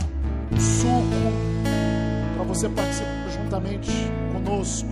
o 0.53 0.61
suco 0.61 1.33
para 2.37 2.45
você 2.45 2.68
participar 2.68 3.28
juntamente 3.30 3.91
conosco. 4.33 4.89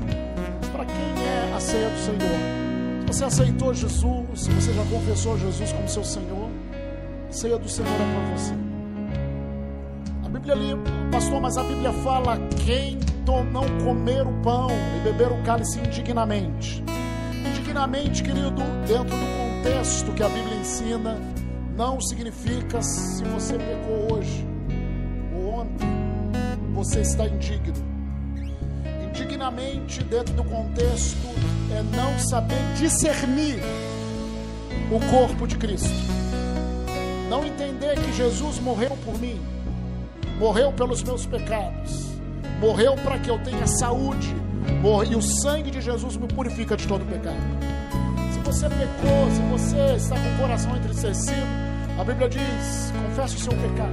Para 0.72 0.84
quem 0.84 0.96
é 0.96 1.54
a 1.54 1.60
ceia 1.60 1.90
do 1.90 1.96
Senhor? 1.96 3.06
Se 3.06 3.06
você 3.06 3.24
aceitou 3.24 3.72
Jesus, 3.72 4.26
se 4.34 4.50
você 4.50 4.72
já 4.72 4.84
confessou 4.86 5.38
Jesus 5.38 5.72
como 5.72 5.88
seu 5.88 6.02
Senhor, 6.02 6.50
a 7.28 7.32
ceia 7.32 7.56
do 7.56 7.68
Senhor 7.68 7.92
é 7.92 7.96
para 7.96 8.36
você. 8.36 8.54
A 10.24 10.28
Bíblia 10.28 10.54
ali, 10.54 10.76
pastor, 11.12 11.40
mas 11.40 11.56
a 11.56 11.62
Bíblia 11.62 11.92
fala 11.92 12.36
quem 12.66 12.98
não 13.52 13.64
comer 13.84 14.26
o 14.26 14.32
pão 14.42 14.70
e 14.96 15.04
beber 15.04 15.30
o 15.30 15.40
cálice 15.44 15.78
indignamente. 15.78 16.82
Indignamente, 17.46 18.24
querido, 18.24 18.60
dentro 18.88 19.16
do 19.16 19.49
contexto 19.60 20.12
que 20.12 20.22
a 20.22 20.28
Bíblia 20.28 20.56
ensina, 20.56 21.18
não 21.76 22.00
significa 22.00 22.80
se 22.80 23.22
você 23.24 23.58
pecou 23.58 24.14
hoje 24.14 24.46
ou 25.34 25.60
ontem, 25.60 25.86
você 26.72 27.00
está 27.00 27.26
indigno. 27.26 27.74
Indignamente, 29.06 30.02
dentro 30.04 30.32
do 30.34 30.44
contexto, 30.44 31.26
é 31.76 31.82
não 31.94 32.18
saber 32.18 32.56
discernir 32.78 33.58
o 34.90 34.98
corpo 35.10 35.46
de 35.46 35.56
Cristo. 35.56 35.90
Não 37.28 37.44
entender 37.44 37.98
que 38.00 38.12
Jesus 38.14 38.58
morreu 38.60 38.96
por 39.04 39.18
mim, 39.18 39.38
morreu 40.38 40.72
pelos 40.72 41.02
meus 41.02 41.26
pecados 41.26 42.10
morreu 42.60 42.94
para 42.96 43.18
que 43.18 43.30
eu 43.30 43.38
tenha 43.38 43.66
saúde, 43.66 44.36
e 45.10 45.14
o 45.16 45.22
sangue 45.22 45.70
de 45.70 45.80
Jesus 45.80 46.16
me 46.18 46.28
purifica 46.28 46.76
de 46.76 46.86
todo 46.86 47.04
pecado. 47.06 47.38
Você 48.50 48.68
pecou, 48.68 49.30
se 49.30 49.40
você 49.42 49.94
está 49.94 50.16
com 50.16 50.34
o 50.34 50.38
coração 50.38 50.76
entristecido, 50.76 51.46
a 51.96 52.02
Bíblia 52.02 52.28
diz: 52.28 52.92
confesse 53.06 53.36
o 53.36 53.38
seu 53.38 53.52
pecado. 53.52 53.92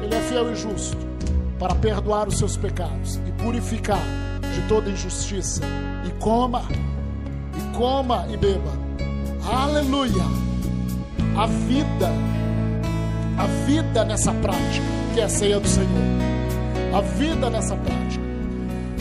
Ele 0.00 0.14
é 0.14 0.20
fiel 0.20 0.52
e 0.52 0.54
justo 0.54 0.96
para 1.58 1.74
perdoar 1.74 2.28
os 2.28 2.38
seus 2.38 2.56
pecados 2.56 3.16
e 3.26 3.32
purificar 3.42 4.00
de 4.54 4.68
toda 4.68 4.88
injustiça. 4.88 5.62
E 6.06 6.10
coma, 6.22 6.62
e 7.58 7.76
coma 7.76 8.28
e 8.30 8.36
beba. 8.36 8.70
Aleluia! 9.44 10.22
A 11.36 11.46
vida, 11.46 12.12
a 13.36 13.46
vida 13.66 14.04
nessa 14.04 14.32
prática, 14.34 14.86
que 15.14 15.20
é 15.20 15.24
a 15.24 15.28
ceia 15.28 15.58
do 15.58 15.66
Senhor 15.66 16.24
a 16.94 17.00
vida 17.00 17.50
nessa 17.50 17.74
prática. 17.74 18.22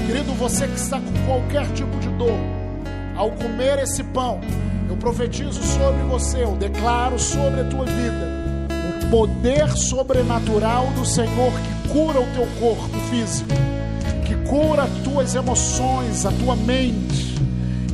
Querido, 0.07 0.33
você 0.33 0.67
que 0.67 0.73
está 0.73 0.99
com 0.99 1.25
qualquer 1.27 1.71
tipo 1.73 1.95
de 1.99 2.09
dor, 2.09 2.39
ao 3.15 3.31
comer 3.31 3.79
esse 3.79 4.03
pão, 4.03 4.41
eu 4.89 4.97
profetizo 4.97 5.61
sobre 5.63 6.03
você, 6.03 6.43
eu 6.43 6.55
declaro 6.55 7.17
sobre 7.17 7.61
a 7.61 7.63
tua 7.65 7.85
vida 7.85 8.33
o 9.03 9.09
poder 9.09 9.69
sobrenatural 9.71 10.87
do 10.91 11.05
Senhor 11.05 11.51
que 11.51 11.89
cura 11.89 12.19
o 12.19 12.25
teu 12.33 12.47
corpo 12.59 12.97
físico, 13.09 13.49
que 14.25 14.35
cura 14.49 14.83
as 14.83 14.91
tuas 15.03 15.35
emoções, 15.35 16.25
a 16.25 16.31
tua 16.31 16.55
mente. 16.55 17.33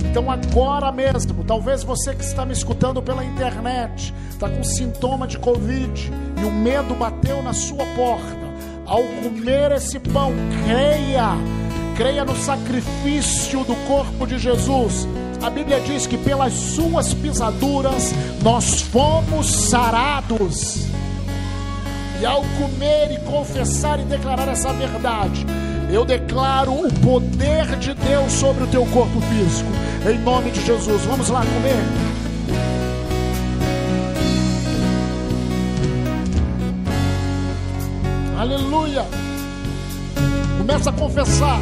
Então, 0.10 0.32
agora 0.32 0.92
mesmo, 0.92 1.44
talvez 1.44 1.84
você 1.84 2.16
que 2.16 2.24
está 2.24 2.46
me 2.46 2.54
escutando 2.54 3.02
pela 3.02 3.24
internet, 3.24 4.14
está 4.30 4.50
com 4.50 4.64
sintoma 4.64 5.28
de 5.28 5.38
Covid 5.38 6.12
e 6.42 6.44
o 6.44 6.52
medo 6.52 6.96
bateu 6.96 7.44
na 7.44 7.54
sua 7.54 7.86
porta 7.96 8.50
ao 8.86 9.04
comer 9.22 9.72
esse 9.74 10.00
pão, 10.00 10.34
creia, 10.66 11.36
creia 12.00 12.24
no 12.24 12.34
sacrifício 12.34 13.66
do 13.66 13.76
corpo 13.86 14.26
de 14.26 14.40
Jesus. 14.40 15.06
A 15.42 15.50
Bíblia 15.50 15.82
diz 15.82 16.08
que 16.08 16.18
pelas 16.18 16.54
suas 16.54 17.14
pisaduras 17.14 18.14
nós 18.42 18.82
fomos 18.84 19.48
sarados. 19.70 20.88
E 22.22 22.26
ao 22.26 22.42
comer 22.58 23.12
e 23.12 23.20
confessar 23.30 24.00
e 24.00 24.04
declarar 24.04 24.48
essa 24.48 24.72
verdade, 24.72 25.46
eu 25.92 26.06
declaro 26.06 26.72
o 26.72 26.90
poder 27.02 27.66
de 27.76 27.94
Deus 27.94 28.32
sobre 28.32 28.64
o 28.64 28.68
teu 28.68 28.86
corpo 28.86 29.20
físico. 29.20 29.70
Em 30.10 30.18
nome 30.20 30.52
de 30.52 30.66
Jesus, 30.66 31.02
vamos 31.04 31.28
lá 31.28 31.42
comer. 31.42 31.84
Aleluia. 38.40 39.06
Começa 40.58 40.92
a 40.92 40.94
confessar. 40.94 41.60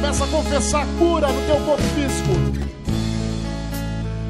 Começa 0.00 0.24
a 0.24 0.28
confessar 0.28 0.82
a 0.82 0.86
cura 0.98 1.28
no 1.28 1.46
teu 1.46 1.60
corpo 1.66 1.82
físico. 1.82 2.30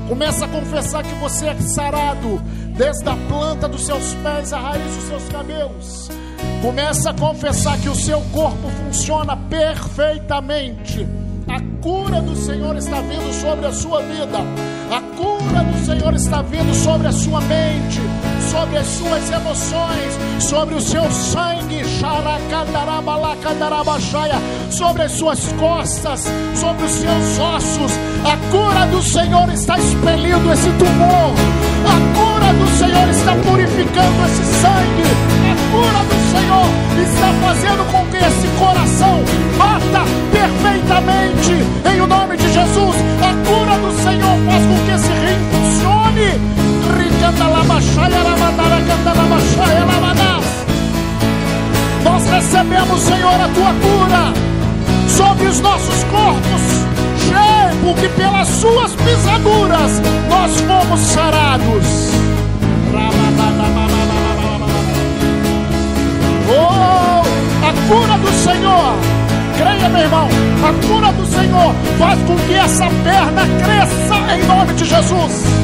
Começa 0.08 0.44
a 0.44 0.48
confessar 0.48 1.04
que 1.04 1.14
você 1.14 1.46
é 1.46 1.60
sarado 1.60 2.42
desde 2.76 3.08
a 3.08 3.16
planta 3.28 3.68
dos 3.68 3.86
seus 3.86 4.12
pés 4.14 4.52
à 4.52 4.58
raiz 4.58 4.96
dos 4.96 5.04
seus 5.04 5.28
cabelos. 5.28 6.08
Começa 6.60 7.10
a 7.10 7.14
confessar 7.14 7.80
que 7.80 7.88
o 7.88 7.94
seu 7.94 8.20
corpo 8.32 8.68
funciona 8.68 9.36
perfeitamente. 9.36 11.06
A 11.50 11.60
cura 11.82 12.20
do 12.22 12.36
Senhor 12.36 12.76
está 12.76 13.00
vindo 13.00 13.32
sobre 13.32 13.66
a 13.66 13.72
sua 13.72 14.00
vida. 14.02 14.38
A 14.90 15.00
cura 15.16 15.64
do 15.64 15.84
Senhor 15.84 16.14
está 16.14 16.42
vindo 16.42 16.74
sobre 16.74 17.08
a 17.08 17.12
sua 17.12 17.40
mente 17.40 18.00
sobre 18.50 18.78
as 18.78 18.86
suas 18.86 19.30
emoções, 19.30 20.18
sobre 20.40 20.74
o 20.74 20.80
seu 20.80 21.08
sangue, 21.10 21.84
sobre 24.70 25.02
as 25.02 25.12
suas 25.12 25.52
costas, 25.52 26.26
sobre 26.54 26.84
os 26.84 26.90
seus 26.90 27.38
ossos. 27.38 27.92
A 28.24 28.36
cura 28.50 28.86
do 28.86 29.02
Senhor 29.02 29.48
está 29.52 29.78
expelindo 29.78 30.52
esse 30.52 30.70
tumor. 30.72 31.34
A 31.86 32.18
cura 32.18 32.29
do 32.52 32.66
Senhor 32.78 33.08
está 33.08 33.34
purificando 33.36 34.24
esse 34.26 34.44
sangue. 34.60 35.06
A 35.50 35.56
cura 35.72 36.00
do 36.04 36.18
Senhor 36.32 36.68
está 37.02 37.32
fazendo 37.46 37.84
com 37.92 38.06
que 38.06 38.16
esse 38.16 38.48
coração 38.58 39.22
bata 39.58 40.04
perfeitamente 40.32 41.52
em 41.92 42.00
o 42.00 42.06
nome 42.06 42.36
de 42.36 42.52
Jesus. 42.52 42.96
A 43.20 43.32
cura 43.48 43.78
do 43.78 43.92
Senhor 44.02 44.38
faz 44.46 44.66
com 44.66 44.84
que 44.84 44.90
esse 44.92 45.12
rim 45.12 45.40
funcione 45.50 46.60
nós 52.20 52.26
recebemos, 52.26 53.00
Senhor, 53.00 53.34
a 53.34 53.48
tua 53.48 53.74
cura 53.74 54.34
sobre 55.08 55.46
os 55.46 55.60
nossos 55.60 56.04
corpos, 56.04 56.62
porque 57.82 58.08
pelas 58.10 58.48
suas 58.48 58.94
pisaduras 58.94 60.02
nós 60.28 60.60
fomos 60.60 61.00
sarados. 61.00 62.39
Oh, 66.52 67.22
a 67.66 67.72
cura 67.88 68.18
do 68.18 68.32
Senhor, 68.32 68.94
creia, 69.56 69.88
meu 69.88 70.00
irmão, 70.00 70.28
a 70.64 70.86
cura 70.86 71.12
do 71.12 71.26
Senhor 71.26 71.74
faz 71.98 72.20
com 72.22 72.36
que 72.36 72.54
essa 72.54 72.86
perna 73.04 73.42
cresça 73.64 74.34
em 74.34 74.46
nome 74.46 74.74
de 74.74 74.84
Jesus 74.84 75.60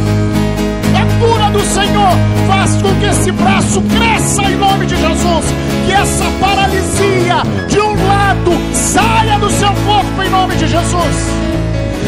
cura 1.19 1.51
do 1.51 1.61
Senhor 1.61 2.13
faz 2.47 2.83
com 2.83 2.95
que 2.97 3.07
esse 3.07 3.33
braço 3.33 3.81
cresça 3.83 4.43
em 4.43 4.57
nome 4.57 4.87
de 4.87 4.97
Jesus. 4.97 5.45
Que 5.87 5.93
essa 5.93 6.25
paralisia 6.41 7.43
de 7.69 7.81
um 7.81 8.07
lado 8.07 8.53
saia 8.73 9.39
do 9.39 9.51
seu 9.51 9.73
corpo 9.87 10.23
em 10.23 10.31
nome 10.31 10.57
de 10.57 10.67
Jesus. 10.67 11.17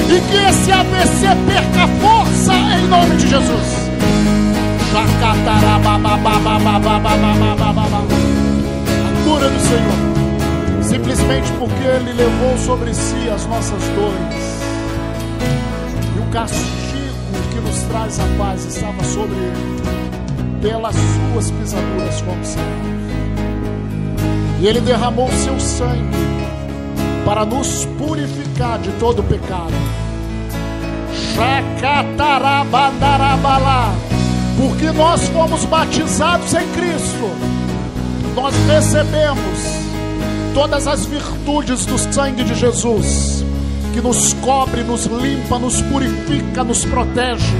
E 0.09 0.21
que 0.21 0.37
esse 0.37 0.73
AVC 0.73 1.27
perca 1.47 1.89
força 2.01 2.55
em 2.55 2.87
nome 2.87 3.17
de 3.17 3.29
Jesus. 3.29 3.88
A 9.07 9.25
cura 9.25 9.49
do 9.49 9.61
Senhor. 9.61 10.83
Simplesmente 10.83 11.53
porque 11.59 11.85
Ele 11.85 12.13
levou 12.13 12.57
sobre 12.59 12.95
si 12.95 13.29
as 13.29 13.47
nossas 13.47 13.83
dores. 13.95 14.59
E 16.17 16.21
o 16.21 16.31
castigo 16.31 16.79
que 17.53 17.61
nos 17.61 17.83
traz 17.83 18.19
a 18.19 18.25
paz 18.39 18.65
estava 18.65 19.05
sobre 19.05 19.37
ele. 19.37 19.79
Pelas 20.61 20.95
suas 20.95 21.51
pisaduras 21.53 22.57
E 24.61 24.67
ele 24.67 24.81
derramou 24.81 25.31
seu 25.31 25.59
sangue 25.61 26.17
para 27.25 27.45
nos 27.45 27.85
purificar 27.99 28.79
de 28.79 28.91
todo 28.93 29.23
pecado. 29.23 29.75
Porque 34.59 34.91
nós 34.91 35.29
fomos 35.29 35.65
batizados 35.65 36.53
em 36.53 36.69
Cristo. 36.73 37.31
Nós 38.35 38.55
recebemos 38.67 39.79
todas 40.53 40.87
as 40.89 41.07
virtudes 41.07 41.87
do 41.87 41.97
sangue 41.97 42.43
de 42.43 42.55
Jesus 42.55 43.45
que 43.93 44.01
nos 44.01 44.33
cobre, 44.35 44.83
nos 44.83 45.07
limpa, 45.07 45.59
nos 45.59 45.81
purifica, 45.83 46.63
nos 46.63 46.85
protege. 46.85 47.57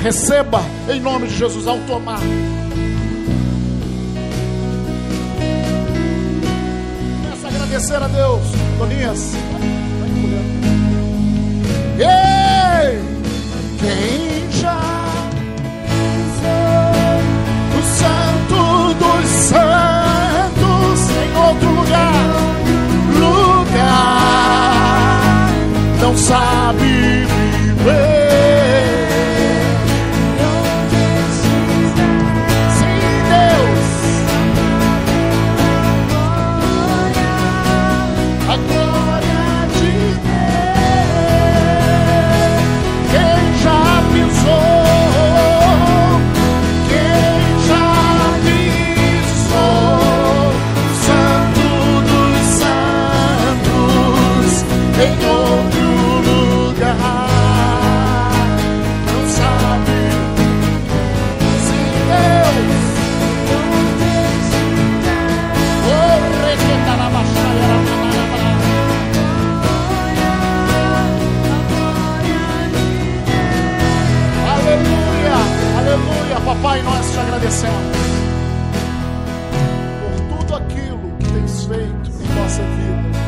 Receba 0.00 0.62
em 0.88 1.00
nome 1.00 1.28
de 1.28 1.36
Jesus 1.36 1.66
ao 1.66 1.78
tomar. 1.80 2.20
Começa 7.22 7.46
a 7.46 7.50
agradecer 7.50 7.96
a 7.96 8.08
Deus. 8.08 8.42
Tonias, 8.78 9.32
Ei, 11.98 13.00
quem 13.78 14.21
santo 19.42 19.91
agradecemos 77.52 77.96
por 80.00 80.38
tudo 80.38 80.54
aquilo 80.56 81.12
que 81.18 81.28
tens 81.32 81.64
feito 81.64 82.10
em 82.20 82.34
nossa 82.34 82.62
vida, 82.62 83.18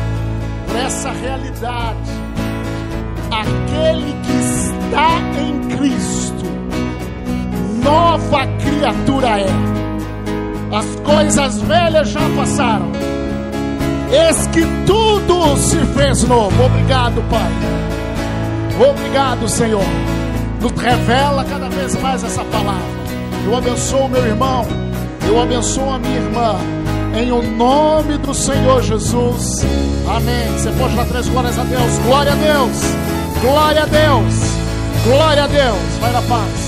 por 0.67 0.75
essa 0.75 1.11
realidade. 1.11 2.11
Aquele 3.31 4.13
que 4.23 4.31
está 4.31 5.19
em 5.39 5.77
Cristo, 5.77 6.45
nova 7.83 8.47
criatura 8.63 9.39
é. 9.39 9.49
As 10.75 10.95
coisas 11.01 11.61
velhas 11.61 12.09
já 12.09 12.27
passaram, 12.35 12.91
eis 14.11 14.47
que 14.47 14.65
tudo 14.85 15.55
se 15.57 15.77
fez 15.97 16.23
novo. 16.23 16.63
Obrigado, 16.63 17.23
Pai. 17.29 18.89
Obrigado, 18.89 19.47
Senhor. 19.47 19.85
Nos 20.59 20.71
revela 20.73 21.45
cada 21.45 21.69
vez 21.69 21.95
mais 22.01 22.23
essa 22.23 22.43
palavra. 22.45 22.94
Eu 23.45 23.55
abençoo 23.55 24.09
meu 24.09 24.25
irmão. 24.25 24.65
Eu 25.27 25.39
abençoo 25.39 25.91
a 25.91 25.99
minha 25.99 26.17
irmã. 26.17 26.55
Em 27.15 27.31
o 27.31 27.43
nome 27.43 28.17
do 28.17 28.33
Senhor 28.33 28.81
Jesus. 28.81 29.63
Amém. 30.07 30.51
Você 30.57 30.71
pode 30.71 30.95
dar 30.95 31.05
três 31.05 31.29
glórias 31.29 31.57
a 31.59 31.63
Deus. 31.63 31.97
Glória 31.99 32.31
a 32.31 32.35
Deus. 32.35 32.77
Glória 33.41 33.83
a 33.83 33.85
Deus. 33.85 34.33
Glória 35.03 35.43
a 35.43 35.47
Deus. 35.47 35.97
Vai 36.01 36.11
na 36.11 36.21
paz. 36.23 36.64